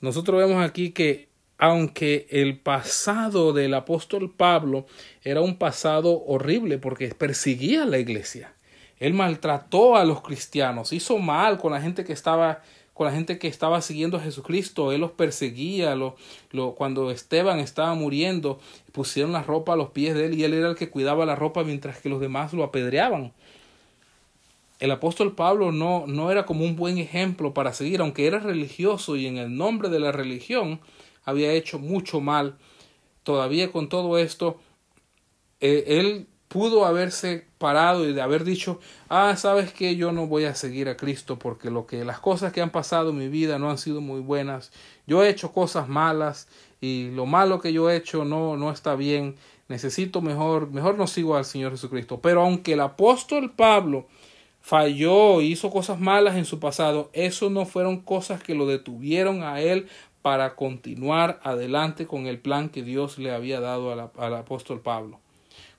Nosotros 0.00 0.38
vemos 0.38 0.64
aquí 0.64 0.92
que 0.92 1.28
aunque 1.58 2.26
el 2.30 2.58
pasado 2.58 3.52
del 3.52 3.74
apóstol 3.74 4.34
Pablo 4.34 4.86
era 5.22 5.42
un 5.42 5.58
pasado 5.58 6.24
horrible 6.24 6.78
porque 6.78 7.08
perseguía 7.08 7.82
a 7.82 7.86
la 7.86 7.98
iglesia, 7.98 8.54
él 8.96 9.12
maltrató 9.12 9.96
a 9.96 10.06
los 10.06 10.22
cristianos, 10.22 10.94
hizo 10.94 11.18
mal 11.18 11.58
con 11.58 11.72
la 11.72 11.82
gente 11.82 12.04
que 12.04 12.14
estaba 12.14 12.62
con 12.98 13.06
la 13.06 13.12
gente 13.12 13.38
que 13.38 13.46
estaba 13.46 13.80
siguiendo 13.80 14.16
a 14.16 14.20
Jesucristo, 14.20 14.90
él 14.90 15.00
los 15.00 15.12
perseguía, 15.12 15.94
lo, 15.94 16.16
cuando 16.74 17.12
Esteban 17.12 17.60
estaba 17.60 17.94
muriendo, 17.94 18.58
pusieron 18.90 19.30
la 19.30 19.44
ropa 19.44 19.74
a 19.74 19.76
los 19.76 19.90
pies 19.90 20.16
de 20.16 20.26
él 20.26 20.34
y 20.34 20.42
él 20.42 20.52
era 20.52 20.68
el 20.68 20.74
que 20.74 20.90
cuidaba 20.90 21.24
la 21.24 21.36
ropa 21.36 21.62
mientras 21.62 22.00
que 22.00 22.08
los 22.08 22.20
demás 22.20 22.52
lo 22.52 22.64
apedreaban. 22.64 23.32
El 24.80 24.90
apóstol 24.90 25.36
Pablo 25.36 25.70
no, 25.70 26.08
no 26.08 26.32
era 26.32 26.44
como 26.44 26.64
un 26.64 26.74
buen 26.74 26.98
ejemplo 26.98 27.54
para 27.54 27.72
seguir, 27.72 28.00
aunque 28.00 28.26
era 28.26 28.40
religioso 28.40 29.14
y 29.14 29.28
en 29.28 29.36
el 29.36 29.56
nombre 29.56 29.90
de 29.90 30.00
la 30.00 30.10
religión 30.10 30.80
había 31.24 31.52
hecho 31.52 31.78
mucho 31.78 32.20
mal. 32.20 32.56
Todavía 33.22 33.70
con 33.70 33.88
todo 33.88 34.18
esto, 34.18 34.58
eh, 35.60 35.84
él 35.86 36.26
pudo 36.48 36.86
haberse 36.86 37.46
parado 37.58 38.08
y 38.08 38.12
de 38.12 38.22
haber 38.22 38.44
dicho, 38.44 38.80
ah, 39.08 39.36
sabes 39.36 39.72
que 39.72 39.96
yo 39.96 40.12
no 40.12 40.26
voy 40.26 40.44
a 40.44 40.54
seguir 40.54 40.88
a 40.88 40.96
Cristo 40.96 41.38
porque 41.38 41.70
lo 41.70 41.86
que 41.86 42.04
las 42.04 42.18
cosas 42.18 42.52
que 42.52 42.62
han 42.62 42.70
pasado 42.70 43.10
en 43.10 43.18
mi 43.18 43.28
vida 43.28 43.58
no 43.58 43.70
han 43.70 43.78
sido 43.78 44.00
muy 44.00 44.20
buenas. 44.20 44.72
Yo 45.06 45.22
he 45.22 45.28
hecho 45.28 45.52
cosas 45.52 45.88
malas 45.88 46.48
y 46.80 47.10
lo 47.10 47.26
malo 47.26 47.60
que 47.60 47.72
yo 47.72 47.90
he 47.90 47.96
hecho 47.96 48.24
no 48.24 48.56
no 48.56 48.70
está 48.70 48.94
bien. 48.94 49.36
Necesito 49.68 50.22
mejor, 50.22 50.70
mejor 50.70 50.96
no 50.96 51.06
sigo 51.06 51.36
al 51.36 51.44
Señor 51.44 51.72
Jesucristo. 51.72 52.20
Pero 52.22 52.42
aunque 52.42 52.72
el 52.72 52.80
apóstol 52.80 53.52
Pablo 53.52 54.06
falló, 54.62 55.42
hizo 55.42 55.70
cosas 55.70 56.00
malas 56.00 56.36
en 56.36 56.46
su 56.46 56.58
pasado, 56.58 57.10
eso 57.12 57.50
no 57.50 57.66
fueron 57.66 58.00
cosas 58.00 58.42
que 58.42 58.54
lo 58.54 58.66
detuvieron 58.66 59.42
a 59.42 59.60
él 59.60 59.88
para 60.22 60.56
continuar 60.56 61.40
adelante 61.42 62.06
con 62.06 62.26
el 62.26 62.38
plan 62.38 62.70
que 62.70 62.82
Dios 62.82 63.18
le 63.18 63.32
había 63.32 63.60
dado 63.60 63.92
al 63.92 64.34
apóstol 64.34 64.80
Pablo. 64.80 65.20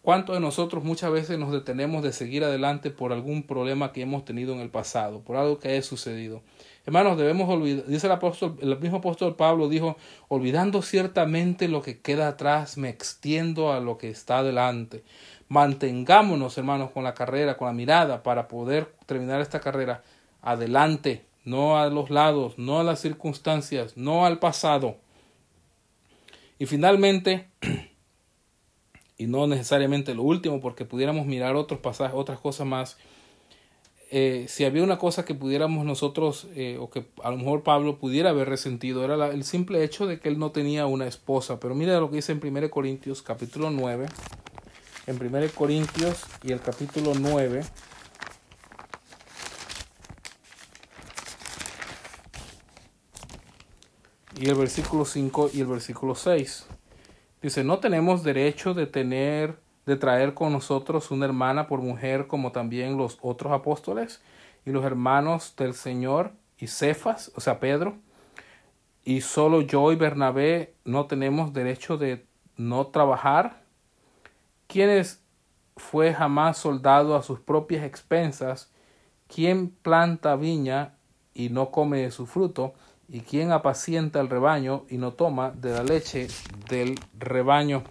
¿Cuántos 0.02 0.36
de 0.36 0.40
nosotros 0.40 0.84
muchas 0.84 1.12
veces 1.12 1.38
nos 1.38 1.52
detenemos 1.52 2.02
de 2.04 2.14
seguir 2.14 2.46
adelante 2.46 2.90
por 2.90 3.12
algún 3.12 3.44
problema 3.44 3.92
que 3.92 4.02
hemos 4.02 4.24
tenido 4.24 4.54
en 4.54 4.62
el 4.62 4.70
pasado, 4.70 5.22
por 5.22 5.36
algo 5.36 5.60
que 5.60 5.70
haya 5.70 5.82
sucedido? 5.82 6.42
Hermanos, 6.86 7.18
debemos 7.18 7.50
olvidar, 7.50 7.86
dice 7.86 8.08
el 8.08 8.14
apóstol, 8.14 8.58
el 8.62 8.80
mismo 8.80 8.98
apóstol 9.00 9.36
Pablo 9.36 9.68
dijo, 9.68 9.98
olvidando 10.30 10.82
ciertamente 10.82 11.68
lo 11.68 11.82
que 11.82 12.00
queda 12.00 12.30
atrás, 12.30 12.78
me 12.78 12.88
extiendo 12.88 13.74
a 13.74 13.82
lo 13.82 13.98
que 13.98 14.10
está 14.10 14.40
adelante. 14.40 15.04
Mantengámonos, 15.50 16.58
hermanos, 16.58 16.92
con 16.92 17.04
la 17.04 17.14
carrera, 17.14 17.58
con 17.58 17.68
la 17.68 17.74
mirada, 17.74 18.24
para 18.24 18.48
poder 18.48 18.94
terminar 19.06 19.42
esta 19.42 19.60
carrera 19.60 20.02
adelante, 20.42 21.26
no 21.44 21.78
a 21.78 21.88
los 21.90 22.10
lados, 22.10 22.58
no 22.58 22.80
a 22.80 22.84
las 22.84 23.02
circunstancias, 23.02 23.98
no 23.98 24.26
al 24.26 24.40
pasado. 24.40 24.96
Y 26.58 26.66
finalmente, 26.66 27.50
y 29.20 29.28
no 29.28 29.46
necesariamente 29.48 30.16
lo 30.16 30.24
último, 30.24 30.62
porque 30.62 30.86
pudiéramos 30.86 31.28
mirar 31.28 31.58
otros 31.58 31.82
pasajes, 31.82 32.16
otras 32.16 32.40
cosas 32.40 32.66
más. 32.66 32.98
Eh, 34.12 34.46
si 34.48 34.64
había 34.64 34.82
una 34.82 34.98
cosa 34.98 35.26
que 35.26 35.36
pudiéramos 35.36 35.86
nosotros, 35.86 36.48
eh, 36.56 36.78
o 36.80 36.90
que 36.90 37.06
a 37.22 37.30
lo 37.30 37.36
mejor 37.36 37.64
Pablo 37.64 38.00
pudiera 38.00 38.30
haber 38.30 38.48
resentido, 38.48 39.04
era 39.04 39.28
el 39.28 39.44
simple 39.44 39.84
hecho 39.84 40.08
de 40.08 40.22
que 40.22 40.30
él 40.30 40.40
no 40.40 40.52
tenía 40.52 40.86
una 40.86 41.06
esposa. 41.06 41.60
Pero 41.60 41.76
mira 41.76 42.00
lo 42.00 42.10
que 42.10 42.16
dice 42.16 42.32
en 42.32 42.40
1 42.42 42.72
Corintios 42.72 43.22
capítulo 43.22 43.70
9, 43.70 44.08
en 45.06 45.22
1 45.22 45.48
Corintios 45.54 46.24
y 46.42 46.54
el 46.54 46.62
capítulo 46.62 47.12
9. 47.14 47.62
Y 54.40 54.48
el 54.48 54.56
versículo 54.56 55.04
5 55.04 55.52
y 55.54 55.60
el 55.60 55.68
versículo 55.68 56.16
6. 56.16 56.79
Dice, 57.42 57.64
no 57.64 57.80
tenemos 57.80 58.24
derecho 58.24 58.74
de 58.74 58.86
tener, 58.86 59.60
de 59.86 59.96
traer 59.96 60.34
con 60.34 60.52
nosotros 60.52 61.10
una 61.10 61.26
hermana 61.26 61.68
por 61.68 61.80
mujer 61.80 62.28
como 62.28 62.52
también 62.52 62.98
los 62.98 63.18
otros 63.22 63.54
apóstoles 63.54 64.22
y 64.66 64.72
los 64.72 64.84
hermanos 64.84 65.54
del 65.58 65.74
Señor 65.74 66.34
y 66.58 66.68
Cefas, 66.68 67.32
o 67.36 67.42
sea, 67.42 67.60
Pedro. 67.62 67.98
Y 69.06 69.22
solo 69.22 69.62
yo 69.62 69.92
y 69.94 69.96
Bernabé 69.96 70.74
no 70.84 71.06
tenemos 71.06 71.54
derecho 71.54 71.98
de 71.98 72.26
no 72.58 72.88
trabajar. 72.88 73.64
¿Quién 74.68 75.04
fue 75.78 76.14
jamás 76.14 76.58
soldado 76.58 77.16
a 77.16 77.24
sus 77.24 77.40
propias 77.40 77.86
expensas? 77.86 78.70
¿Quién 79.34 79.70
planta 79.70 80.36
viña 80.36 80.96
y 81.34 81.50
no 81.50 81.72
come 81.72 82.00
de 82.02 82.12
su 82.12 82.26
fruto? 82.26 82.74
Y 83.12 83.22
quien 83.22 83.52
apacienta 83.52 84.20
el 84.20 84.30
rebaño 84.30 84.86
y 84.90 84.98
no 84.98 85.14
toma 85.14 85.52
de 85.52 85.72
la 85.72 85.84
leche 85.84 86.28
del 86.70 87.00
rebaño. 87.18 87.84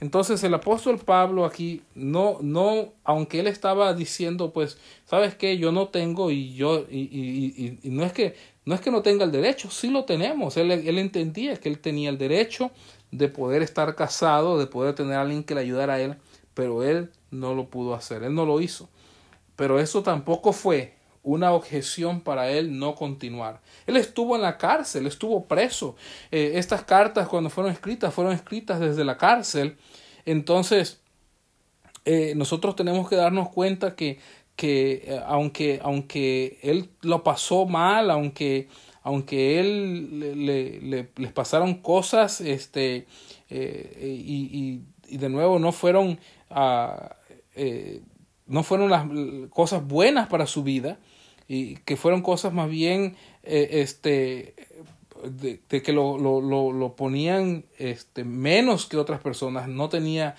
Entonces 0.00 0.44
el 0.44 0.52
apóstol 0.52 0.98
Pablo 0.98 1.46
aquí 1.46 1.82
no, 1.94 2.38
no, 2.42 2.92
aunque 3.02 3.40
él 3.40 3.46
estaba 3.46 3.94
diciendo, 3.94 4.52
pues, 4.52 4.78
sabes 5.06 5.34
qué, 5.34 5.56
yo 5.56 5.72
no 5.72 5.88
tengo 5.88 6.30
y 6.30 6.54
yo, 6.54 6.84
y, 6.90 7.00
y, 7.00 7.78
y, 7.82 7.90
no 7.90 8.04
es 8.04 8.12
que, 8.12 8.34
no 8.66 8.74
es 8.74 8.82
que 8.82 8.90
no 8.90 9.00
tenga 9.00 9.24
el 9.24 9.32
derecho, 9.32 9.70
sí 9.70 9.88
lo 9.88 10.04
tenemos. 10.04 10.58
Él, 10.58 10.70
él 10.70 10.98
entendía 10.98 11.56
que 11.56 11.70
él 11.70 11.78
tenía 11.78 12.10
el 12.10 12.18
derecho 12.18 12.70
de 13.10 13.28
poder 13.28 13.62
estar 13.62 13.94
casado, 13.94 14.58
de 14.58 14.66
poder 14.66 14.94
tener 14.94 15.14
a 15.14 15.22
alguien 15.22 15.44
que 15.44 15.54
le 15.54 15.62
ayudara 15.62 15.94
a 15.94 16.00
él, 16.00 16.16
pero 16.52 16.82
él 16.82 17.10
no 17.30 17.54
lo 17.54 17.70
pudo 17.70 17.94
hacer, 17.94 18.22
él 18.22 18.34
no 18.34 18.44
lo 18.44 18.60
hizo. 18.60 18.90
Pero 19.56 19.80
eso 19.80 20.02
tampoco 20.02 20.52
fue 20.52 20.95
una 21.26 21.52
objeción 21.52 22.20
para 22.20 22.50
él 22.52 22.78
no 22.78 22.94
continuar. 22.94 23.60
Él 23.88 23.96
estuvo 23.96 24.36
en 24.36 24.42
la 24.42 24.56
cárcel, 24.56 25.08
estuvo 25.08 25.46
preso. 25.46 25.96
Eh, 26.30 26.52
estas 26.54 26.84
cartas 26.84 27.26
cuando 27.26 27.50
fueron 27.50 27.72
escritas 27.72 28.14
fueron 28.14 28.32
escritas 28.32 28.78
desde 28.78 29.04
la 29.04 29.18
cárcel. 29.18 29.76
Entonces, 30.24 31.00
eh, 32.04 32.34
nosotros 32.36 32.76
tenemos 32.76 33.08
que 33.08 33.16
darnos 33.16 33.48
cuenta 33.48 33.96
que, 33.96 34.20
que 34.54 35.02
eh, 35.04 35.20
aunque, 35.26 35.80
aunque 35.82 36.60
él 36.62 36.90
lo 37.02 37.24
pasó 37.24 37.66
mal, 37.66 38.12
aunque, 38.12 38.68
aunque 39.02 39.58
él 39.58 40.20
le, 40.20 40.80
le, 40.80 41.10
les 41.16 41.32
pasaron 41.32 41.74
cosas, 41.74 42.40
este, 42.40 43.08
y, 43.50 44.80
y, 45.08 45.16
de 45.16 45.28
nuevo 45.28 45.58
no 45.58 45.72
fueron, 45.72 46.20
uh, 46.50 48.00
no 48.46 48.62
fueron 48.62 48.90
las 48.90 49.06
cosas 49.50 49.84
buenas 49.86 50.28
para 50.28 50.46
su 50.46 50.62
vida, 50.62 50.98
y 51.48 51.76
que 51.76 51.96
fueron 51.96 52.22
cosas 52.22 52.52
más 52.52 52.68
bien 52.68 53.16
eh, 53.42 53.68
este 53.72 54.54
de, 55.24 55.60
que 55.82 55.92
lo, 55.92 56.18
lo, 56.18 56.40
lo, 56.40 56.72
lo, 56.72 56.94
ponían 56.94 57.64
este 57.78 58.24
menos 58.24 58.86
que 58.86 58.96
otras 58.96 59.20
personas. 59.20 59.68
No 59.68 59.88
tenía 59.88 60.36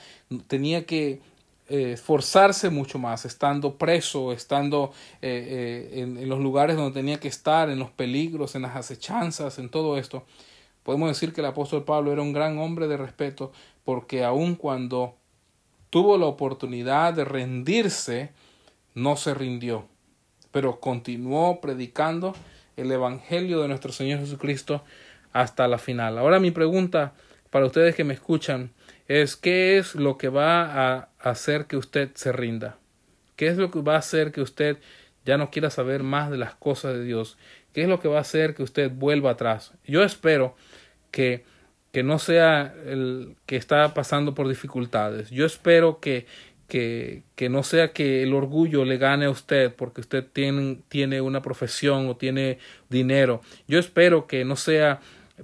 tenía 0.47 0.85
que 0.85 1.21
eh, 1.69 1.93
esforzarse 1.93 2.69
mucho 2.69 2.99
más 2.99 3.25
estando 3.25 3.77
preso 3.77 4.31
estando 4.31 4.91
eh, 5.21 5.91
en, 5.93 6.17
en, 6.17 6.29
los 6.29 6.39
lugares 6.39 6.77
donde 6.77 6.93
tenía 6.93 7.19
que 7.19 7.27
estar 7.27 7.69
en 7.69 7.79
los 7.79 7.89
peligros 7.89 8.55
en 8.55 8.63
las 8.63 8.75
acechanzas 8.75 9.59
en 9.59 9.69
todo 9.69 9.97
esto. 9.97 10.23
Podemos 10.83 11.09
decir 11.09 11.33
que 11.33 11.41
el 11.41 11.47
apóstol 11.47 11.83
Pablo 11.83 12.13
era 12.13 12.21
un 12.21 12.31
gran 12.31 12.57
hombre 12.59 12.87
de 12.87 12.97
respeto 12.97 13.51
porque 13.83 14.23
aun 14.23 14.55
cuando 14.55 15.15
tuvo 15.89 16.17
la 16.17 16.25
oportunidad 16.27 17.13
de 17.13 17.25
rendirse 17.25 18.31
no 18.93 19.15
se 19.17 19.33
rindió 19.33 19.85
pero 20.51 20.79
continuó 20.79 21.61
predicando 21.61 22.35
el 22.75 22.91
Evangelio 22.91 23.61
de 23.61 23.67
nuestro 23.67 23.91
Señor 23.91 24.19
Jesucristo 24.19 24.83
hasta 25.33 25.67
la 25.67 25.77
final. 25.77 26.17
Ahora 26.17 26.39
mi 26.39 26.51
pregunta 26.51 27.13
para 27.49 27.65
ustedes 27.65 27.95
que 27.95 28.03
me 28.03 28.13
escuchan 28.13 28.71
es 29.07 29.35
¿qué 29.35 29.77
es 29.77 29.95
lo 29.95 30.17
que 30.17 30.29
va 30.29 30.95
a 30.95 31.09
hacer 31.19 31.65
que 31.65 31.77
usted 31.77 32.11
se 32.15 32.31
rinda? 32.31 32.77
¿Qué 33.35 33.47
es 33.47 33.57
lo 33.57 33.71
que 33.71 33.81
va 33.81 33.95
a 33.95 33.99
hacer 33.99 34.31
que 34.31 34.41
usted 34.41 34.77
ya 35.25 35.37
no 35.37 35.51
quiera 35.51 35.69
saber 35.69 36.03
más 36.03 36.31
de 36.31 36.37
las 36.37 36.55
cosas 36.55 36.93
de 36.93 37.03
Dios? 37.03 37.37
¿Qué 37.73 37.83
es 37.83 37.87
lo 37.87 37.99
que 37.99 38.07
va 38.07 38.17
a 38.17 38.21
hacer 38.21 38.55
que 38.55 38.63
usted 38.63 38.91
vuelva 38.91 39.31
atrás? 39.31 39.73
Yo 39.85 40.03
espero 40.03 40.55
que 41.11 41.45
que 41.91 42.03
no 42.03 42.19
sea 42.19 42.75
el 42.85 43.37
que 43.45 43.55
está 43.55 43.95
pasando 43.95 44.35
por 44.35 44.47
dificultades. 44.47 45.31
Yo 45.31 45.47
espero 45.47 45.99
que, 45.99 46.27
que, 46.67 47.23
que, 47.35 47.49
no 47.49 47.63
sea 47.63 47.93
que 47.93 48.23
el 48.23 48.33
orgullo 48.33 48.85
le 48.85 48.97
gane 48.97 49.25
a 49.25 49.29
usted 49.29 49.73
porque 49.73 50.01
usted 50.01 50.25
tiene, 50.31 50.79
tiene 50.89 51.21
una 51.21 51.41
profesión 51.41 52.07
o 52.09 52.15
tiene 52.15 52.59
dinero. 52.89 53.41
Yo 53.67 53.79
espero 53.79 54.27
que 54.27 54.45
no 54.45 54.55
sea 54.55 54.99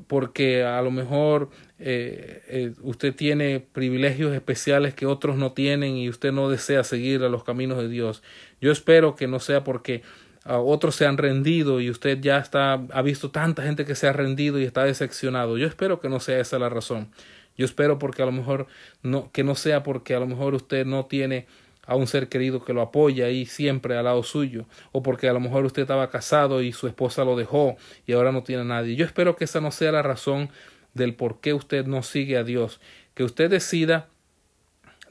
porque 0.07 0.63
a 0.63 0.81
lo 0.81 0.91
mejor 0.91 1.49
eh, 1.79 2.41
eh, 2.47 2.73
usted 2.81 3.13
tiene 3.15 3.59
privilegios 3.59 4.33
especiales 4.33 4.93
que 4.93 5.05
otros 5.05 5.37
no 5.37 5.51
tienen 5.51 5.97
y 5.97 6.09
usted 6.09 6.31
no 6.31 6.49
desea 6.49 6.83
seguir 6.83 7.23
a 7.23 7.29
los 7.29 7.43
caminos 7.43 7.77
de 7.77 7.89
Dios. 7.89 8.23
Yo 8.59 8.71
espero 8.71 9.15
que 9.15 9.27
no 9.27 9.39
sea 9.39 9.63
porque 9.63 10.01
ah, 10.45 10.59
otros 10.59 10.95
se 10.95 11.05
han 11.05 11.17
rendido 11.17 11.79
y 11.79 11.89
usted 11.89 12.19
ya 12.21 12.37
está 12.37 12.73
ha 12.73 13.01
visto 13.01 13.31
tanta 13.31 13.63
gente 13.63 13.85
que 13.85 13.95
se 13.95 14.07
ha 14.07 14.13
rendido 14.13 14.59
y 14.59 14.63
está 14.63 14.83
decepcionado. 14.83 15.57
Yo 15.57 15.67
espero 15.67 15.99
que 15.99 16.09
no 16.09 16.19
sea 16.19 16.39
esa 16.39 16.57
la 16.57 16.69
razón. 16.69 17.09
Yo 17.57 17.65
espero 17.65 17.99
porque 17.99 18.21
a 18.23 18.25
lo 18.25 18.31
mejor 18.31 18.67
no 19.01 19.31
que 19.31 19.43
no 19.43 19.55
sea 19.55 19.83
porque 19.83 20.15
a 20.15 20.19
lo 20.19 20.27
mejor 20.27 20.55
usted 20.55 20.85
no 20.85 21.05
tiene 21.05 21.45
a 21.85 21.95
un 21.95 22.07
ser 22.07 22.29
querido 22.29 22.63
que 22.63 22.73
lo 22.73 22.81
apoya 22.81 23.25
ahí 23.25 23.45
siempre 23.45 23.97
al 23.97 24.05
lado 24.05 24.23
suyo, 24.23 24.65
o 24.91 25.03
porque 25.03 25.27
a 25.27 25.33
lo 25.33 25.39
mejor 25.39 25.65
usted 25.65 25.81
estaba 25.81 26.09
casado 26.09 26.61
y 26.61 26.71
su 26.71 26.87
esposa 26.87 27.25
lo 27.25 27.35
dejó 27.35 27.75
y 28.07 28.13
ahora 28.13 28.31
no 28.31 28.43
tiene 28.43 28.61
a 28.61 28.65
nadie. 28.65 28.95
Yo 28.95 29.05
espero 29.05 29.35
que 29.35 29.43
esa 29.43 29.59
no 29.59 29.71
sea 29.71 29.91
la 29.91 30.01
razón 30.01 30.49
del 30.93 31.15
por 31.15 31.41
qué 31.41 31.53
usted 31.53 31.85
no 31.85 32.03
sigue 32.03 32.37
a 32.37 32.43
Dios, 32.43 32.79
que 33.13 33.23
usted 33.23 33.49
decida 33.49 34.07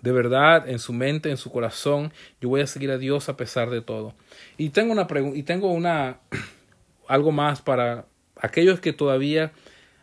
de 0.00 0.12
verdad 0.12 0.68
en 0.68 0.78
su 0.78 0.92
mente, 0.92 1.30
en 1.30 1.36
su 1.36 1.50
corazón, 1.50 2.12
yo 2.40 2.48
voy 2.48 2.60
a 2.60 2.66
seguir 2.66 2.90
a 2.90 2.98
Dios 2.98 3.28
a 3.28 3.36
pesar 3.36 3.70
de 3.70 3.82
todo. 3.82 4.14
Y 4.58 4.70
tengo 4.70 4.92
una 4.92 5.06
pregunta 5.06 5.38
y 5.38 5.44
tengo 5.44 5.70
una 5.72 6.18
algo 7.06 7.32
más 7.32 7.62
para 7.62 8.06
aquellos 8.36 8.80
que 8.80 8.92
todavía 8.92 9.52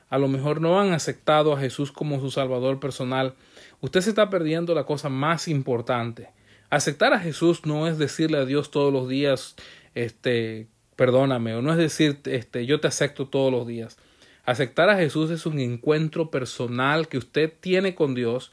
a 0.09 0.17
lo 0.17 0.27
mejor 0.27 0.61
no 0.61 0.79
han 0.79 0.93
aceptado 0.93 1.53
a 1.53 1.59
Jesús 1.59 1.91
como 1.91 2.19
su 2.19 2.31
salvador 2.31 2.79
personal. 2.79 3.35
Usted 3.81 4.01
se 4.01 4.09
está 4.09 4.29
perdiendo 4.29 4.73
la 4.73 4.85
cosa 4.85 5.09
más 5.09 5.47
importante 5.47 6.29
Aceptar 6.69 7.13
a 7.13 7.19
Jesús 7.19 7.65
no 7.65 7.87
es 7.87 7.97
decirle 7.97 8.37
a 8.37 8.45
Dios 8.45 8.69
todos 8.69 8.93
los 8.93 9.09
días, 9.09 9.55
este, 9.95 10.67
perdóname, 10.95 11.55
o 11.55 11.63
no 11.63 11.71
es 11.71 11.77
decir, 11.77 12.19
este, 12.25 12.67
yo 12.67 12.79
te 12.79 12.87
acepto 12.87 13.27
todos 13.27 13.51
los 13.51 13.65
días. 13.65 13.97
Aceptar 14.45 14.89
a 14.89 14.97
Jesús 14.97 15.31
es 15.31 15.47
un 15.47 15.59
encuentro 15.59 16.29
personal 16.29 17.07
que 17.07 17.17
usted 17.17 17.51
tiene 17.59 17.95
con 17.95 18.13
Dios, 18.13 18.51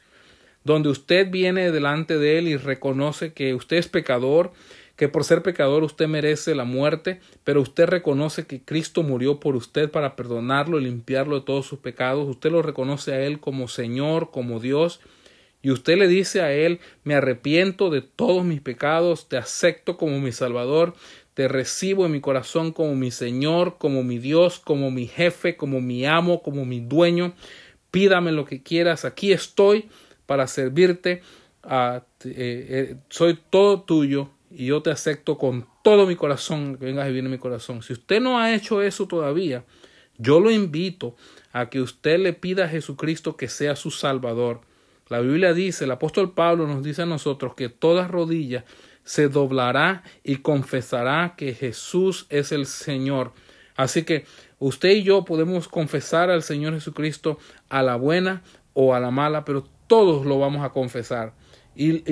donde 0.63 0.89
usted 0.89 1.29
viene 1.29 1.71
delante 1.71 2.17
de 2.17 2.39
Él 2.39 2.47
y 2.47 2.57
reconoce 2.57 3.33
que 3.33 3.53
usted 3.53 3.77
es 3.77 3.87
pecador, 3.87 4.51
que 4.97 5.07
por 5.07 5.23
ser 5.23 5.43
pecador 5.43 5.83
usted 5.83 6.07
merece 6.07 6.55
la 6.55 6.65
muerte, 6.65 7.21
pero 7.43 7.61
usted 7.61 7.85
reconoce 7.85 8.47
que 8.47 8.61
Cristo 8.61 9.03
murió 9.03 9.39
por 9.39 9.55
usted 9.55 9.91
para 9.91 10.15
perdonarlo 10.15 10.79
y 10.79 10.85
limpiarlo 10.85 11.39
de 11.39 11.45
todos 11.45 11.67
sus 11.67 11.79
pecados. 11.79 12.27
Usted 12.27 12.51
lo 12.51 12.63
reconoce 12.63 13.13
a 13.13 13.21
Él 13.21 13.39
como 13.39 13.67
Señor, 13.67 14.31
como 14.31 14.59
Dios, 14.59 14.99
y 15.61 15.69
usted 15.69 15.97
le 15.97 16.07
dice 16.07 16.41
a 16.41 16.51
Él, 16.51 16.79
me 17.03 17.13
arrepiento 17.13 17.91
de 17.91 18.01
todos 18.01 18.43
mis 18.43 18.59
pecados, 18.59 19.29
te 19.29 19.37
acepto 19.37 19.97
como 19.97 20.19
mi 20.19 20.31
Salvador, 20.31 20.95
te 21.35 21.47
recibo 21.47 22.07
en 22.07 22.11
mi 22.11 22.19
corazón 22.19 22.71
como 22.71 22.95
mi 22.95 23.11
Señor, 23.11 23.77
como 23.77 24.03
mi 24.03 24.17
Dios, 24.17 24.59
como 24.59 24.89
mi 24.89 25.05
jefe, 25.05 25.57
como 25.57 25.79
mi 25.79 26.07
amo, 26.07 26.41
como 26.41 26.65
mi 26.65 26.79
dueño. 26.79 27.33
Pídame 27.91 28.31
lo 28.31 28.45
que 28.45 28.63
quieras, 28.63 29.05
aquí 29.05 29.31
estoy 29.31 29.89
para 30.25 30.47
servirte. 30.47 31.21
Eh, 31.69 32.01
eh, 32.23 32.95
soy 33.09 33.37
todo 33.51 33.81
tuyo 33.81 34.31
y 34.49 34.67
yo 34.67 34.81
te 34.81 34.91
acepto 34.91 35.37
con 35.37 35.67
todo 35.83 36.05
mi 36.05 36.15
corazón, 36.15 36.77
que 36.77 36.85
vengas 36.85 37.05
a 37.05 37.07
vivir 37.07 37.25
en 37.25 37.31
mi 37.31 37.37
corazón. 37.37 37.81
Si 37.81 37.93
usted 37.93 38.21
no 38.21 38.39
ha 38.39 38.53
hecho 38.53 38.81
eso 38.81 39.07
todavía, 39.07 39.65
yo 40.17 40.39
lo 40.39 40.51
invito 40.51 41.15
a 41.51 41.69
que 41.69 41.81
usted 41.81 42.19
le 42.19 42.33
pida 42.33 42.65
a 42.65 42.69
Jesucristo 42.69 43.37
que 43.37 43.47
sea 43.47 43.75
su 43.75 43.91
Salvador. 43.91 44.61
La 45.09 45.19
Biblia 45.19 45.53
dice, 45.53 45.85
el 45.85 45.91
apóstol 45.91 46.33
Pablo 46.33 46.67
nos 46.67 46.83
dice 46.83 47.03
a 47.03 47.05
nosotros 47.05 47.53
que 47.55 47.69
toda 47.69 48.07
rodilla 48.07 48.65
se 49.03 49.29
doblará 49.29 50.03
y 50.23 50.37
confesará 50.37 51.35
que 51.37 51.53
Jesús 51.53 52.25
es 52.29 52.51
el 52.51 52.65
Señor. 52.65 53.31
Así 53.75 54.03
que 54.03 54.25
usted 54.59 54.89
y 54.89 55.03
yo 55.03 55.23
podemos 55.23 55.67
confesar 55.67 56.29
al 56.29 56.43
Señor 56.43 56.73
Jesucristo 56.73 57.37
a 57.69 57.83
la 57.83 57.95
buena 57.95 58.43
o 58.73 58.93
a 58.93 58.99
la 58.99 59.11
mala, 59.11 59.45
pero 59.45 59.65
todos 59.87 60.25
lo 60.25 60.39
vamos 60.39 60.65
a 60.65 60.71
confesar. 60.71 61.33
Y, 61.79 62.03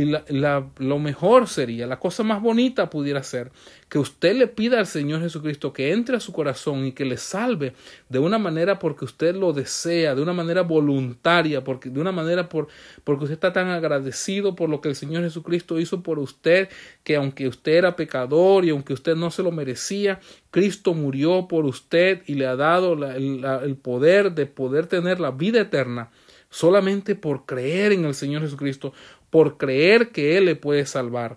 lo 0.77 0.99
mejor 0.99 1.47
sería, 1.47 1.87
la 1.87 1.99
cosa 1.99 2.21
más 2.21 2.39
bonita 2.39 2.87
pudiera 2.87 3.23
ser 3.23 3.51
que 3.89 3.97
usted 3.97 4.35
le 4.35 4.45
pida 4.45 4.77
al 4.77 4.85
Señor 4.85 5.21
Jesucristo 5.21 5.73
que 5.73 5.91
entre 5.91 6.17
a 6.17 6.19
su 6.19 6.33
corazón 6.33 6.85
y 6.85 6.91
que 6.91 7.03
le 7.03 7.17
salve 7.17 7.73
de 8.07 8.19
una 8.19 8.37
manera 8.37 8.77
porque 8.77 9.05
usted 9.05 9.35
lo 9.35 9.53
desea, 9.53 10.13
de 10.13 10.21
una 10.21 10.33
manera 10.33 10.61
voluntaria, 10.61 11.63
porque, 11.63 11.89
de 11.89 11.99
una 11.99 12.11
manera 12.11 12.47
por, 12.47 12.67
porque 13.03 13.23
usted 13.23 13.33
está 13.33 13.53
tan 13.53 13.69
agradecido 13.69 14.55
por 14.55 14.69
lo 14.69 14.81
que 14.81 14.89
el 14.89 14.95
Señor 14.95 15.23
Jesucristo 15.23 15.79
hizo 15.79 16.03
por 16.03 16.19
usted, 16.19 16.69
que 17.03 17.15
aunque 17.15 17.47
usted 17.47 17.71
era 17.71 17.95
pecador 17.95 18.65
y 18.65 18.69
aunque 18.69 18.93
usted 18.93 19.15
no 19.15 19.31
se 19.31 19.41
lo 19.41 19.51
merecía, 19.51 20.19
Cristo 20.51 20.93
murió 20.93 21.47
por 21.47 21.65
usted 21.65 22.21
y 22.27 22.35
le 22.35 22.45
ha 22.45 22.55
dado 22.55 22.93
el 22.93 23.77
poder 23.81 24.33
de 24.33 24.45
poder 24.45 24.85
tener 24.85 25.19
la 25.19 25.31
vida 25.31 25.61
eterna 25.61 26.11
solamente 26.55 27.15
por 27.15 27.45
creer 27.45 27.91
en 27.91 28.05
el 28.05 28.13
Señor 28.13 28.41
Jesucristo, 28.41 28.93
por 29.35 29.57
creer 29.57 30.13
que 30.13 30.37
Él 30.37 30.45
le 30.45 30.55
puede 30.55 30.85
salvar. 30.85 31.35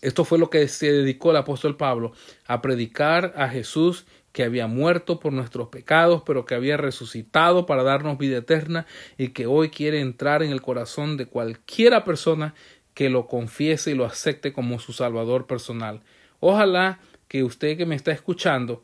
Esto 0.00 0.24
fue 0.24 0.38
lo 0.38 0.48
que 0.48 0.66
se 0.66 0.90
dedicó 0.90 1.30
el 1.30 1.36
apóstol 1.36 1.76
Pablo, 1.76 2.12
a 2.46 2.62
predicar 2.62 3.34
a 3.36 3.50
Jesús 3.50 4.06
que 4.32 4.44
había 4.44 4.66
muerto 4.66 5.20
por 5.20 5.34
nuestros 5.34 5.68
pecados, 5.68 6.22
pero 6.24 6.46
que 6.46 6.54
había 6.54 6.78
resucitado 6.78 7.66
para 7.66 7.82
darnos 7.82 8.16
vida 8.16 8.38
eterna 8.38 8.86
y 9.18 9.28
que 9.28 9.44
hoy 9.44 9.68
quiere 9.68 10.00
entrar 10.00 10.42
en 10.42 10.50
el 10.50 10.62
corazón 10.62 11.18
de 11.18 11.26
cualquiera 11.26 12.02
persona 12.02 12.54
que 12.94 13.10
lo 13.10 13.26
confiese 13.26 13.90
y 13.90 13.94
lo 13.94 14.06
acepte 14.06 14.54
como 14.54 14.78
su 14.78 14.94
Salvador 14.94 15.46
personal. 15.46 16.00
Ojalá 16.40 17.00
que 17.28 17.42
usted 17.44 17.76
que 17.76 17.84
me 17.84 17.94
está 17.94 18.12
escuchando 18.12 18.82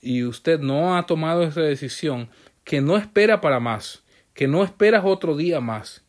y 0.00 0.24
usted 0.24 0.58
no 0.58 0.96
ha 0.96 1.04
tomado 1.04 1.42
esa 1.42 1.60
decisión, 1.60 2.30
que 2.64 2.80
no 2.80 2.96
espera 2.96 3.42
para 3.42 3.60
más, 3.60 4.04
que 4.32 4.48
no 4.48 4.64
esperas 4.64 5.02
otro 5.04 5.36
día 5.36 5.60
más, 5.60 6.02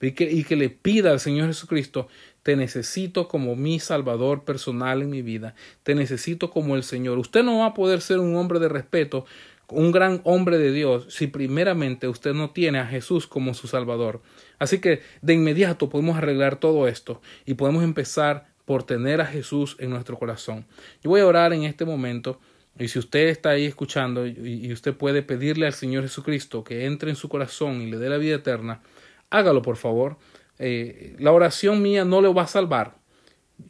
y 0.00 0.12
que, 0.44 0.56
le 0.56 0.70
pida 0.70 1.10
al 1.10 1.20
Señor 1.20 1.48
Jesucristo, 1.48 2.08
te 2.42 2.56
necesito 2.56 3.28
como 3.28 3.56
mi 3.56 3.80
Salvador 3.80 4.44
personal 4.44 5.02
en 5.02 5.10
mi 5.10 5.22
vida, 5.22 5.54
te 5.82 5.94
necesito 5.94 6.50
como 6.50 6.76
el 6.76 6.82
Señor. 6.82 7.18
Usted 7.18 7.42
no 7.42 7.58
va 7.58 7.66
a 7.66 7.74
poder 7.74 8.00
ser 8.00 8.20
un 8.20 8.36
hombre 8.36 8.60
de 8.60 8.68
respeto, 8.68 9.26
un 9.68 9.92
gran 9.92 10.20
hombre 10.24 10.56
de 10.58 10.72
Dios, 10.72 11.06
si 11.10 11.26
primeramente 11.26 12.08
usted 12.08 12.32
no 12.32 12.50
tiene 12.50 12.78
a 12.78 12.86
Jesús 12.86 13.26
como 13.26 13.54
su 13.54 13.66
Salvador. 13.66 14.22
Así 14.58 14.80
que 14.80 15.02
de 15.20 15.34
inmediato 15.34 15.88
podemos 15.88 16.16
arreglar 16.16 16.56
todo 16.56 16.88
esto 16.88 17.20
y 17.44 17.54
podemos 17.54 17.82
empezar 17.84 18.46
por 18.64 18.84
tener 18.84 19.20
a 19.20 19.26
Jesús 19.26 19.76
en 19.78 19.90
nuestro 19.90 20.18
corazón. 20.18 20.64
Yo 21.02 21.10
voy 21.10 21.20
a 21.20 21.26
orar 21.26 21.52
en 21.52 21.64
este 21.64 21.84
momento. 21.84 22.40
Y 22.78 22.86
si 22.86 23.00
usted 23.00 23.26
está 23.26 23.50
ahí 23.50 23.64
escuchando 23.64 24.24
y 24.24 24.72
usted 24.72 24.94
puede 24.94 25.22
pedirle 25.22 25.66
al 25.66 25.72
Señor 25.72 26.04
Jesucristo 26.04 26.62
que 26.62 26.84
entre 26.84 27.10
en 27.10 27.16
su 27.16 27.28
corazón 27.28 27.82
y 27.82 27.90
le 27.90 27.98
dé 27.98 28.08
la 28.08 28.18
vida 28.18 28.36
eterna, 28.36 28.82
hágalo 29.30 29.62
por 29.62 29.76
favor. 29.76 30.16
Eh, 30.58 31.16
la 31.18 31.32
oración 31.32 31.82
mía 31.82 32.04
no 32.04 32.20
le 32.20 32.32
va 32.32 32.42
a 32.42 32.46
salvar. 32.46 32.96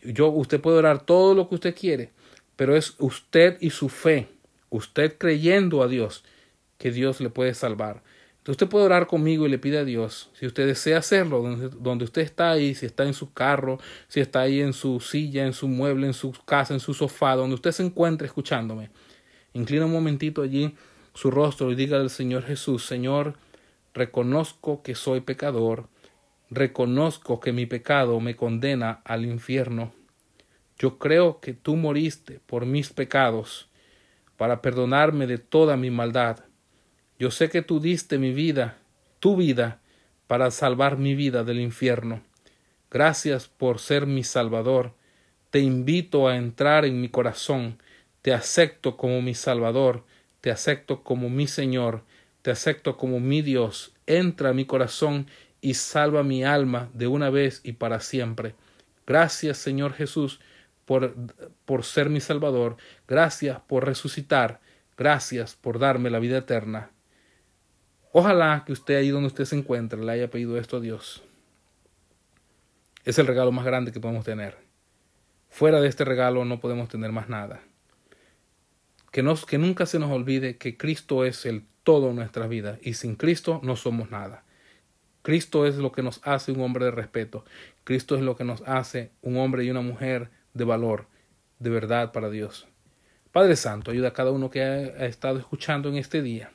Yo, 0.02 0.28
usted 0.28 0.60
puede 0.60 0.78
orar 0.78 1.04
todo 1.04 1.34
lo 1.34 1.48
que 1.48 1.54
usted 1.54 1.74
quiere, 1.74 2.10
pero 2.56 2.76
es 2.76 2.94
usted 2.98 3.56
y 3.60 3.70
su 3.70 3.88
fe, 3.88 4.28
usted 4.70 5.16
creyendo 5.18 5.82
a 5.82 5.88
Dios, 5.88 6.24
que 6.76 6.90
Dios 6.90 7.20
le 7.20 7.30
puede 7.30 7.54
salvar. 7.54 8.02
Entonces 8.48 8.62
usted 8.62 8.68
puede 8.68 8.86
orar 8.86 9.06
conmigo 9.06 9.46
y 9.46 9.50
le 9.50 9.58
pide 9.58 9.78
a 9.78 9.84
Dios, 9.84 10.30
si 10.32 10.46
usted 10.46 10.66
desea 10.66 10.98
hacerlo, 10.98 11.42
donde, 11.42 12.04
usted 12.04 12.22
está 12.22 12.50
ahí, 12.52 12.74
si 12.74 12.86
está 12.86 13.04
en 13.04 13.12
su 13.12 13.32
carro, 13.32 13.78
si 14.08 14.20
está 14.20 14.40
ahí 14.40 14.60
en 14.60 14.72
su 14.72 15.00
silla, 15.00 15.44
en 15.44 15.52
su 15.52 15.68
mueble, 15.68 16.06
en 16.06 16.14
su 16.14 16.32
casa, 16.46 16.72
en 16.72 16.80
su 16.80 16.94
sofá, 16.94 17.34
donde 17.34 17.54
usted 17.56 17.72
se 17.72 17.82
encuentre 17.82 18.26
escuchándome. 18.26 18.90
Inclina 19.52 19.86
un 19.86 19.92
momentito 19.92 20.42
allí 20.42 20.74
su 21.14 21.30
rostro 21.30 21.72
y 21.72 21.74
diga 21.74 21.98
al 21.98 22.10
Señor 22.10 22.44
Jesús, 22.44 22.86
Señor, 22.86 23.34
reconozco 23.94 24.82
que 24.82 24.94
soy 24.94 25.20
pecador, 25.20 25.88
reconozco 26.50 27.40
que 27.40 27.52
mi 27.52 27.66
pecado 27.66 28.20
me 28.20 28.36
condena 28.36 29.00
al 29.04 29.24
infierno. 29.24 29.92
Yo 30.78 30.98
creo 30.98 31.40
que 31.40 31.54
tú 31.54 31.76
moriste 31.76 32.40
por 32.46 32.64
mis 32.64 32.90
pecados, 32.90 33.68
para 34.36 34.62
perdonarme 34.62 35.26
de 35.26 35.38
toda 35.38 35.76
mi 35.76 35.90
maldad. 35.90 36.44
Yo 37.18 37.32
sé 37.32 37.50
que 37.50 37.62
tú 37.62 37.80
diste 37.80 38.18
mi 38.18 38.32
vida, 38.32 38.78
tu 39.18 39.36
vida, 39.36 39.80
para 40.28 40.50
salvar 40.52 40.96
mi 40.98 41.14
vida 41.16 41.42
del 41.42 41.60
infierno. 41.60 42.22
Gracias 42.90 43.48
por 43.48 43.80
ser 43.80 44.06
mi 44.06 44.22
Salvador. 44.22 44.94
Te 45.50 45.58
invito 45.58 46.28
a 46.28 46.36
entrar 46.36 46.84
en 46.84 47.00
mi 47.00 47.08
corazón. 47.08 47.82
Te 48.22 48.32
acepto 48.32 48.96
como 48.96 49.20
mi 49.20 49.34
Salvador. 49.34 50.04
Te 50.40 50.50
acepto 50.50 51.02
como 51.02 51.28
mi 51.28 51.48
Señor 51.48 52.04
te 52.48 52.52
acepto 52.52 52.96
como 52.96 53.20
mi 53.20 53.42
Dios, 53.42 53.92
entra 54.06 54.48
a 54.48 54.54
mi 54.54 54.64
corazón 54.64 55.26
y 55.60 55.74
salva 55.74 56.22
mi 56.22 56.44
alma 56.44 56.88
de 56.94 57.06
una 57.06 57.28
vez 57.28 57.60
y 57.62 57.72
para 57.72 58.00
siempre. 58.00 58.54
Gracias, 59.06 59.58
Señor 59.58 59.92
Jesús, 59.92 60.40
por, 60.86 61.14
por 61.66 61.84
ser 61.84 62.08
mi 62.08 62.20
Salvador. 62.20 62.78
Gracias 63.06 63.60
por 63.60 63.84
resucitar. 63.84 64.60
Gracias 64.96 65.56
por 65.56 65.78
darme 65.78 66.08
la 66.08 66.20
vida 66.20 66.38
eterna. 66.38 66.90
Ojalá 68.12 68.62
que 68.64 68.72
usted 68.72 68.96
ahí 68.96 69.10
donde 69.10 69.26
usted 69.26 69.44
se 69.44 69.56
encuentre 69.56 70.02
le 70.02 70.10
haya 70.10 70.30
pedido 70.30 70.56
esto 70.56 70.78
a 70.78 70.80
Dios. 70.80 71.22
Es 73.04 73.18
el 73.18 73.26
regalo 73.26 73.52
más 73.52 73.66
grande 73.66 73.92
que 73.92 74.00
podemos 74.00 74.24
tener. 74.24 74.56
Fuera 75.50 75.82
de 75.82 75.88
este 75.88 76.06
regalo 76.06 76.46
no 76.46 76.60
podemos 76.60 76.88
tener 76.88 77.12
más 77.12 77.28
nada. 77.28 77.60
Que, 79.12 79.22
nos, 79.22 79.44
que 79.44 79.58
nunca 79.58 79.84
se 79.84 79.98
nos 79.98 80.10
olvide 80.10 80.56
que 80.56 80.78
Cristo 80.78 81.26
es 81.26 81.44
el 81.44 81.66
todo 81.88 82.10
en 82.10 82.16
nuestras 82.16 82.50
y 82.82 82.92
sin 82.92 83.16
Cristo 83.16 83.60
no 83.62 83.74
somos 83.74 84.10
nada. 84.10 84.44
Cristo 85.22 85.64
es 85.64 85.76
lo 85.76 85.90
que 85.90 86.02
nos 86.02 86.20
hace 86.22 86.52
un 86.52 86.60
hombre 86.60 86.84
de 86.84 86.90
respeto. 86.90 87.46
Cristo 87.82 88.14
es 88.14 88.20
lo 88.20 88.36
que 88.36 88.44
nos 88.44 88.60
hace 88.66 89.10
un 89.22 89.38
hombre 89.38 89.64
y 89.64 89.70
una 89.70 89.80
mujer 89.80 90.28
de 90.52 90.64
valor, 90.64 91.06
de 91.58 91.70
verdad 91.70 92.12
para 92.12 92.28
Dios. 92.28 92.68
Padre 93.32 93.56
Santo, 93.56 93.90
ayuda 93.90 94.08
a 94.08 94.12
cada 94.12 94.32
uno 94.32 94.50
que 94.50 94.60
ha 94.60 95.06
estado 95.06 95.38
escuchando 95.38 95.88
en 95.88 95.96
este 95.96 96.20
día. 96.20 96.52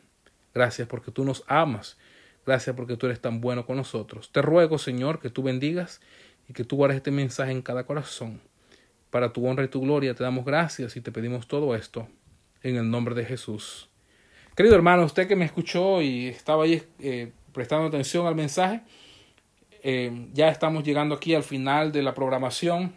Gracias 0.54 0.88
porque 0.88 1.10
tú 1.10 1.26
nos 1.26 1.44
amas. 1.48 1.98
Gracias 2.46 2.76
porque 2.76 2.96
tú 2.96 3.08
eres 3.08 3.20
tan 3.20 3.42
bueno 3.42 3.66
con 3.66 3.78
nosotros. 3.78 4.32
Te 4.32 4.44
ruego, 4.44 4.78
Señor, 4.78 5.20
que 5.20 5.32
tú 5.32 5.42
bendigas 5.42 6.00
y 6.48 6.54
que 6.54 6.64
tú 6.64 6.76
guardes 6.76 6.98
este 6.98 7.10
mensaje 7.10 7.54
en 7.54 7.64
cada 7.64 7.88
corazón. 7.88 8.40
Para 9.10 9.34
tu 9.34 9.48
honra 9.48 9.64
y 9.64 9.70
tu 9.70 9.82
gloria 9.82 10.14
te 10.14 10.24
damos 10.24 10.46
gracias 10.46 10.96
y 10.96 11.02
te 11.02 11.12
pedimos 11.12 11.48
todo 11.48 11.74
esto 11.74 12.08
en 12.62 12.76
el 12.76 12.92
nombre 12.92 13.16
de 13.16 13.26
Jesús. 13.26 13.90
Querido 14.56 14.76
hermano, 14.76 15.04
usted 15.04 15.28
que 15.28 15.36
me 15.36 15.46
escuchó 15.46 16.00
y 16.04 16.28
estaba 16.28 16.66
ahí 16.66 16.84
eh, 17.00 17.32
prestando 17.54 17.88
atención 17.88 18.28
al 18.28 18.36
mensaje, 18.36 18.84
eh, 19.82 20.28
ya 20.32 20.50
estamos 20.50 20.84
llegando 20.84 21.16
aquí 21.16 21.34
al 21.34 21.42
final 21.42 21.92
de 21.92 22.04
la 22.04 22.14
programación, 22.14 22.94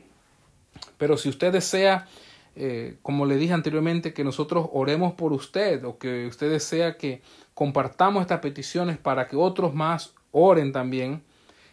pero 0.99 1.17
si 1.17 1.31
usted 1.31 1.55
desea, 1.55 2.09
eh, 2.57 2.99
como 3.01 3.25
le 3.25 3.37
dije 3.37 3.55
anteriormente, 3.55 4.13
que 4.13 4.23
nosotros 4.23 4.69
oremos 4.71 5.15
por 5.15 5.33
usted 5.33 5.83
o 5.87 5.97
que 5.97 6.27
usted 6.27 6.51
desea 6.51 6.99
que 6.99 7.23
compartamos 7.55 8.21
estas 8.21 8.41
peticiones 8.41 8.99
para 8.99 9.27
que 9.27 9.37
otros 9.37 9.73
más 9.73 10.13
oren 10.33 10.73
también, 10.73 11.23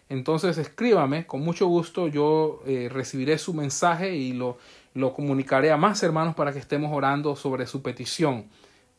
entonces 0.08 0.58
escríbame, 0.58 1.28
con 1.28 1.42
mucho 1.42 1.68
gusto 1.68 2.08
yo 2.08 2.62
recibiré 2.90 3.38
su 3.38 3.54
mensaje 3.54 4.16
y 4.16 4.32
lo, 4.32 4.58
lo 4.94 5.14
comunicaré 5.14 5.72
a 5.72 5.78
más 5.78 6.02
hermanos 6.04 6.36
para 6.36 6.54
que 6.54 6.60
estemos 6.60 6.96
orando 6.96 7.36
sobre 7.36 7.68
su 7.68 7.82
petición 7.82 8.46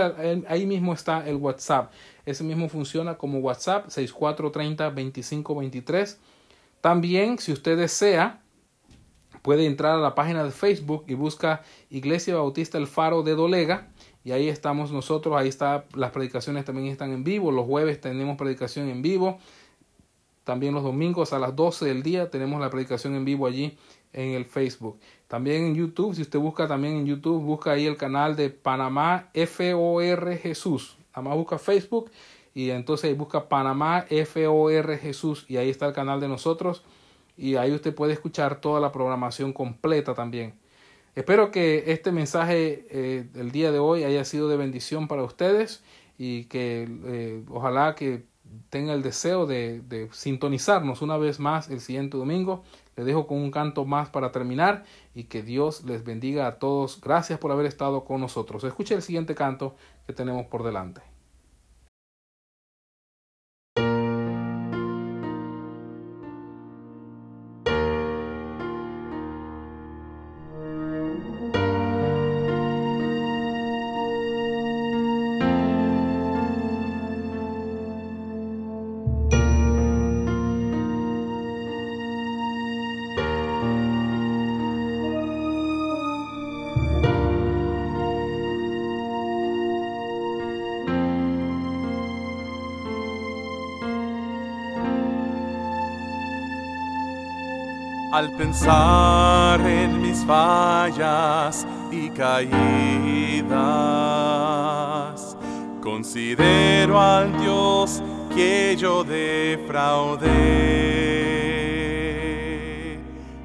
ahí 0.48 0.68
mismo 0.68 0.94
está 0.94 1.28
el 1.28 1.38
WhatsApp. 1.38 1.92
Ese 2.26 2.44
mismo 2.44 2.70
funciona 2.70 3.18
como 3.18 3.40
WhatsApp 3.40 3.88
6430-2523. 3.88 6.18
También, 6.82 7.40
si 7.40 7.52
usted 7.52 7.76
desea, 7.76 8.44
puede 9.42 9.66
entrar 9.66 9.94
a 9.94 9.98
la 9.98 10.14
página 10.14 10.44
de 10.44 10.52
Facebook 10.52 11.06
y 11.08 11.16
busca 11.16 11.64
Iglesia 11.90 12.36
Bautista 12.36 12.78
El 12.78 12.86
Faro 12.86 13.24
de 13.24 13.34
Dolega. 13.34 13.88
Y 14.24 14.32
ahí 14.32 14.48
estamos 14.50 14.92
nosotros, 14.92 15.36
ahí 15.38 15.48
está, 15.48 15.86
las 15.96 16.12
predicaciones 16.12 16.66
también 16.66 16.86
están 16.88 17.12
en 17.12 17.24
vivo. 17.24 17.52
Los 17.52 17.66
jueves 17.66 18.00
tenemos 18.00 18.38
predicación 18.38 18.90
en 18.90 19.02
vivo. 19.02 19.40
También 20.48 20.74
los 20.74 20.82
domingos 20.82 21.34
a 21.34 21.40
las 21.40 21.54
12 21.58 21.84
del 21.84 22.04
día 22.04 22.30
tenemos 22.30 22.62
la 22.62 22.70
predicación 22.70 23.16
en 23.16 23.26
vivo 23.26 23.48
allí 23.48 23.78
en 24.14 24.30
el 24.30 24.46
Facebook. 24.46 24.98
También 25.28 25.66
en 25.66 25.76
YouTube, 25.76 26.16
si 26.16 26.22
usted 26.22 26.40
busca 26.40 26.70
también 26.70 26.94
en 26.94 27.06
YouTube, 27.06 27.44
busca 27.44 27.72
ahí 27.72 27.86
el 27.86 27.98
canal 27.98 28.38
de 28.38 28.50
Panamá 28.50 29.30
FOR 29.34 30.38
Jesús. 30.38 30.96
Nada 31.14 31.36
busca 31.36 31.60
Facebook 31.60 32.12
y 32.54 32.70
entonces 32.70 33.18
busca 33.18 33.50
Panamá 33.50 34.06
FOR 34.26 34.98
Jesús 34.98 35.46
y 35.50 35.58
ahí 35.58 35.70
está 35.70 35.86
el 35.86 35.94
canal 35.94 36.22
de 36.22 36.30
nosotros 36.30 36.86
y 37.36 37.58
ahí 37.58 37.74
usted 37.74 37.94
puede 37.94 38.14
escuchar 38.14 38.62
toda 38.62 38.80
la 38.80 38.94
programación 38.94 39.52
completa 39.52 40.14
también. 40.14 40.54
Espero 41.14 41.52
que 41.52 41.84
este 41.88 42.14
mensaje 42.14 42.88
eh, 42.90 43.28
del 43.34 43.52
día 43.52 43.74
de 43.74 43.80
hoy 43.80 44.06
haya 44.06 44.24
sido 44.24 44.48
de 44.48 44.56
bendición 44.56 45.10
para 45.10 45.24
ustedes 45.24 45.84
y 46.18 46.46
que 46.46 46.88
eh, 47.06 47.44
ojalá 47.50 47.96
que 47.96 48.24
tenga 48.70 48.94
el 48.94 49.04
deseo 49.04 49.46
de, 49.46 49.82
de, 49.82 50.10
sintonizarnos 50.12 51.02
una 51.02 51.18
vez 51.18 51.40
más 51.40 51.70
el 51.70 51.80
siguiente 51.80 52.18
domingo. 52.18 52.64
Le 52.96 53.04
dejo 53.04 53.28
con 53.28 53.38
un 53.38 53.52
canto 53.52 53.86
más 53.86 54.10
para 54.10 54.32
terminar 54.32 54.84
y 55.14 55.26
que 55.26 55.44
Dios 55.44 55.84
les 55.86 56.04
bendiga 56.04 56.48
a 56.48 56.60
todos. 56.60 57.00
Gracias 57.02 57.40
por 57.40 57.52
haber 57.52 57.66
estado 57.66 58.06
con 58.06 58.22
nosotros. 58.22 58.64
Escuche 58.64 58.96
el 58.96 59.02
siguiente 59.02 59.36
canto 59.36 59.76
que 60.06 60.14
tenemos 60.14 60.48
por 60.48 60.64
delante. 60.64 61.17
Al 98.18 98.32
pensar 98.32 99.62
en 99.62 100.02
mis 100.02 100.26
fallas 100.26 101.68
y 101.92 102.10
caídas, 102.10 102.58
considero 105.84 107.00
al 107.00 107.40
Dios 107.40 108.02
que 108.34 108.76
yo 108.76 109.04
defraudé. 109.04 110.26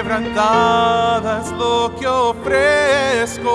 quebrantada 0.00 1.42
es 1.42 1.50
lo 1.52 1.92
que 1.98 2.06
ofrezco. 2.06 3.50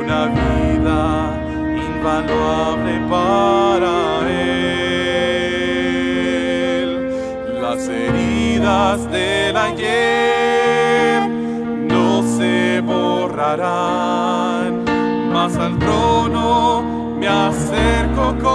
Una 0.00 0.26
vida 0.26 1.34
invaluable 1.76 3.00
para 3.08 4.28
Él. 4.28 4.40
Las 7.60 7.88
heridas 7.88 9.10
del 9.10 9.56
ayer 9.56 11.28
no 11.88 12.22
se 12.36 12.80
borrarán, 12.80 14.84
mas 15.32 15.56
al 15.56 15.78
trono 15.78 16.82
me 17.18 17.28
acerco 17.28 18.34
como 18.42 18.51